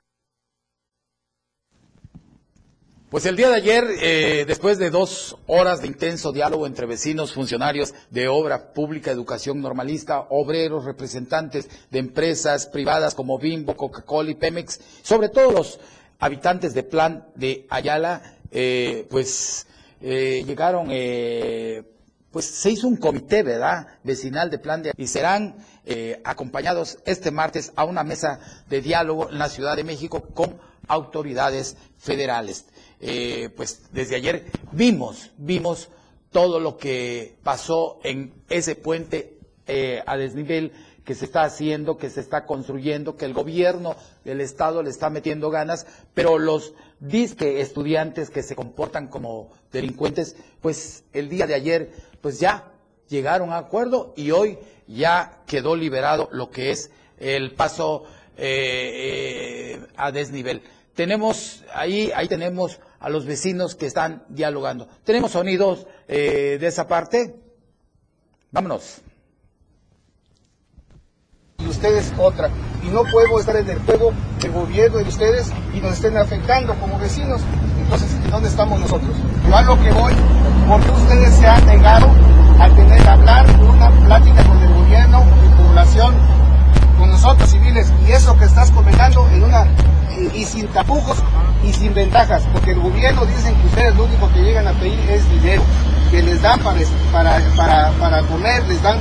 Pues 3.09 3.25
el 3.25 3.35
día 3.35 3.49
de 3.49 3.55
ayer, 3.55 3.83
eh, 4.01 4.45
después 4.47 4.77
de 4.77 4.89
dos 4.89 5.37
horas 5.47 5.81
de 5.81 5.87
intenso 5.87 6.31
diálogo 6.31 6.65
entre 6.65 6.85
vecinos, 6.85 7.33
funcionarios 7.33 7.93
de 8.09 8.29
obra 8.29 8.71
pública, 8.71 9.11
educación 9.11 9.61
normalista, 9.61 10.27
obreros, 10.29 10.85
representantes 10.85 11.69
de 11.89 11.99
empresas 11.99 12.67
privadas 12.67 13.15
como 13.15 13.37
Bimbo, 13.37 13.75
Coca-Cola 13.75 14.31
y 14.31 14.35
Pemex, 14.35 14.79
sobre 15.01 15.27
todo 15.27 15.51
los 15.51 15.77
habitantes 16.19 16.73
de 16.73 16.83
Plan 16.83 17.27
de 17.35 17.67
Ayala, 17.69 18.37
eh, 18.49 19.07
pues 19.09 19.67
eh, 20.01 20.43
llegaron, 20.45 20.87
eh, 20.89 21.83
pues 22.31 22.45
se 22.45 22.71
hizo 22.71 22.87
un 22.87 22.97
comité, 22.97 23.43
¿verdad?, 23.43 23.87
vecinal 24.03 24.49
de 24.49 24.57
plan 24.59 24.81
de... 24.81 24.93
y 24.97 25.07
serán 25.07 25.57
eh, 25.85 26.21
acompañados 26.23 26.99
este 27.05 27.31
martes 27.31 27.71
a 27.75 27.85
una 27.85 28.03
mesa 28.03 28.39
de 28.69 28.81
diálogo 28.81 29.29
en 29.29 29.37
la 29.37 29.49
Ciudad 29.49 29.75
de 29.75 29.83
México 29.83 30.21
con 30.33 30.59
autoridades 30.87 31.77
federales. 31.97 32.65
pues 33.55 33.83
desde 33.91 34.15
ayer 34.15 34.45
vimos, 34.71 35.31
vimos 35.37 35.89
todo 36.31 36.59
lo 36.59 36.77
que 36.77 37.37
pasó 37.43 37.99
en 38.03 38.33
ese 38.49 38.75
puente 38.75 39.37
a 40.05 40.17
desnivel 40.17 40.71
que 41.05 41.15
se 41.15 41.25
está 41.25 41.43
haciendo, 41.43 41.97
que 41.97 42.09
se 42.09 42.19
está 42.19 42.45
construyendo, 42.45 43.15
que 43.15 43.25
el 43.25 43.33
gobierno 43.33 43.95
del 44.23 44.41
Estado 44.41 44.83
le 44.83 44.89
está 44.89 45.09
metiendo 45.09 45.49
ganas, 45.49 45.87
pero 46.13 46.37
los 46.37 46.73
disque 46.99 47.61
estudiantes 47.61 48.29
que 48.29 48.43
se 48.43 48.55
comportan 48.55 49.07
como 49.07 49.49
delincuentes, 49.71 50.35
pues 50.61 51.03
el 51.13 51.29
día 51.29 51.47
de 51.47 51.53
ayer, 51.53 51.91
pues 52.21 52.39
ya 52.39 52.71
llegaron 53.07 53.51
a 53.51 53.57
acuerdo 53.57 54.13
y 54.15 54.31
hoy 54.31 54.57
ya 54.87 55.43
quedó 55.45 55.75
liberado 55.75 56.29
lo 56.31 56.49
que 56.49 56.71
es 56.71 56.91
el 57.17 57.53
paso 57.53 58.03
eh, 58.37 59.77
eh, 59.77 59.87
a 59.95 60.11
desnivel. 60.11 60.61
Tenemos 60.95 61.63
ahí, 61.73 62.11
ahí 62.15 62.27
tenemos 62.27 62.79
a 62.99 63.09
los 63.09 63.25
vecinos 63.25 63.75
que 63.75 63.85
están 63.85 64.23
dialogando. 64.29 64.87
¿Tenemos 65.03 65.31
sonidos 65.31 65.87
eh, 66.07 66.57
de 66.59 66.67
esa 66.67 66.87
parte? 66.87 67.35
Vámonos 68.51 69.01
y 71.63 71.67
ustedes 71.67 72.11
otra. 72.17 72.49
Y 72.83 72.87
no 72.87 73.03
podemos 73.03 73.41
estar 73.41 73.55
en 73.55 73.69
el 73.69 73.79
juego 73.79 74.11
del 74.39 74.51
gobierno 74.51 74.97
de 74.97 75.03
ustedes 75.03 75.51
y 75.73 75.79
nos 75.79 75.93
estén 75.93 76.17
afectando 76.17 76.73
como 76.75 76.97
vecinos. 76.99 77.41
Entonces, 77.83 78.31
¿dónde 78.31 78.49
estamos 78.49 78.79
nosotros? 78.79 79.15
Yo 79.51 79.57
a 79.57 79.61
lo 79.63 79.77
que 79.81 79.91
voy, 79.91 80.13
porque 80.65 80.91
ustedes 80.91 81.35
se 81.35 81.45
han 81.45 81.65
negado 81.65 82.07
a 82.57 82.69
tener, 82.69 83.05
a 83.05 83.11
hablar 83.11 83.45
una 83.59 83.89
plática 84.05 84.45
con 84.45 84.57
el 84.57 84.73
gobierno 84.73 85.25
y 85.43 85.61
población, 85.61 86.15
con 86.97 87.09
nosotros 87.09 87.49
civiles, 87.49 87.91
y 88.07 88.13
eso 88.13 88.37
que 88.37 88.45
estás 88.45 88.71
comentando 88.71 89.27
en 89.27 89.43
una, 89.43 89.67
y, 90.33 90.45
sin 90.45 90.69
tapujos 90.69 91.21
y 91.65 91.73
sin 91.73 91.93
ventajas, 91.93 92.43
porque 92.53 92.71
el 92.71 92.79
gobierno 92.79 93.25
dicen 93.25 93.53
que 93.55 93.67
ustedes 93.67 93.93
lo 93.97 94.05
único 94.05 94.31
que 94.31 94.39
llegan 94.39 94.67
a 94.69 94.71
pedir 94.79 94.97
es 95.09 95.29
dinero, 95.29 95.63
que 96.11 96.21
les 96.21 96.41
dan 96.41 96.57
para, 96.61 96.79
para, 97.11 97.39
para, 97.57 97.91
para 97.99 98.23
comer, 98.27 98.65
les 98.69 98.81
dan 98.81 98.99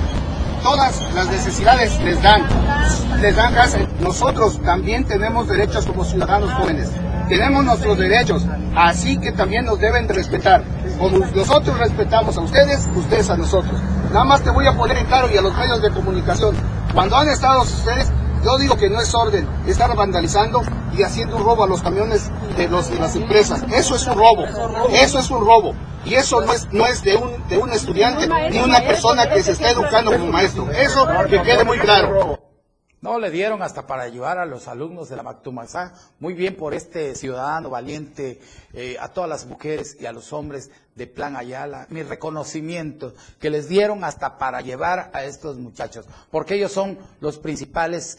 todas 0.64 1.00
las 1.14 1.30
necesidades 1.30 1.96
les 2.00 2.20
dan, 2.22 2.42
les 3.20 3.36
dan 3.36 3.54
gas. 3.54 3.76
Nosotros 4.00 4.60
también 4.62 5.04
tenemos 5.04 5.46
derechos 5.46 5.86
como 5.86 6.04
ciudadanos 6.04 6.52
jóvenes, 6.54 6.90
tenemos 7.30 7.64
nuestros 7.64 7.96
derechos, 7.96 8.44
así 8.74 9.16
que 9.16 9.30
también 9.30 9.64
nos 9.64 9.78
deben 9.78 10.06
de 10.08 10.14
respetar. 10.14 10.64
Como 10.98 11.18
nosotros 11.18 11.78
respetamos 11.78 12.36
a 12.36 12.40
ustedes, 12.40 12.88
ustedes 12.94 13.30
a 13.30 13.36
nosotros. 13.36 13.80
Nada 14.12 14.24
más 14.24 14.42
te 14.42 14.50
voy 14.50 14.66
a 14.66 14.76
poner 14.76 14.98
en 14.98 15.06
claro 15.06 15.30
y 15.32 15.36
a 15.38 15.40
los 15.40 15.56
medios 15.56 15.80
de 15.80 15.90
comunicación. 15.92 16.56
Cuando 16.92 17.16
han 17.16 17.28
estado 17.28 17.62
ustedes, 17.62 18.10
yo 18.44 18.58
digo 18.58 18.76
que 18.76 18.90
no 18.90 19.00
es 19.00 19.14
orden 19.14 19.48
estar 19.66 19.94
vandalizando 19.94 20.60
y 20.92 21.04
haciendo 21.04 21.36
un 21.36 21.44
robo 21.44 21.64
a 21.64 21.68
los 21.68 21.82
camiones 21.82 22.28
de, 22.56 22.68
los, 22.68 22.90
de 22.90 22.98
las 22.98 23.14
empresas. 23.14 23.64
Eso 23.72 23.94
es 23.94 24.06
un 24.08 24.14
robo. 24.16 24.44
Eso 24.92 25.20
es 25.20 25.30
un 25.30 25.46
robo. 25.46 25.72
Y 26.04 26.14
eso 26.14 26.40
no 26.40 26.52
es, 26.52 26.66
no 26.72 26.86
es 26.86 27.02
de, 27.02 27.14
un, 27.14 27.48
de 27.48 27.58
un 27.58 27.70
estudiante 27.70 28.26
ni 28.50 28.58
una 28.58 28.80
persona 28.80 29.30
que 29.30 29.40
se 29.42 29.52
está 29.52 29.70
educando 29.70 30.10
como 30.10 30.26
maestro. 30.26 30.68
Eso 30.72 31.06
que 31.28 31.40
quede 31.42 31.62
muy 31.62 31.78
claro. 31.78 32.29
No, 33.02 33.18
le 33.18 33.30
dieron 33.30 33.62
hasta 33.62 33.86
para 33.86 34.02
ayudar 34.02 34.38
a 34.38 34.44
los 34.44 34.68
alumnos 34.68 35.08
de 35.08 35.16
la 35.16 35.22
Mactumazá. 35.22 35.94
Muy 36.18 36.34
bien 36.34 36.54
por 36.56 36.74
este 36.74 37.14
ciudadano 37.14 37.70
valiente, 37.70 38.40
eh, 38.74 38.96
a 39.00 39.08
todas 39.08 39.30
las 39.30 39.46
mujeres 39.46 39.96
y 39.98 40.06
a 40.06 40.12
los 40.12 40.32
hombres 40.32 40.70
de 40.94 41.06
Plan 41.06 41.36
Ayala. 41.36 41.86
Mi 41.90 42.02
reconocimiento 42.02 43.14
que 43.38 43.50
les 43.50 43.68
dieron 43.68 44.04
hasta 44.04 44.36
para 44.36 44.60
llevar 44.60 45.10
a 45.14 45.24
estos 45.24 45.56
muchachos, 45.56 46.04
porque 46.30 46.56
ellos 46.56 46.72
son 46.72 46.98
los 47.20 47.38
principales 47.38 48.18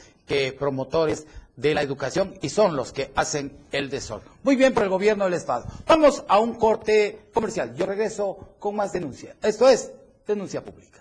promotores 0.57 1.25
de 1.55 1.73
la 1.73 1.81
educación 1.81 2.35
y 2.41 2.49
son 2.49 2.75
los 2.75 2.93
que 2.93 3.11
hacen 3.15 3.57
el 3.71 3.89
desorden. 3.89 4.29
Muy 4.43 4.55
bien 4.55 4.73
por 4.73 4.83
el 4.83 4.89
gobierno 4.89 5.25
del 5.25 5.33
Estado. 5.33 5.65
Vamos 5.87 6.23
a 6.27 6.39
un 6.39 6.55
corte 6.55 7.29
comercial. 7.33 7.75
Yo 7.75 7.85
regreso 7.85 8.55
con 8.59 8.75
más 8.75 8.93
denuncia. 8.93 9.35
Esto 9.41 9.67
es 9.67 9.91
denuncia 10.25 10.63
pública. 10.63 11.00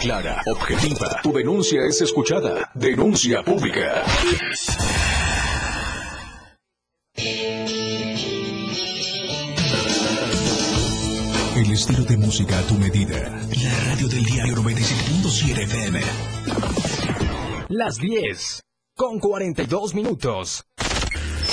Clara, 0.00 0.42
objetiva. 0.46 1.20
Tu 1.22 1.32
denuncia 1.32 1.80
es 1.86 2.00
escuchada. 2.00 2.70
Denuncia 2.74 3.42
pública. 3.42 4.04
El 11.56 11.70
estilo 11.72 12.04
de 12.04 12.16
música 12.16 12.58
a 12.58 12.62
tu 12.62 12.74
medida. 12.74 13.18
La 13.62 13.84
radio 13.84 14.08
del 14.08 14.24
diario 14.24 14.54
97.7 14.56 15.62
FM. 15.64 16.00
Las 17.68 17.96
10 17.96 18.62
con 18.96 19.18
42 19.18 19.94
minutos. 19.94 20.64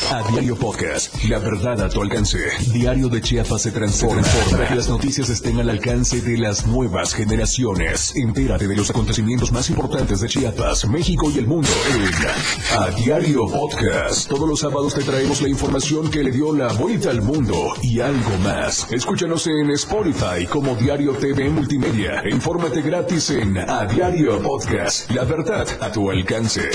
A 0.10 0.24
Diario 0.32 0.56
Podcast, 0.56 1.22
la 1.26 1.38
verdad 1.40 1.82
a 1.82 1.90
tu 1.90 2.02
alcance. 2.02 2.38
Diario 2.72 3.10
de 3.10 3.22
Chiapas 3.22 3.62
se 3.62 3.72
transforma 3.72 4.22
para 4.50 4.68
que 4.68 4.76
las 4.76 4.88
noticias 4.88 5.30
estén 5.30 5.60
al 5.60 5.70
alcance 5.70 6.22
de 6.22 6.38
las 6.38 6.66
nuevas 6.66 7.14
generaciones. 7.14 8.14
Entérate 8.16 8.68
de 8.68 8.76
los 8.78 8.90
acontecimientos 8.90 9.52
más 9.52 9.70
importantes 9.70 10.22
de 10.22 10.30
Chiapas, 10.30 10.88
México 10.88 11.30
y 11.30 11.40
el 11.40 11.48
mundo 11.48 11.68
en 11.94 12.78
A 12.80 12.90
Diario 12.92 13.48
Podcast. 13.48 14.30
Todos 14.30 14.48
los 14.48 14.62
sábados 14.62 14.94
te 14.94 15.04
traemos 15.04 15.42
la 15.42 15.50
información 15.50 16.10
que 16.10 16.24
le 16.24 16.32
dio 16.32 16.56
la 16.56 16.72
vuelta 16.72 17.10
al 17.10 17.22
mundo 17.22 17.74
y 17.82 18.00
algo 18.00 18.38
más. 18.44 18.90
Escúchanos 18.92 19.46
en 19.48 19.72
Spotify 19.72 20.46
como 20.50 20.76
Diario 20.76 21.14
TV 21.14 21.50
Multimedia. 21.50 22.24
Infórmate 22.32 22.82
gratis 22.82 23.30
en 23.32 23.58
A 23.58 23.86
Diario 23.86 24.42
Podcast. 24.42 25.12
La 25.12 25.26
verdad 25.26 25.68
a 25.82 25.92
tu 25.92 26.10
alcance. 26.10 26.70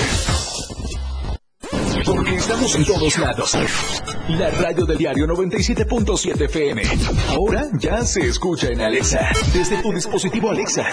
Estamos 2.53 2.75
en 2.75 2.85
todos 2.85 3.17
lados. 3.17 3.57
La 4.29 4.51
radio 4.51 4.85
del 4.85 4.95
diario 4.99 5.25
97.7 5.25 6.45
FM. 6.45 6.83
Ahora 7.29 7.67
ya 7.79 8.05
se 8.05 8.27
escucha 8.27 8.67
en 8.67 8.79
Alexa. 8.79 9.27
Desde 9.51 9.81
tu 9.81 9.91
dispositivo 9.91 10.51
Alexa. 10.51 10.85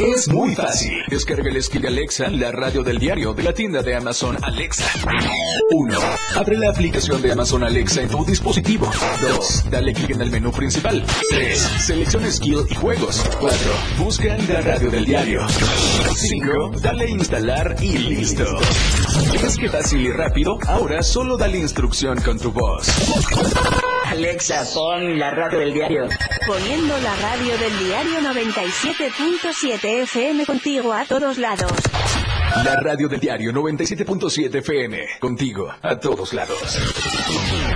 Es 0.00 0.28
muy 0.28 0.56
fácil. 0.56 0.94
Descarga 1.08 1.48
el 1.48 1.62
skill 1.62 1.82
de 1.82 1.88
Alexa, 1.88 2.28
la 2.28 2.50
radio 2.50 2.82
del 2.82 2.98
diario 2.98 3.34
de 3.34 3.44
la 3.44 3.52
tienda 3.52 3.82
de 3.82 3.94
Amazon 3.94 4.36
Alexa. 4.42 4.84
1. 5.70 5.98
Abre 6.34 6.58
la 6.58 6.70
aplicación 6.70 7.22
de 7.22 7.30
Amazon 7.30 7.62
Alexa 7.62 8.02
en 8.02 8.08
tu 8.08 8.24
dispositivo. 8.24 8.90
2. 9.20 9.70
Dale 9.70 9.92
clic 9.94 10.10
en 10.10 10.22
el 10.22 10.30
menú 10.32 10.50
principal. 10.50 11.04
3. 11.30 11.58
Selecciona 11.86 12.32
skill 12.32 12.66
y 12.68 12.74
juegos. 12.74 13.24
4. 13.38 13.58
Busca 13.98 14.36
la 14.48 14.60
radio 14.60 14.90
del 14.90 15.04
diario. 15.04 15.46
5. 16.16 16.72
Dale 16.82 17.08
instalar 17.10 17.76
y 17.80 17.96
listo. 17.96 18.44
¿Ves 19.40 19.56
qué 19.56 19.68
fácil 19.68 20.00
y 20.00 20.10
rápido? 20.10 20.58
Ahora 20.66 20.95
solo 21.02 21.36
dale 21.36 21.58
instrucción 21.58 22.20
con 22.22 22.38
tu 22.38 22.52
voz. 22.52 22.88
Alexa, 24.06 24.64
pon 24.72 25.18
la 25.18 25.30
radio 25.30 25.58
del 25.58 25.72
diario. 25.72 26.08
Poniendo 26.46 26.98
la 26.98 27.16
radio 27.16 27.58
del 27.58 27.78
diario 27.78 28.20
97.7 28.20 30.02
FM 30.02 30.46
contigo 30.46 30.92
a 30.92 31.04
todos 31.04 31.38
lados. 31.38 31.72
La 32.64 32.76
radio 32.80 33.08
del 33.08 33.20
diario 33.20 33.52
97.7 33.52 34.54
FM. 34.56 34.98
Contigo 35.20 35.68
a 35.82 35.98
todos 35.98 36.32
lados. 36.32 37.75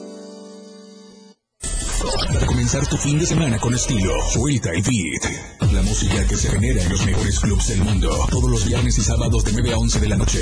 Para 2.01 2.45
comenzar 2.47 2.87
tu 2.87 2.97
fin 2.97 3.19
de 3.19 3.25
semana 3.25 3.59
con 3.59 3.73
estilo, 3.75 4.11
suelta 4.31 4.69
y 4.73 4.81
beat. 4.81 5.71
La 5.71 5.81
música 5.83 6.25
que 6.27 6.35
se 6.35 6.49
genera 6.49 6.81
en 6.81 6.89
los 6.89 7.05
mejores 7.05 7.39
clubs 7.39 7.67
del 7.67 7.81
mundo. 7.81 8.09
Todos 8.29 8.49
los 8.49 8.65
viernes 8.65 8.97
y 8.97 9.01
sábados 9.01 9.43
de 9.43 9.51
9 9.53 9.73
a 9.73 9.77
11 9.77 9.99
de 9.99 10.09
la 10.09 10.17
noche. 10.17 10.39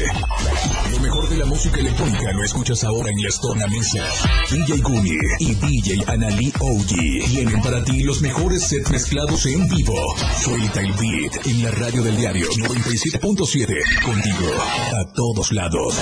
Lo 0.91 0.99
mejor 0.99 1.27
de 1.29 1.37
la 1.37 1.45
música 1.45 1.77
electrónica 1.77 2.31
lo 2.31 2.43
escuchas 2.43 2.83
ahora 2.83 3.09
en 3.11 3.21
las 3.21 3.39
tornamesas. 3.41 4.23
DJ 4.49 4.81
Guni 4.81 5.17
y 5.39 5.55
DJ 5.55 6.03
Anali 6.07 6.53
Oji 6.59 7.19
tienen 7.27 7.61
para 7.61 7.83
ti 7.83 8.03
los 8.03 8.21
mejores 8.21 8.63
sets 8.63 8.89
mezclados 8.89 9.45
en 9.45 9.67
vivo. 9.67 10.15
Suelta 10.41 10.79
el 10.79 10.93
beat 10.93 11.45
en 11.45 11.63
la 11.63 11.71
radio 11.71 12.03
del 12.03 12.15
diario 12.15 12.47
97.7. 12.47 14.03
Contigo 14.03 14.51
a 14.93 15.13
todos 15.13 15.51
lados. 15.51 15.95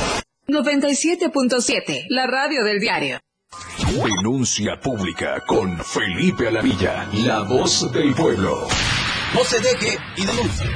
97.7, 0.47 2.05
la 2.09 2.27
radio 2.27 2.63
del 2.63 2.79
diario. 2.79 3.19
Denuncia 3.87 4.77
pública 4.81 5.41
con 5.47 5.77
Felipe 5.77 6.49
Alamilla, 6.49 7.07
la 7.25 7.43
voz 7.43 7.89
del 7.93 8.13
pueblo. 8.13 8.67
No 9.33 9.43
se 9.45 9.61
deje 9.61 9.97
y 10.17 10.25
denuncie. 10.25 10.67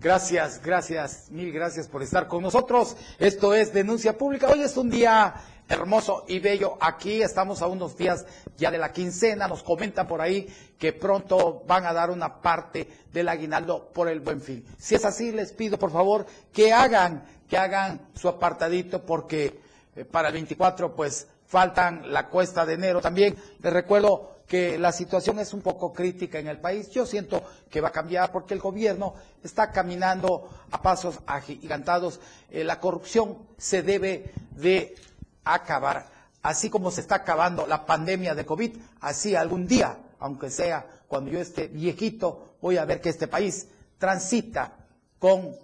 Gracias, 0.00 0.60
gracias, 0.60 1.30
mil 1.30 1.52
gracias 1.52 1.86
por 1.88 2.02
estar 2.02 2.26
con 2.26 2.42
nosotros. 2.42 2.96
Esto 3.20 3.54
es 3.54 3.72
Denuncia 3.72 4.18
Pública. 4.18 4.48
Hoy 4.48 4.60
es 4.60 4.76
un 4.76 4.90
día 4.90 5.34
hermoso 5.68 6.24
y 6.28 6.38
bello. 6.38 6.76
Aquí 6.80 7.22
estamos 7.22 7.62
a 7.62 7.66
unos 7.66 7.96
días 7.96 8.24
ya 8.56 8.70
de 8.70 8.78
la 8.78 8.92
quincena. 8.92 9.48
Nos 9.48 9.62
comentan 9.62 10.06
por 10.06 10.20
ahí 10.20 10.46
que 10.78 10.92
pronto 10.92 11.62
van 11.66 11.86
a 11.86 11.92
dar 11.92 12.10
una 12.10 12.40
parte 12.40 12.88
del 13.12 13.28
aguinaldo 13.28 13.90
por 13.92 14.08
el 14.08 14.20
buen 14.20 14.40
fin. 14.40 14.64
Si 14.78 14.94
es 14.94 15.04
así, 15.04 15.32
les 15.32 15.52
pido 15.52 15.78
por 15.78 15.90
favor 15.90 16.26
que 16.52 16.72
hagan, 16.72 17.24
que 17.48 17.56
hagan 17.56 18.08
su 18.14 18.28
apartadito 18.28 19.04
porque 19.04 19.60
eh, 19.96 20.04
para 20.04 20.28
el 20.28 20.34
24 20.34 20.94
pues 20.94 21.28
faltan 21.46 22.12
la 22.12 22.28
cuesta 22.28 22.66
de 22.66 22.74
enero 22.74 23.00
también. 23.00 23.36
Les 23.60 23.72
recuerdo 23.72 24.30
que 24.46 24.78
la 24.78 24.92
situación 24.92 25.38
es 25.38 25.54
un 25.54 25.62
poco 25.62 25.92
crítica 25.92 26.38
en 26.38 26.48
el 26.48 26.58
país. 26.60 26.90
Yo 26.90 27.06
siento 27.06 27.42
que 27.70 27.80
va 27.80 27.88
a 27.88 27.92
cambiar 27.92 28.30
porque 28.30 28.54
el 28.54 28.60
gobierno 28.60 29.14
está 29.42 29.70
caminando 29.70 30.48
a 30.70 30.82
pasos 30.82 31.18
agigantados. 31.26 32.20
Eh, 32.50 32.64
la 32.64 32.78
corrupción 32.80 33.38
se 33.56 33.82
debe 33.82 34.32
de 34.52 34.94
acabar. 35.44 36.06
Así 36.42 36.68
como 36.68 36.90
se 36.90 37.00
está 37.00 37.16
acabando 37.16 37.66
la 37.66 37.86
pandemia 37.86 38.34
de 38.34 38.44
COVID, 38.44 38.76
así 39.00 39.34
algún 39.34 39.66
día, 39.66 39.98
aunque 40.18 40.50
sea 40.50 40.86
cuando 41.08 41.30
yo 41.30 41.40
esté 41.40 41.68
viejito, 41.68 42.56
voy 42.60 42.76
a 42.76 42.84
ver 42.84 43.00
que 43.00 43.08
este 43.08 43.28
país 43.28 43.68
transita 43.98 44.72
con 45.18 45.54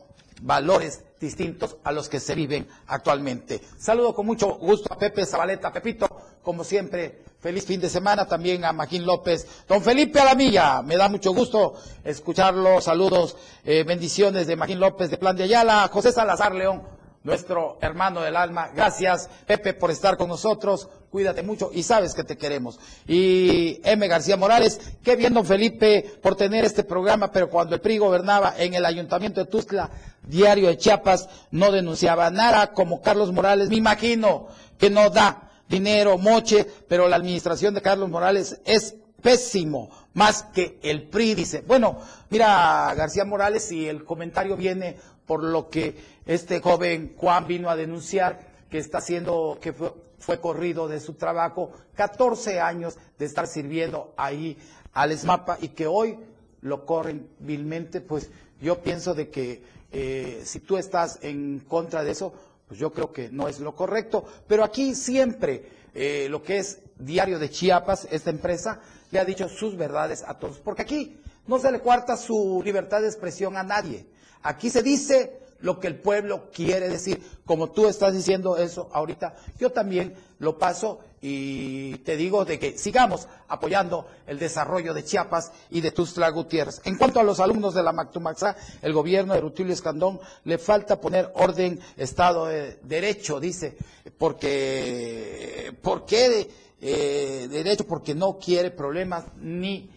valores 0.42 1.02
distintos 1.20 1.76
a 1.84 1.92
los 1.92 2.08
que 2.08 2.18
se 2.18 2.34
viven 2.34 2.66
actualmente. 2.86 3.60
Saludo 3.78 4.14
con 4.14 4.26
mucho 4.26 4.54
gusto 4.54 4.92
a 4.92 4.98
Pepe 4.98 5.26
Zabaleta. 5.26 5.72
Pepito, 5.72 6.08
como 6.42 6.64
siempre, 6.64 7.24
feliz 7.40 7.66
fin 7.66 7.80
de 7.80 7.90
semana 7.90 8.26
también 8.26 8.64
a 8.64 8.72
Magín 8.72 9.04
López. 9.04 9.46
Don 9.68 9.82
Felipe 9.82 10.18
Alamilla, 10.18 10.82
me 10.82 10.96
da 10.96 11.08
mucho 11.08 11.32
gusto 11.34 11.74
escucharlo. 12.04 12.80
Saludos, 12.80 13.36
eh, 13.64 13.84
bendiciones 13.84 14.46
de 14.46 14.56
Magín 14.56 14.80
López 14.80 15.10
de 15.10 15.18
Plan 15.18 15.36
de 15.36 15.44
Ayala. 15.44 15.88
José 15.92 16.10
Salazar 16.12 16.54
León, 16.54 16.82
nuestro 17.22 17.78
hermano 17.80 18.20
del 18.20 18.36
alma. 18.36 18.70
Gracias, 18.74 19.28
Pepe, 19.46 19.74
por 19.74 19.90
estar 19.90 20.16
con 20.16 20.28
nosotros. 20.28 20.88
Cuídate 21.10 21.42
mucho 21.42 21.70
y 21.72 21.82
sabes 21.82 22.14
que 22.14 22.24
te 22.24 22.36
queremos. 22.36 22.78
Y 23.06 23.80
M. 23.84 24.06
García 24.08 24.36
Morales, 24.36 24.80
qué 25.02 25.16
bien, 25.16 25.34
don 25.34 25.44
Felipe, 25.44 26.18
por 26.22 26.36
tener 26.36 26.64
este 26.64 26.84
programa, 26.84 27.32
pero 27.32 27.50
cuando 27.50 27.74
el 27.74 27.80
PRI 27.80 27.98
gobernaba 27.98 28.54
en 28.56 28.74
el 28.74 28.84
ayuntamiento 28.84 29.40
de 29.40 29.50
Tuzla, 29.50 29.90
diario 30.22 30.68
de 30.68 30.78
Chiapas, 30.78 31.28
no 31.50 31.72
denunciaba 31.72 32.30
nada 32.30 32.72
como 32.72 33.02
Carlos 33.02 33.32
Morales. 33.32 33.68
Me 33.68 33.76
imagino 33.76 34.48
que 34.78 34.88
no 34.88 35.10
da 35.10 35.50
dinero, 35.68 36.16
moche, 36.18 36.66
pero 36.88 37.08
la 37.08 37.16
administración 37.16 37.74
de 37.74 37.82
Carlos 37.82 38.08
Morales 38.08 38.60
es 38.64 38.96
pésimo, 39.20 39.90
más 40.14 40.44
que 40.44 40.78
el 40.82 41.08
PRI, 41.08 41.34
dice. 41.34 41.62
Bueno, 41.66 41.98
mira, 42.30 42.92
García 42.96 43.24
Morales, 43.24 43.70
y 43.70 43.88
el 43.88 44.04
comentario 44.04 44.56
viene 44.56 44.96
por 45.30 45.44
lo 45.44 45.68
que 45.70 45.94
este 46.26 46.58
joven 46.58 47.14
Juan 47.16 47.46
vino 47.46 47.70
a 47.70 47.76
denunciar 47.76 48.40
que 48.68 48.78
está 48.78 48.98
haciendo, 48.98 49.58
que 49.60 49.72
fue, 49.72 49.92
fue 50.18 50.40
corrido 50.40 50.88
de 50.88 50.98
su 50.98 51.14
trabajo, 51.14 51.70
14 51.94 52.58
años 52.58 52.98
de 53.16 53.26
estar 53.26 53.46
sirviendo 53.46 54.12
ahí 54.16 54.58
al 54.92 55.12
ESMAPA 55.12 55.58
y 55.60 55.68
que 55.68 55.86
hoy 55.86 56.18
lo 56.62 56.84
corren 56.84 57.28
vilmente, 57.38 58.00
pues 58.00 58.28
yo 58.60 58.82
pienso 58.82 59.14
de 59.14 59.28
que 59.30 59.62
eh, 59.92 60.42
si 60.44 60.58
tú 60.58 60.76
estás 60.78 61.20
en 61.22 61.60
contra 61.60 62.02
de 62.02 62.10
eso, 62.10 62.32
pues 62.66 62.80
yo 62.80 62.92
creo 62.92 63.12
que 63.12 63.28
no 63.30 63.46
es 63.46 63.60
lo 63.60 63.76
correcto. 63.76 64.24
Pero 64.48 64.64
aquí 64.64 64.96
siempre 64.96 65.64
eh, 65.94 66.26
lo 66.28 66.42
que 66.42 66.58
es 66.58 66.80
Diario 66.98 67.38
de 67.38 67.50
Chiapas, 67.50 68.08
esta 68.10 68.30
empresa, 68.30 68.80
le 69.12 69.20
ha 69.20 69.24
dicho 69.24 69.48
sus 69.48 69.76
verdades 69.76 70.24
a 70.26 70.40
todos. 70.40 70.58
Porque 70.58 70.82
aquí 70.82 71.20
no 71.46 71.60
se 71.60 71.70
le 71.70 71.78
cuarta 71.78 72.16
su 72.16 72.60
libertad 72.64 73.00
de 73.02 73.06
expresión 73.06 73.56
a 73.56 73.62
nadie. 73.62 74.06
Aquí 74.42 74.70
se 74.70 74.82
dice 74.82 75.40
lo 75.60 75.78
que 75.78 75.86
el 75.86 75.96
pueblo 75.96 76.50
quiere 76.52 76.88
decir. 76.88 77.22
Como 77.44 77.70
tú 77.70 77.88
estás 77.88 78.14
diciendo 78.14 78.56
eso 78.56 78.88
ahorita, 78.92 79.34
yo 79.58 79.70
también 79.70 80.14
lo 80.38 80.58
paso 80.58 81.00
y 81.22 81.96
te 81.98 82.16
digo 82.16 82.46
de 82.46 82.58
que 82.58 82.78
sigamos 82.78 83.28
apoyando 83.48 84.06
el 84.26 84.38
desarrollo 84.38 84.94
de 84.94 85.04
Chiapas 85.04 85.52
y 85.70 85.82
de 85.82 85.90
Tuxtla 85.90 86.30
Gutiérrez. 86.30 86.80
En 86.84 86.96
cuanto 86.96 87.20
a 87.20 87.22
los 87.22 87.40
alumnos 87.40 87.74
de 87.74 87.82
la 87.82 87.92
Mactumaxá, 87.92 88.56
el 88.80 88.94
gobierno 88.94 89.34
de 89.34 89.40
Rutilio 89.40 89.74
Escandón 89.74 90.18
le 90.44 90.56
falta 90.56 91.00
poner 91.00 91.30
orden, 91.34 91.78
Estado 91.96 92.46
de 92.46 92.78
Derecho, 92.82 93.38
dice, 93.38 93.76
porque, 94.16 95.74
¿por 95.82 96.06
qué 96.06 96.48
eh, 96.80 97.48
derecho? 97.50 97.86
Porque 97.86 98.14
no 98.14 98.38
quiere 98.38 98.70
problemas 98.70 99.24
ni 99.36 99.90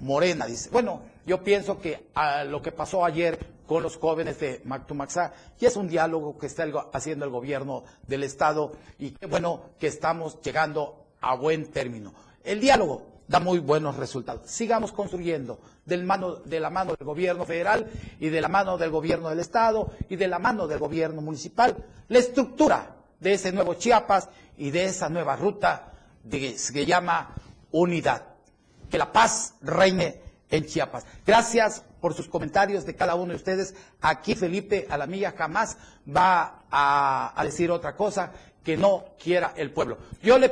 Morena, 0.00 0.46
dice. 0.46 0.70
Bueno, 0.70 1.02
yo 1.24 1.44
pienso 1.44 1.78
que 1.78 2.08
a 2.14 2.42
lo 2.42 2.60
que 2.60 2.72
pasó 2.72 3.04
ayer 3.04 3.53
con 3.66 3.82
los 3.82 3.96
jóvenes 3.96 4.38
de 4.40 4.60
Mactumaxá. 4.64 5.32
Y 5.58 5.66
es 5.66 5.76
un 5.76 5.88
diálogo 5.88 6.38
que 6.38 6.46
está 6.46 6.64
haciendo 6.92 7.24
el 7.24 7.30
gobierno 7.30 7.84
del 8.06 8.22
Estado 8.24 8.72
y 8.98 9.12
qué 9.12 9.26
bueno 9.26 9.70
que 9.78 9.86
estamos 9.86 10.40
llegando 10.42 11.06
a 11.20 11.34
buen 11.34 11.70
término. 11.70 12.12
El 12.42 12.60
diálogo 12.60 13.14
da 13.26 13.40
muy 13.40 13.58
buenos 13.58 13.96
resultados. 13.96 14.50
Sigamos 14.50 14.92
construyendo 14.92 15.58
de 15.84 15.96
la 15.96 16.70
mano 16.70 16.94
del 16.94 17.06
gobierno 17.06 17.44
federal 17.44 17.90
y 18.20 18.28
de 18.28 18.40
la 18.40 18.48
mano 18.48 18.76
del 18.76 18.90
gobierno 18.90 19.28
del 19.30 19.40
Estado 19.40 19.90
y 20.08 20.16
de 20.16 20.28
la 20.28 20.38
mano 20.38 20.66
del 20.66 20.78
gobierno 20.78 21.20
municipal 21.22 21.76
la 22.08 22.18
estructura 22.18 22.96
de 23.20 23.34
ese 23.34 23.52
nuevo 23.52 23.74
Chiapas 23.74 24.28
y 24.58 24.70
de 24.70 24.84
esa 24.84 25.08
nueva 25.08 25.36
ruta 25.36 25.92
que 26.30 26.58
se 26.58 26.84
llama 26.84 27.34
unidad. 27.72 28.22
Que 28.90 28.98
la 28.98 29.10
paz 29.12 29.54
reine 29.62 30.20
en 30.50 30.66
Chiapas. 30.66 31.04
Gracias 31.26 31.82
por 32.04 32.12
sus 32.12 32.28
comentarios 32.28 32.84
de 32.84 32.94
cada 32.94 33.14
uno 33.14 33.30
de 33.30 33.36
ustedes. 33.36 33.74
Aquí 34.02 34.34
Felipe 34.34 34.86
Alamilla 34.90 35.32
jamás 35.32 35.78
va 36.06 36.66
a, 36.70 37.42
decir 37.44 37.70
otra 37.70 37.96
cosa 37.96 38.30
que 38.62 38.76
no 38.76 39.06
quiera 39.18 39.54
el 39.56 39.70
pueblo. 39.70 39.96
Yo 40.22 40.36
le, 40.38 40.50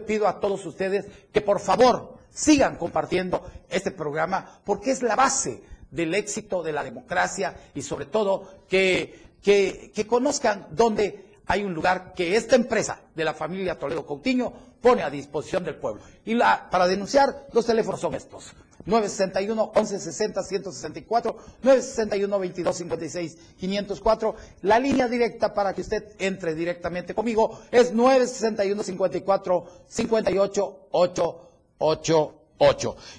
pido 0.00 0.28
a 0.28 0.40
todos 0.40 0.66
ustedes 0.66 1.06
que 1.32 1.40
por 1.40 1.58
favor 1.58 2.18
sigan 2.28 2.76
compartiendo 2.76 3.50
este 3.70 3.92
programa 3.92 4.60
porque 4.62 4.90
es 4.90 5.00
la 5.00 5.16
base 5.16 5.62
del 5.90 6.14
éxito 6.14 6.62
de 6.62 6.72
la 6.72 6.84
democracia 6.84 7.56
y 7.74 7.80
sobre 7.80 8.04
todo 8.04 8.66
que, 8.68 9.38
que, 9.42 9.90
que 9.94 10.06
conozcan 10.06 10.66
dónde 10.72 11.28
hay 11.46 11.64
un 11.64 11.72
lugar 11.72 12.12
que 12.12 12.36
esta 12.36 12.56
empresa 12.56 13.00
de 13.14 13.24
la 13.24 13.32
familia 13.32 13.78
Toledo 13.78 14.04
Coutinho 14.04 14.52
pone 14.80 15.02
a 15.02 15.10
disposición 15.10 15.64
del 15.64 15.76
pueblo. 15.76 16.02
Y 16.24 16.34
la, 16.34 16.68
para 16.70 16.86
denunciar, 16.86 17.46
los 17.52 17.66
teléfonos 17.66 18.00
son 18.00 18.14
estos. 18.14 18.52
961 18.86 19.72
1160 19.74 20.42
164 20.42 21.36
961 21.62 22.28
2256 22.38 23.36
504 23.60 24.34
la 24.62 24.78
línea 24.78 25.08
directa 25.08 25.52
para 25.52 25.74
que 25.74 25.82
usted 25.82 26.04
entre 26.18 26.54
directamente 26.54 27.14
conmigo 27.14 27.60
es 27.70 27.92
961 27.92 28.82
54 28.82 29.64
58 29.88 30.78
888 30.90 32.38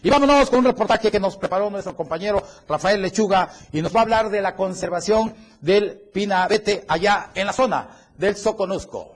y 0.04 0.10
vámonos 0.10 0.50
con 0.50 0.60
un 0.60 0.66
reportaje 0.66 1.12
que 1.12 1.20
nos 1.20 1.38
preparó 1.38 1.70
nuestro 1.70 1.96
compañero 1.96 2.42
Rafael 2.68 3.02
Lechuga 3.02 3.50
y 3.72 3.82
nos 3.82 3.96
va 3.96 4.00
a 4.00 4.04
hablar 4.04 4.30
de 4.30 4.42
la 4.42 4.56
conservación 4.56 5.34
del 5.62 5.98
pinabete 6.14 6.84
allá 6.88 7.32
en 7.36 7.46
la 7.46 7.54
zona 7.54 7.90
del 8.18 8.36
Soconusco. 8.36 9.14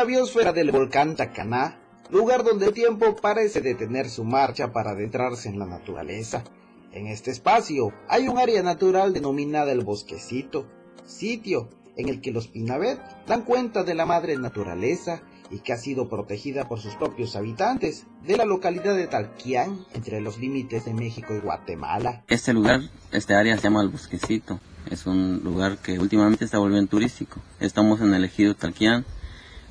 La 0.00 0.06
biosfera 0.06 0.54
del 0.54 0.70
volcán 0.70 1.14
Tacaná, 1.14 1.78
lugar 2.08 2.42
donde 2.42 2.68
el 2.68 2.72
tiempo 2.72 3.16
parece 3.16 3.60
detener 3.60 4.08
su 4.08 4.24
marcha 4.24 4.72
para 4.72 4.92
adentrarse 4.92 5.50
en 5.50 5.58
la 5.58 5.66
naturaleza. 5.66 6.42
En 6.90 7.06
este 7.06 7.30
espacio 7.30 7.92
hay 8.08 8.26
un 8.26 8.38
área 8.38 8.62
natural 8.62 9.12
denominada 9.12 9.72
el 9.72 9.84
Bosquecito, 9.84 10.66
sitio 11.04 11.68
en 11.98 12.08
el 12.08 12.22
que 12.22 12.30
los 12.30 12.48
Pinabet 12.48 12.98
dan 13.26 13.42
cuenta 13.42 13.84
de 13.84 13.94
la 13.94 14.06
madre 14.06 14.38
naturaleza 14.38 15.20
y 15.50 15.58
que 15.58 15.74
ha 15.74 15.76
sido 15.76 16.08
protegida 16.08 16.66
por 16.66 16.80
sus 16.80 16.94
propios 16.94 17.36
habitantes 17.36 18.06
de 18.26 18.38
la 18.38 18.46
localidad 18.46 18.96
de 18.96 19.06
Talquián, 19.06 19.84
entre 19.92 20.22
los 20.22 20.38
límites 20.38 20.86
de 20.86 20.94
México 20.94 21.34
y 21.34 21.40
Guatemala. 21.40 22.24
Este 22.28 22.54
lugar, 22.54 22.80
este 23.12 23.34
área 23.34 23.54
se 23.56 23.64
llama 23.64 23.82
El 23.82 23.90
Bosquecito. 23.90 24.60
Es 24.90 25.04
un 25.04 25.42
lugar 25.44 25.76
que 25.76 25.98
últimamente 25.98 26.46
está 26.46 26.58
volviendo 26.58 26.88
turístico. 26.88 27.38
Estamos 27.60 28.00
en 28.00 28.14
el 28.14 28.24
ejido 28.24 28.54
Talquián, 28.54 29.04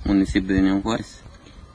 municipio 0.06 0.54
de 0.54 0.62
Unión 0.62 0.82
Juárez. 0.82 1.22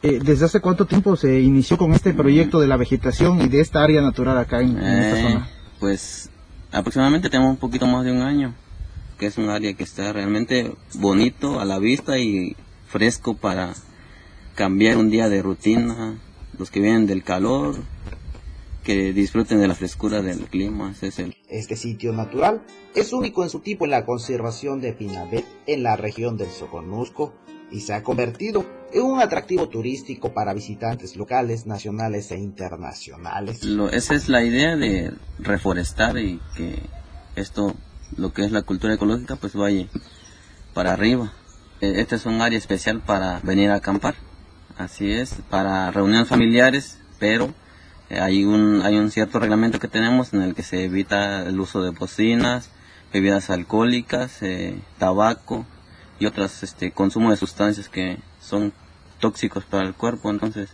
Eh, 0.03 0.21
¿Desde 0.23 0.45
hace 0.45 0.61
cuánto 0.61 0.85
tiempo 0.85 1.17
se 1.17 1.41
inició 1.41 1.79
con 1.79 1.93
este 1.95 2.13
proyecto 2.13 2.61
de 2.61 2.67
la 2.67 2.77
vegetación 2.77 3.41
y 3.41 3.49
de 3.49 3.61
esta 3.61 3.83
área 3.83 4.03
natural 4.03 4.37
acá 4.37 4.61
en, 4.61 4.77
esta 4.77 5.19
eh, 5.19 5.23
zona? 5.23 5.49
Pues 5.81 6.31
aproximadamente 6.71 7.31
tenemos 7.31 7.53
un 7.53 7.57
poquito 7.57 7.87
más 7.87 8.05
de 8.05 8.13
un 8.13 8.21
año, 8.21 8.55
que 9.19 9.27
es 9.27 9.39
un 9.39 9.49
área 9.49 9.73
que 9.73 9.83
está 9.83 10.13
realmente 10.13 10.75
bonito 10.95 11.59
a 11.59 11.65
la 11.65 11.79
vista 11.79 12.19
y 12.19 12.55
fresco 12.87 13.35
para 13.35 13.73
cambiar 14.55 14.99
un 14.99 15.09
día 15.09 15.31
de 15.31 15.41
rutina, 15.41 16.19
los 16.59 16.71
que 16.71 16.81
vienen 16.81 17.07
del 17.07 17.23
calor, 17.23 17.77
que 18.85 19.15
disfruten 19.15 19.59
de 19.59 19.69
la 19.69 19.75
frescura 19.75 20.21
del 20.21 20.41
clima. 20.49 20.95
es 21.01 21.19
el... 21.19 21.35
Este 21.49 21.77
sitio 21.77 22.13
natural 22.13 22.63
es 22.95 23.15
único 23.15 23.43
en 23.43 23.49
su 23.49 23.61
tipo 23.61 23.87
en 23.87 23.91
la 23.91 24.05
conservación 24.05 24.83
de 24.83 24.93
Pinabet 24.93 25.47
en 25.67 25.83
la 25.83 25.97
región 25.97 26.37
del 26.37 26.51
Soconusco 26.51 27.33
y 27.71 27.81
se 27.81 27.95
ha 27.95 28.03
convertido 28.03 28.65
en 28.93 29.03
un 29.03 29.21
atractivo 29.21 29.69
turístico 29.69 30.33
para 30.33 30.55
visitantes 30.55 31.17
locales, 31.17 31.67
nacionales 31.67 32.31
e 32.31 32.39
internacionales. 32.39 33.65
Lo, 33.65 33.91
esa 33.91 34.15
es 34.15 34.29
la 34.29 34.45
idea 34.45 34.77
de 34.77 35.13
reforestar 35.39 36.17
y 36.19 36.41
que 36.57 36.79
esto, 37.35 37.75
lo 38.17 38.33
que 38.33 38.45
es 38.45 38.53
la 38.53 38.63
cultura 38.63 38.95
ecológica, 38.95 39.37
pues 39.37 39.55
vaya 39.55 39.87
para 40.73 40.93
arriba. 40.93 41.33
E, 41.81 42.01
este 42.01 42.17
es 42.17 42.27
un 42.27 42.41
área 42.41 42.59
especial 42.59 43.01
para 43.01 43.41
venir 43.41 43.71
a 43.71 43.77
acampar. 43.77 44.15
Así 44.79 45.11
es, 45.13 45.37
para 45.51 45.91
reuniones 45.91 46.29
familiares, 46.29 46.99
pero 47.19 47.53
eh, 48.11 48.21
hay 48.21 48.45
un, 48.45 48.83
hay 48.83 48.97
un 48.97 49.11
cierto 49.11 49.39
reglamento 49.39 49.79
que 49.79 49.89
tenemos 49.89 50.33
en 50.35 50.43
el 50.43 50.55
que 50.55 50.63
se 50.63 50.85
evita 50.85 51.43
el 51.47 51.59
uso 51.59 51.83
de 51.83 51.91
bocinas, 51.91 52.71
bebidas 53.13 53.51
alcohólicas, 53.51 54.43
eh, 54.43 54.81
tabaco 54.99 55.67
y 56.19 56.27
otros 56.27 56.63
este, 56.63 56.93
consumo 56.93 57.31
de 57.31 57.37
sustancias 57.37 57.89
que 57.89 58.19
son 58.41 58.73
tóxicos 59.21 59.65
para 59.65 59.87
el 59.87 59.95
cuerpo. 59.95 60.31
Entonces, 60.31 60.71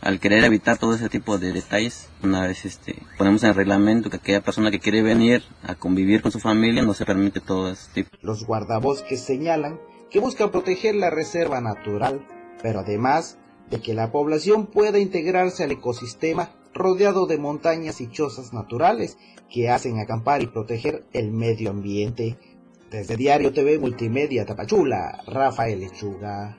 al 0.00 0.18
querer 0.18 0.44
evitar 0.44 0.78
todo 0.78 0.94
ese 0.94 1.08
tipo 1.08 1.38
de 1.38 1.52
detalles, 1.52 2.08
una 2.22 2.46
vez 2.46 2.64
este, 2.64 2.96
ponemos 3.18 3.42
en 3.42 3.50
el 3.50 3.54
reglamento 3.54 4.10
que 4.10 4.16
aquella 4.16 4.40
persona 4.40 4.70
que 4.70 4.80
quiere 4.80 5.02
venir 5.02 5.44
a 5.62 5.74
convivir 5.74 6.22
con 6.22 6.32
su 6.32 6.40
familia 6.40 6.82
no 6.82 6.94
se 6.94 7.04
permite 7.04 7.40
todo 7.40 7.70
ese 7.70 7.90
tipo. 7.92 8.10
Los 8.20 8.44
guardabosques 8.44 9.22
señalan 9.22 9.80
que 10.10 10.18
buscan 10.18 10.50
proteger 10.50 10.94
la 10.96 11.10
reserva 11.10 11.60
natural 11.60 12.26
pero 12.62 12.80
además 12.80 13.38
de 13.70 13.80
que 13.80 13.92
la 13.92 14.12
población 14.12 14.66
pueda 14.66 14.98
integrarse 14.98 15.64
al 15.64 15.72
ecosistema 15.72 16.50
rodeado 16.72 17.26
de 17.26 17.38
montañas 17.38 18.00
y 18.00 18.08
chozas 18.08 18.52
naturales 18.52 19.18
que 19.50 19.68
hacen 19.68 19.98
acampar 19.98 20.42
y 20.42 20.46
proteger 20.46 21.04
el 21.12 21.32
medio 21.32 21.70
ambiente. 21.70 22.38
Desde 22.92 23.16
Diario 23.16 23.54
TV 23.54 23.78
Multimedia 23.78 24.44
Tapachula, 24.44 25.22
Rafael 25.26 25.80
Lechuga. 25.80 26.58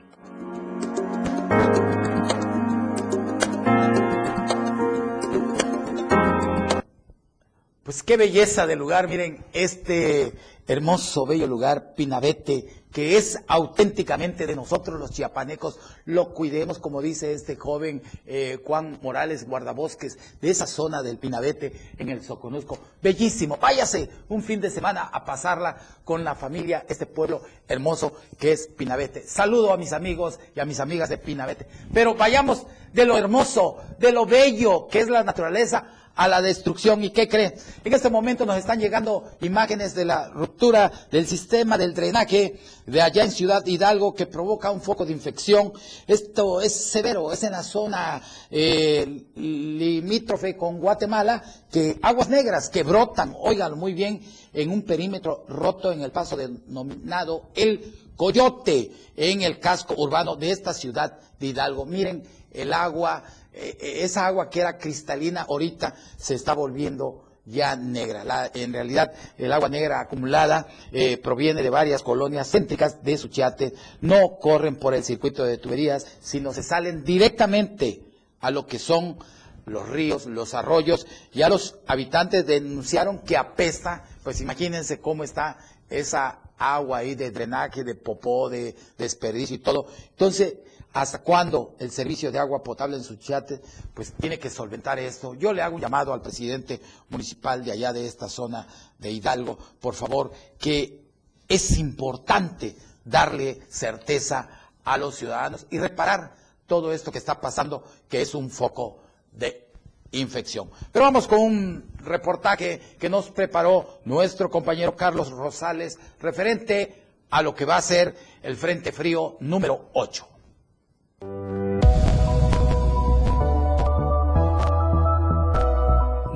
Pues 7.84 8.02
qué 8.02 8.16
belleza 8.16 8.66
de 8.66 8.74
lugar, 8.74 9.06
miren, 9.06 9.44
este 9.52 10.32
hermoso, 10.66 11.26
bello 11.26 11.46
lugar, 11.46 11.94
Pinabete, 11.94 12.84
que 12.94 13.16
es 13.16 13.40
auténticamente 13.48 14.46
de 14.46 14.54
nosotros 14.54 15.00
los 15.00 15.10
chiapanecos, 15.10 15.78
lo 16.04 16.32
cuidemos, 16.32 16.78
como 16.78 17.02
dice 17.02 17.32
este 17.32 17.56
joven 17.56 18.02
eh, 18.24 18.60
Juan 18.64 19.00
Morales, 19.02 19.48
guardabosques 19.48 20.16
de 20.40 20.50
esa 20.50 20.68
zona 20.68 21.02
del 21.02 21.18
Pinabete 21.18 21.72
en 21.98 22.08
el 22.08 22.22
Soconusco. 22.22 22.78
Bellísimo, 23.02 23.58
váyase 23.60 24.08
un 24.28 24.44
fin 24.44 24.60
de 24.60 24.70
semana 24.70 25.02
a 25.02 25.24
pasarla 25.24 25.76
con 26.04 26.22
la 26.22 26.36
familia, 26.36 26.86
este 26.88 27.06
pueblo 27.06 27.42
hermoso 27.66 28.12
que 28.38 28.52
es 28.52 28.68
Pinabete. 28.68 29.26
Saludo 29.26 29.72
a 29.72 29.76
mis 29.76 29.92
amigos 29.92 30.38
y 30.54 30.60
a 30.60 30.64
mis 30.64 30.78
amigas 30.78 31.08
de 31.08 31.18
Pinabete. 31.18 31.66
Pero 31.92 32.14
vayamos 32.14 32.64
de 32.92 33.04
lo 33.04 33.18
hermoso, 33.18 33.78
de 33.98 34.12
lo 34.12 34.24
bello 34.24 34.86
que 34.86 35.00
es 35.00 35.08
la 35.08 35.24
naturaleza 35.24 36.03
a 36.16 36.28
la 36.28 36.40
destrucción. 36.42 37.02
¿Y 37.04 37.10
qué 37.10 37.28
creen? 37.28 37.54
En 37.84 37.92
este 37.92 38.10
momento 38.10 38.46
nos 38.46 38.56
están 38.56 38.80
llegando 38.80 39.24
imágenes 39.40 39.94
de 39.94 40.04
la 40.04 40.28
ruptura 40.28 40.90
del 41.10 41.26
sistema 41.26 41.78
del 41.78 41.94
drenaje 41.94 42.60
de 42.86 43.02
allá 43.02 43.24
en 43.24 43.30
Ciudad 43.30 43.64
Hidalgo 43.66 44.14
que 44.14 44.26
provoca 44.26 44.70
un 44.70 44.80
foco 44.80 45.04
de 45.04 45.12
infección. 45.12 45.72
Esto 46.06 46.60
es 46.60 46.72
severo, 46.74 47.32
es 47.32 47.42
en 47.42 47.52
la 47.52 47.62
zona 47.62 48.22
eh, 48.50 49.24
limítrofe 49.36 50.56
con 50.56 50.78
Guatemala, 50.78 51.42
que 51.70 51.98
aguas 52.02 52.28
negras 52.28 52.68
que 52.68 52.82
brotan, 52.82 53.34
oigan 53.40 53.78
muy 53.78 53.94
bien, 53.94 54.20
en 54.52 54.70
un 54.70 54.82
perímetro 54.82 55.44
roto 55.48 55.90
en 55.92 56.02
el 56.02 56.12
paso 56.12 56.36
denominado 56.36 57.50
El 57.54 57.94
Coyote, 58.16 58.92
en 59.16 59.42
el 59.42 59.58
casco 59.58 59.94
urbano 59.98 60.36
de 60.36 60.50
esta 60.50 60.72
ciudad 60.72 61.18
de 61.40 61.48
Hidalgo. 61.48 61.84
Miren 61.84 62.22
el 62.52 62.72
agua 62.72 63.24
esa 63.54 64.26
agua 64.26 64.50
que 64.50 64.60
era 64.60 64.78
cristalina 64.78 65.42
ahorita 65.42 65.94
se 66.16 66.34
está 66.34 66.54
volviendo 66.54 67.24
ya 67.46 67.76
negra. 67.76 68.24
La- 68.24 68.50
en 68.54 68.72
realidad, 68.72 69.12
el 69.36 69.52
agua 69.52 69.68
negra 69.68 70.00
acumulada 70.00 70.66
eh, 70.92 71.18
proviene 71.18 71.62
de 71.62 71.70
varias 71.70 72.02
colonias 72.02 72.50
céntricas 72.50 73.02
de 73.04 73.16
Suchiate. 73.18 73.74
No 74.00 74.38
corren 74.38 74.76
por 74.76 74.94
el 74.94 75.04
circuito 75.04 75.44
de 75.44 75.58
tuberías, 75.58 76.06
sino 76.20 76.52
se 76.52 76.62
salen 76.62 77.04
directamente 77.04 78.02
a 78.40 78.50
lo 78.50 78.66
que 78.66 78.78
son 78.78 79.18
los 79.66 79.88
ríos, 79.88 80.26
los 80.26 80.54
arroyos. 80.54 81.06
Ya 81.32 81.48
los 81.48 81.76
habitantes 81.86 82.46
denunciaron 82.46 83.18
que 83.20 83.36
apesta. 83.36 84.04
Pues 84.22 84.40
imagínense 84.40 84.98
cómo 85.00 85.22
está 85.22 85.58
esa 85.90 86.40
agua 86.56 86.98
ahí 86.98 87.14
de 87.14 87.30
drenaje, 87.30 87.84
de 87.84 87.94
popó, 87.94 88.48
de 88.48 88.74
desperdicio 88.96 89.56
y 89.56 89.58
todo. 89.60 89.86
Entonces, 90.10 90.54
¿hasta 90.94 91.18
cuándo 91.22 91.74
el 91.80 91.90
servicio 91.90 92.30
de 92.30 92.38
agua 92.38 92.62
potable 92.62 92.96
en 92.96 93.02
Suchiate 93.02 93.60
pues 93.92 94.12
tiene 94.12 94.38
que 94.38 94.48
solventar 94.48 94.98
esto? 95.00 95.34
Yo 95.34 95.52
le 95.52 95.60
hago 95.60 95.74
un 95.74 95.80
llamado 95.80 96.14
al 96.14 96.22
presidente 96.22 96.80
municipal 97.10 97.64
de 97.64 97.72
allá 97.72 97.92
de 97.92 98.06
esta 98.06 98.28
zona 98.28 98.66
de 98.98 99.10
Hidalgo, 99.10 99.58
por 99.80 99.94
favor, 99.94 100.30
que 100.58 101.02
es 101.48 101.76
importante 101.78 102.76
darle 103.04 103.60
certeza 103.68 104.48
a 104.84 104.96
los 104.96 105.16
ciudadanos 105.16 105.66
y 105.68 105.78
reparar 105.80 106.36
todo 106.66 106.92
esto 106.92 107.10
que 107.10 107.18
está 107.18 107.40
pasando, 107.40 107.84
que 108.08 108.22
es 108.22 108.32
un 108.34 108.48
foco 108.48 108.98
de 109.32 109.68
infección. 110.12 110.70
Pero 110.92 111.06
vamos 111.06 111.26
con 111.26 111.40
un 111.40 111.90
reportaje 111.98 112.80
que 113.00 113.10
nos 113.10 113.30
preparó 113.30 113.98
nuestro 114.04 114.48
compañero 114.48 114.94
Carlos 114.94 115.30
Rosales, 115.30 115.98
referente 116.20 117.02
a 117.30 117.42
lo 117.42 117.52
que 117.52 117.64
va 117.64 117.76
a 117.78 117.82
ser 117.82 118.14
el 118.44 118.56
Frente 118.56 118.92
Frío 118.92 119.36
número 119.40 119.90
8. 119.94 120.28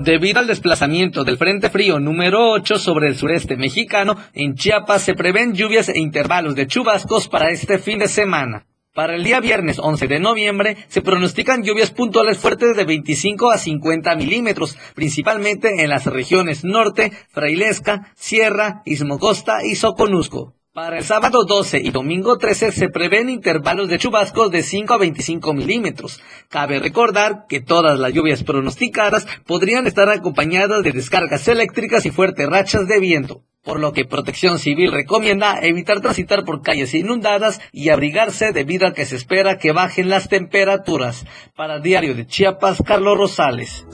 Debido 0.01 0.39
al 0.39 0.47
desplazamiento 0.47 1.25
del 1.25 1.39
Frente 1.39 1.71
Frío 1.71 1.99
número 1.99 2.53
8 2.53 2.79
sobre 2.79 3.09
el 3.09 3.17
sureste 3.17 3.57
mexicano, 3.57 4.17
en 4.33 4.55
Chiapas 4.55 5.03
se 5.03 5.15
prevén 5.15 5.55
lluvias 5.55 5.89
e 5.89 5.99
intervalos 5.99 6.55
de 6.55 6.69
chubascos 6.69 7.29
para 7.29 7.51
este 7.51 7.81
fin 7.81 7.99
de 7.99 8.07
semana. 8.07 8.67
Para 8.95 9.17
el 9.17 9.25
día 9.25 9.41
viernes 9.41 9.79
11 9.81 10.07
de 10.07 10.21
noviembre 10.21 10.77
se 10.87 11.03
pronostican 11.03 11.65
lluvias 11.65 11.91
puntuales 11.91 12.39
fuertes 12.39 12.77
de 12.77 12.85
25 12.85 13.51
a 13.51 13.59
50 13.59 14.15
milímetros, 14.15 14.79
principalmente 14.95 15.83
en 15.83 15.91
las 15.91 16.07
regiones 16.07 16.65
norte, 16.65 17.13
Frailesca, 17.31 18.13
Sierra, 18.15 18.83
Istmocosta 18.85 19.65
y 19.65 19.75
Soconusco. 19.75 20.58
Para 20.81 20.99
el 20.99 21.03
sábado 21.03 21.45
12 21.45 21.81
y 21.83 21.91
domingo 21.91 22.39
13 22.39 22.71
se 22.71 22.89
prevén 22.89 23.29
intervalos 23.29 23.89
de 23.89 23.99
chubascos 23.99 24.53
de 24.53 24.63
5 24.63 24.95
a 24.95 24.99
25 24.99 25.53
milímetros. 25.53 26.23
Cabe 26.49 26.79
recordar 26.79 27.47
que 27.49 27.61
todas 27.61 27.99
las 27.99 28.13
lluvias 28.13 28.45
pronosticadas 28.45 29.27
podrían 29.45 29.89
estar 29.89 30.09
acompañadas 30.09 30.85
de 30.85 30.93
descargas 30.93 31.49
eléctricas 31.49 32.07
y 32.07 32.13
fuertes 32.13 32.47
rachas 32.49 32.87
de 32.87 33.01
viento, 33.01 33.43
por 33.65 33.81
lo 33.81 33.93
que 33.93 34.05
Protección 34.05 34.61
Civil 34.61 34.93
recomienda 34.93 35.59
evitar 35.63 36.01
transitar 36.01 36.45
por 36.45 36.63
calles 36.63 36.95
inundadas 36.95 37.61
y 37.73 37.89
abrigarse 37.89 38.53
debido 38.53 38.87
a 38.87 38.95
que 38.95 39.05
se 39.05 39.17
espera 39.17 39.59
que 39.59 39.73
bajen 39.73 40.09
las 40.09 40.29
temperaturas. 40.29 41.27
Para 41.57 41.81
Diario 41.81 42.15
de 42.15 42.29
Chiapas, 42.29 42.85
Carlos 42.87 43.19
Rosales. 43.19 43.85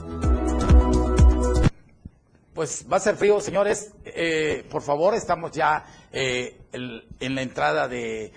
Pues 2.55 2.87
va 2.91 2.99
a 2.99 3.01
ser 3.01 3.17
frío, 3.17 3.41
señores. 3.41 3.91
Eh, 4.05 4.65
por 4.71 4.83
favor, 4.83 5.13
estamos 5.15 5.51
ya 5.51 5.85
eh, 6.13 6.57
en 6.73 7.35
la 7.35 7.43
entrada 7.43 7.89
de 7.89 8.33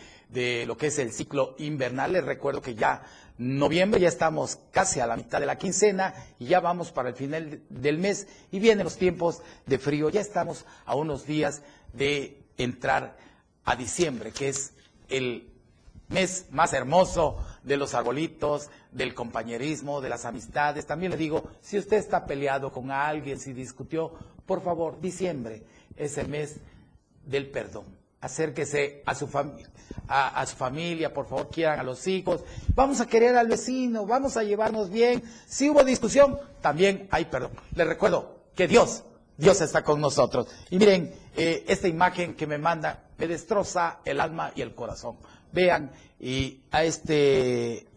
lo 0.65 0.75
que 0.75 0.87
es 0.87 0.97
el 0.97 1.11
ciclo 1.13 1.53
invernal. 1.59 2.13
Les 2.13 2.25
recuerdo 2.25 2.59
que 2.61 2.73
ya 2.73 3.03
noviembre, 3.37 3.99
ya 4.01 4.07
estamos 4.07 4.57
casi 4.71 4.99
a 4.99 5.05
la 5.05 5.15
mitad 5.17 5.39
de 5.39 5.45
la 5.45 5.59
quincena 5.59 6.15
y 6.39 6.47
ya 6.47 6.59
vamos 6.59 6.91
para 6.91 7.09
el 7.09 7.15
final 7.15 7.61
del 7.69 7.99
mes 7.99 8.27
y 8.51 8.57
vienen 8.57 8.85
los 8.85 8.97
tiempos 8.97 9.43
de 9.67 9.77
frío. 9.77 10.09
Ya 10.09 10.21
estamos 10.21 10.65
a 10.87 10.95
unos 10.95 11.27
días 11.27 11.61
de 11.93 12.41
entrar 12.57 13.17
a 13.65 13.75
diciembre, 13.75 14.31
que 14.31 14.49
es 14.49 14.73
el 15.09 15.47
mes 16.09 16.45
más 16.51 16.73
hermoso 16.73 17.37
de 17.63 17.77
los 17.77 17.93
arbolitos, 17.93 18.69
del 18.91 19.13
compañerismo, 19.13 20.01
de 20.01 20.09
las 20.09 20.25
amistades. 20.25 20.85
También 20.85 21.11
le 21.11 21.17
digo, 21.17 21.43
si 21.61 21.77
usted 21.77 21.97
está 21.97 22.25
peleado 22.25 22.71
con 22.71 22.91
alguien, 22.91 23.39
si 23.39 23.53
discutió, 23.53 24.11
por 24.45 24.61
favor, 24.63 24.99
diciembre 25.01 25.63
es 25.95 26.17
el 26.17 26.27
mes 26.29 26.57
del 27.25 27.49
perdón. 27.49 27.85
Acérquese 28.19 29.03
a 29.05 29.13
su, 29.13 29.29
a, 30.07 30.39
a 30.41 30.45
su 30.45 30.55
familia, 30.55 31.13
por 31.13 31.27
favor, 31.27 31.49
quieran 31.49 31.79
a 31.79 31.83
los 31.83 32.07
hijos. 32.07 32.43
Vamos 32.73 32.99
a 32.99 33.05
querer 33.05 33.35
al 33.37 33.47
vecino, 33.47 34.05
vamos 34.05 34.37
a 34.37 34.43
llevarnos 34.43 34.89
bien. 34.89 35.21
Si 35.45 35.69
hubo 35.69 35.83
discusión, 35.83 36.39
también 36.61 37.07
hay 37.11 37.25
perdón. 37.25 37.51
Les 37.75 37.85
recuerdo 37.85 38.37
que 38.55 38.67
Dios, 38.67 39.03
Dios 39.37 39.61
está 39.61 39.83
con 39.83 40.01
nosotros. 40.01 40.47
Y 40.71 40.79
miren, 40.79 41.13
eh, 41.35 41.63
esta 41.67 41.87
imagen 41.87 42.33
que 42.35 42.47
me 42.47 42.57
manda 42.57 43.03
me 43.19 43.27
destroza 43.27 43.99
el 44.05 44.19
alma 44.19 44.51
y 44.55 44.61
el 44.61 44.73
corazón. 44.73 45.17
Vean, 45.51 45.91
y 46.19 46.61
a 46.71 46.83
este 46.83 47.87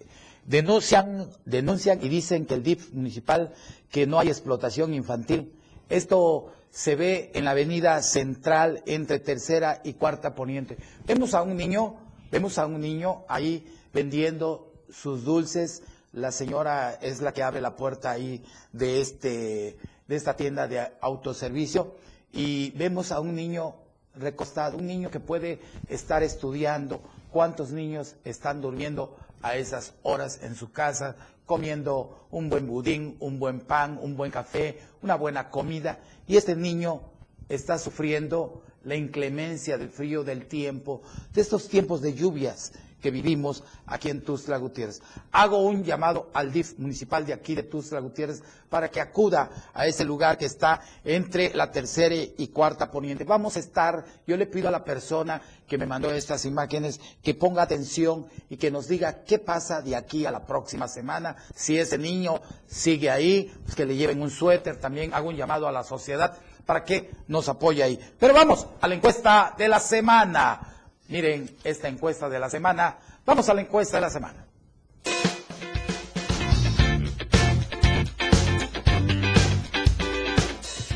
denuncian, 0.46 1.30
denuncian 1.44 1.98
y 2.02 2.08
dicen 2.08 2.46
que 2.46 2.54
el 2.54 2.62
DIF 2.62 2.92
municipal 2.92 3.52
que 3.90 4.06
no 4.06 4.18
hay 4.18 4.28
explotación 4.28 4.94
infantil. 4.94 5.52
Esto 5.88 6.52
se 6.70 6.94
ve 6.94 7.30
en 7.34 7.44
la 7.44 7.50
avenida 7.52 8.02
central 8.02 8.82
entre 8.86 9.18
tercera 9.18 9.80
y 9.84 9.94
cuarta 9.94 10.34
poniente. 10.34 10.76
Vemos 11.06 11.34
a 11.34 11.42
un 11.42 11.56
niño, 11.56 11.96
vemos 12.30 12.58
a 12.58 12.66
un 12.66 12.80
niño 12.80 13.24
ahí 13.28 13.66
vendiendo 13.92 14.72
sus 14.90 15.24
dulces. 15.24 15.82
La 16.12 16.32
señora 16.32 16.98
es 17.00 17.20
la 17.20 17.32
que 17.32 17.42
abre 17.42 17.60
la 17.60 17.76
puerta 17.76 18.10
ahí 18.10 18.44
de 18.72 19.00
este, 19.00 19.76
de 20.08 20.16
esta 20.16 20.34
tienda 20.36 20.66
de 20.68 20.80
autoservicio 21.00 21.96
y 22.32 22.70
vemos 22.72 23.12
a 23.12 23.20
un 23.20 23.34
niño 23.34 23.74
recostado, 24.14 24.76
un 24.78 24.86
niño 24.86 25.10
que 25.10 25.20
puede 25.20 25.60
estar 25.88 26.22
estudiando. 26.22 27.00
¿Cuántos 27.30 27.70
niños 27.70 28.16
están 28.24 28.60
durmiendo 28.60 29.16
a 29.42 29.56
esas 29.56 29.94
horas 30.02 30.40
en 30.42 30.54
su 30.54 30.72
casa, 30.72 31.16
comiendo 31.46 32.26
un 32.30 32.48
buen 32.50 32.66
budín, 32.66 33.16
un 33.20 33.38
buen 33.38 33.60
pan, 33.60 33.98
un 34.02 34.16
buen 34.16 34.30
café, 34.30 34.78
una 35.02 35.14
buena 35.16 35.50
comida? 35.50 35.98
Y 36.26 36.36
este 36.36 36.56
niño 36.56 37.02
está 37.48 37.78
sufriendo 37.78 38.62
la 38.84 38.96
inclemencia 38.96 39.78
del 39.78 39.90
frío 39.90 40.24
del 40.24 40.46
tiempo, 40.46 41.02
de 41.32 41.40
estos 41.40 41.68
tiempos 41.68 42.00
de 42.00 42.14
lluvias 42.14 42.72
que 43.00 43.10
vivimos 43.10 43.64
aquí 43.86 44.10
en 44.10 44.22
Tuxtla 44.22 44.58
Gutiérrez. 44.58 45.02
Hago 45.32 45.58
un 45.62 45.82
llamado 45.84 46.30
al 46.34 46.52
DIF 46.52 46.78
municipal 46.78 47.24
de 47.26 47.32
aquí 47.32 47.54
de 47.54 47.62
Tuxtla 47.64 48.00
Gutiérrez 48.00 48.42
para 48.68 48.90
que 48.90 49.00
acuda 49.00 49.50
a 49.74 49.86
ese 49.86 50.04
lugar 50.04 50.38
que 50.38 50.46
está 50.46 50.80
entre 51.04 51.52
la 51.54 51.70
tercera 51.70 52.14
y 52.14 52.48
cuarta 52.48 52.90
poniente. 52.90 53.24
Vamos 53.24 53.56
a 53.56 53.60
estar, 53.60 54.04
yo 54.26 54.36
le 54.36 54.46
pido 54.46 54.68
a 54.68 54.70
la 54.70 54.84
persona 54.84 55.40
que 55.66 55.78
me 55.78 55.86
mandó 55.86 56.10
estas 56.10 56.44
imágenes 56.44 57.00
que 57.22 57.34
ponga 57.34 57.62
atención 57.62 58.26
y 58.48 58.56
que 58.56 58.70
nos 58.70 58.88
diga 58.88 59.22
qué 59.24 59.38
pasa 59.38 59.82
de 59.82 59.96
aquí 59.96 60.26
a 60.26 60.30
la 60.30 60.46
próxima 60.46 60.88
semana. 60.88 61.36
Si 61.54 61.78
ese 61.78 61.98
niño 61.98 62.40
sigue 62.66 63.10
ahí, 63.10 63.52
pues 63.64 63.74
que 63.74 63.86
le 63.86 63.96
lleven 63.96 64.22
un 64.22 64.30
suéter. 64.30 64.76
También 64.76 65.14
hago 65.14 65.28
un 65.28 65.36
llamado 65.36 65.68
a 65.68 65.72
la 65.72 65.84
sociedad 65.84 66.36
para 66.66 66.84
que 66.84 67.10
nos 67.28 67.48
apoye 67.48 67.82
ahí. 67.82 67.98
Pero 68.18 68.34
vamos 68.34 68.66
a 68.80 68.88
la 68.88 68.94
encuesta 68.94 69.54
de 69.56 69.68
la 69.68 69.80
semana. 69.80 70.79
Miren 71.10 71.50
esta 71.64 71.88
encuesta 71.88 72.28
de 72.28 72.38
la 72.38 72.48
semana. 72.48 72.98
Vamos 73.26 73.48
a 73.48 73.54
la 73.54 73.60
encuesta 73.60 73.96
de 73.96 74.00
la 74.00 74.10
semana. 74.10 74.46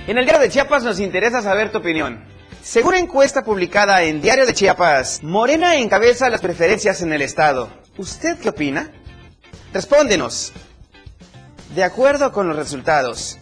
En 0.06 0.18
el 0.18 0.24
diario 0.24 0.40
de 0.40 0.50
Chiapas 0.50 0.84
nos 0.84 1.00
interesa 1.00 1.42
saber 1.42 1.72
tu 1.72 1.78
opinión. 1.78 2.24
Según 2.62 2.94
encuesta 2.94 3.42
publicada 3.42 4.02
en 4.04 4.22
Diario 4.22 4.46
de 4.46 4.54
Chiapas, 4.54 5.22
Morena 5.22 5.76
encabeza 5.76 6.30
las 6.30 6.40
preferencias 6.40 7.02
en 7.02 7.12
el 7.12 7.20
Estado. 7.20 7.68
¿Usted 7.98 8.38
qué 8.38 8.50
opina? 8.50 8.92
Respóndenos. 9.72 10.52
De 11.74 11.82
acuerdo 11.82 12.32
con 12.32 12.46
los 12.46 12.56
resultados. 12.56 13.38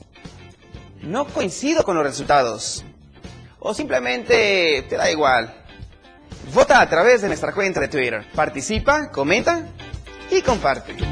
No 1.03 1.27
coincido 1.27 1.85
con 1.85 1.97
los 1.97 2.05
resultados. 2.05 2.85
O 3.59 3.75
simplemente 3.75 4.87
te 4.89 4.97
da 4.97 5.11
igual. 5.11 5.62
Vota 6.53 6.81
a 6.81 6.89
través 6.89 7.23
de 7.23 7.29
nuestra 7.29 7.53
cuenta 7.53 7.81
de 7.81 7.89
Twitter. 7.89 8.27
Participa, 8.35 9.11
comenta 9.11 9.67
y 10.31 10.43
comparte. 10.43 11.12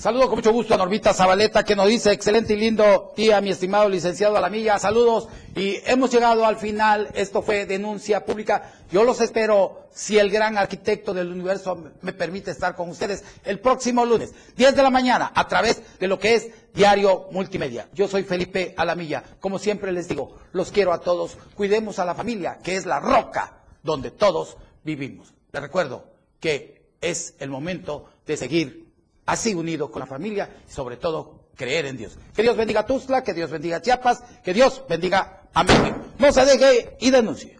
Saludo 0.00 0.28
con 0.28 0.36
mucho 0.36 0.54
gusto 0.54 0.72
a 0.72 0.78
Normita 0.78 1.12
Zabaleta 1.12 1.62
que 1.62 1.76
nos 1.76 1.86
dice 1.86 2.10
excelente 2.10 2.54
y 2.54 2.56
lindo 2.56 3.12
día, 3.18 3.38
mi 3.42 3.50
estimado 3.50 3.86
licenciado 3.86 4.34
Alamilla. 4.34 4.78
Saludos 4.78 5.28
y 5.54 5.76
hemos 5.84 6.10
llegado 6.10 6.46
al 6.46 6.56
final. 6.56 7.10
Esto 7.12 7.42
fue 7.42 7.66
denuncia 7.66 8.24
pública. 8.24 8.72
Yo 8.90 9.04
los 9.04 9.20
espero 9.20 9.88
si 9.92 10.18
el 10.18 10.30
gran 10.30 10.56
arquitecto 10.56 11.12
del 11.12 11.30
universo 11.30 11.92
me 12.00 12.14
permite 12.14 12.50
estar 12.50 12.74
con 12.74 12.88
ustedes 12.88 13.22
el 13.44 13.60
próximo 13.60 14.06
lunes, 14.06 14.32
10 14.56 14.74
de 14.74 14.82
la 14.82 14.88
mañana, 14.88 15.32
a 15.34 15.46
través 15.46 15.82
de 15.98 16.08
lo 16.08 16.18
que 16.18 16.34
es 16.34 16.48
Diario 16.72 17.26
Multimedia. 17.30 17.90
Yo 17.92 18.08
soy 18.08 18.22
Felipe 18.22 18.72
Alamilla. 18.78 19.22
Como 19.38 19.58
siempre 19.58 19.92
les 19.92 20.08
digo, 20.08 20.34
los 20.52 20.72
quiero 20.72 20.94
a 20.94 21.02
todos. 21.02 21.36
Cuidemos 21.54 21.98
a 21.98 22.06
la 22.06 22.14
familia, 22.14 22.58
que 22.62 22.74
es 22.74 22.86
la 22.86 23.00
roca 23.00 23.64
donde 23.82 24.10
todos 24.10 24.56
vivimos. 24.82 25.34
Les 25.52 25.60
recuerdo 25.60 26.06
que 26.40 26.88
es 27.02 27.34
el 27.38 27.50
momento 27.50 28.06
de 28.24 28.38
seguir 28.38 28.89
así 29.30 29.54
unido 29.54 29.90
con 29.90 30.00
la 30.00 30.06
familia 30.06 30.48
y 30.68 30.72
sobre 30.72 30.96
todo 30.96 31.50
creer 31.56 31.86
en 31.86 31.96
Dios. 31.96 32.18
Que 32.34 32.42
Dios 32.42 32.56
bendiga 32.56 32.80
a 32.80 32.86
Tuzla, 32.86 33.22
que 33.22 33.34
Dios 33.34 33.50
bendiga 33.50 33.76
a 33.76 33.82
Chiapas, 33.82 34.22
que 34.42 34.52
Dios 34.52 34.82
bendiga 34.88 35.42
a 35.52 35.62
México. 35.64 35.98
No 36.18 36.32
se 36.32 36.44
deje 36.44 36.96
y 37.00 37.10
denuncie. 37.10 37.59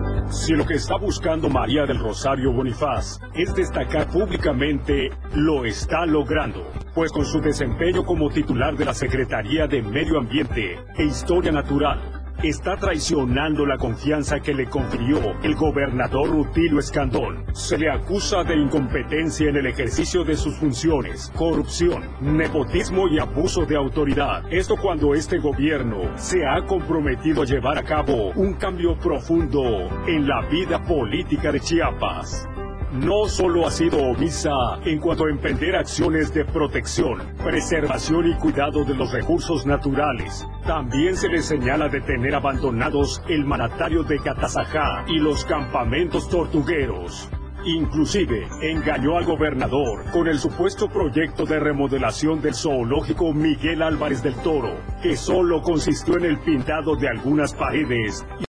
Si 0.31 0.53
lo 0.53 0.65
que 0.65 0.75
está 0.75 0.95
buscando 0.95 1.49
María 1.49 1.85
del 1.85 1.99
Rosario 1.99 2.53
Bonifaz 2.53 3.19
es 3.35 3.53
destacar 3.53 4.07
públicamente, 4.07 5.09
lo 5.35 5.65
está 5.65 6.05
logrando, 6.05 6.71
pues 6.95 7.11
con 7.11 7.25
su 7.25 7.41
desempeño 7.41 8.05
como 8.05 8.29
titular 8.29 8.77
de 8.77 8.85
la 8.85 8.93
Secretaría 8.93 9.67
de 9.67 9.81
Medio 9.81 10.17
Ambiente 10.17 10.79
e 10.97 11.03
Historia 11.03 11.51
Natural, 11.51 12.20
está 12.43 12.75
traicionando 12.75 13.65
la 13.65 13.77
confianza 13.77 14.39
que 14.39 14.53
le 14.53 14.67
confirió 14.67 15.19
el 15.43 15.55
gobernador 15.55 16.29
Rutilio 16.29 16.79
Escandón. 16.79 17.45
Se 17.53 17.77
le 17.77 17.89
acusa 17.89 18.43
de 18.43 18.55
incompetencia 18.55 19.49
en 19.49 19.57
el 19.57 19.67
ejercicio 19.67 20.23
de 20.23 20.35
sus 20.35 20.55
funciones, 20.57 21.31
corrupción, 21.35 22.03
nepotismo 22.19 23.07
y 23.07 23.19
abuso 23.19 23.65
de 23.65 23.75
autoridad. 23.75 24.43
Esto 24.51 24.75
cuando 24.77 25.13
este 25.13 25.37
gobierno 25.37 26.17
se 26.17 26.45
ha 26.45 26.65
comprometido 26.65 27.43
a 27.43 27.45
llevar 27.45 27.77
a 27.77 27.83
cabo 27.83 28.31
un 28.35 28.53
cambio 28.53 28.97
profundo 28.97 29.89
en 30.07 30.27
la 30.27 30.41
vida 30.49 30.81
política 30.83 31.51
de 31.51 31.59
Chiapas 31.59 32.47
no 32.91 33.27
solo 33.27 33.65
ha 33.65 33.71
sido 33.71 33.97
omisa 33.97 34.51
en 34.85 34.99
cuanto 34.99 35.25
a 35.25 35.29
emprender 35.29 35.75
acciones 35.75 36.33
de 36.33 36.43
protección, 36.43 37.21
preservación 37.43 38.27
y 38.27 38.33
cuidado 38.35 38.83
de 38.83 38.95
los 38.95 39.11
recursos 39.11 39.65
naturales, 39.65 40.45
también 40.65 41.15
se 41.15 41.29
le 41.29 41.41
señala 41.41 41.87
de 41.87 42.01
tener 42.01 42.35
abandonados 42.35 43.21
el 43.29 43.45
manatario 43.45 44.03
de 44.03 44.19
Catazajá 44.19 45.05
y 45.07 45.19
los 45.19 45.45
campamentos 45.45 46.29
tortugueros. 46.29 47.29
Inclusive 47.63 48.47
engañó 48.61 49.17
al 49.17 49.25
gobernador 49.25 50.03
con 50.11 50.27
el 50.27 50.39
supuesto 50.39 50.89
proyecto 50.89 51.45
de 51.45 51.59
remodelación 51.59 52.41
del 52.41 52.55
zoológico 52.55 53.33
Miguel 53.33 53.83
Álvarez 53.83 54.23
del 54.23 54.33
Toro, 54.37 54.81
que 55.03 55.15
solo 55.15 55.61
consistió 55.61 56.17
en 56.17 56.25
el 56.25 56.39
pintado 56.39 56.95
de 56.95 57.07
algunas 57.07 57.53
paredes 57.53 58.25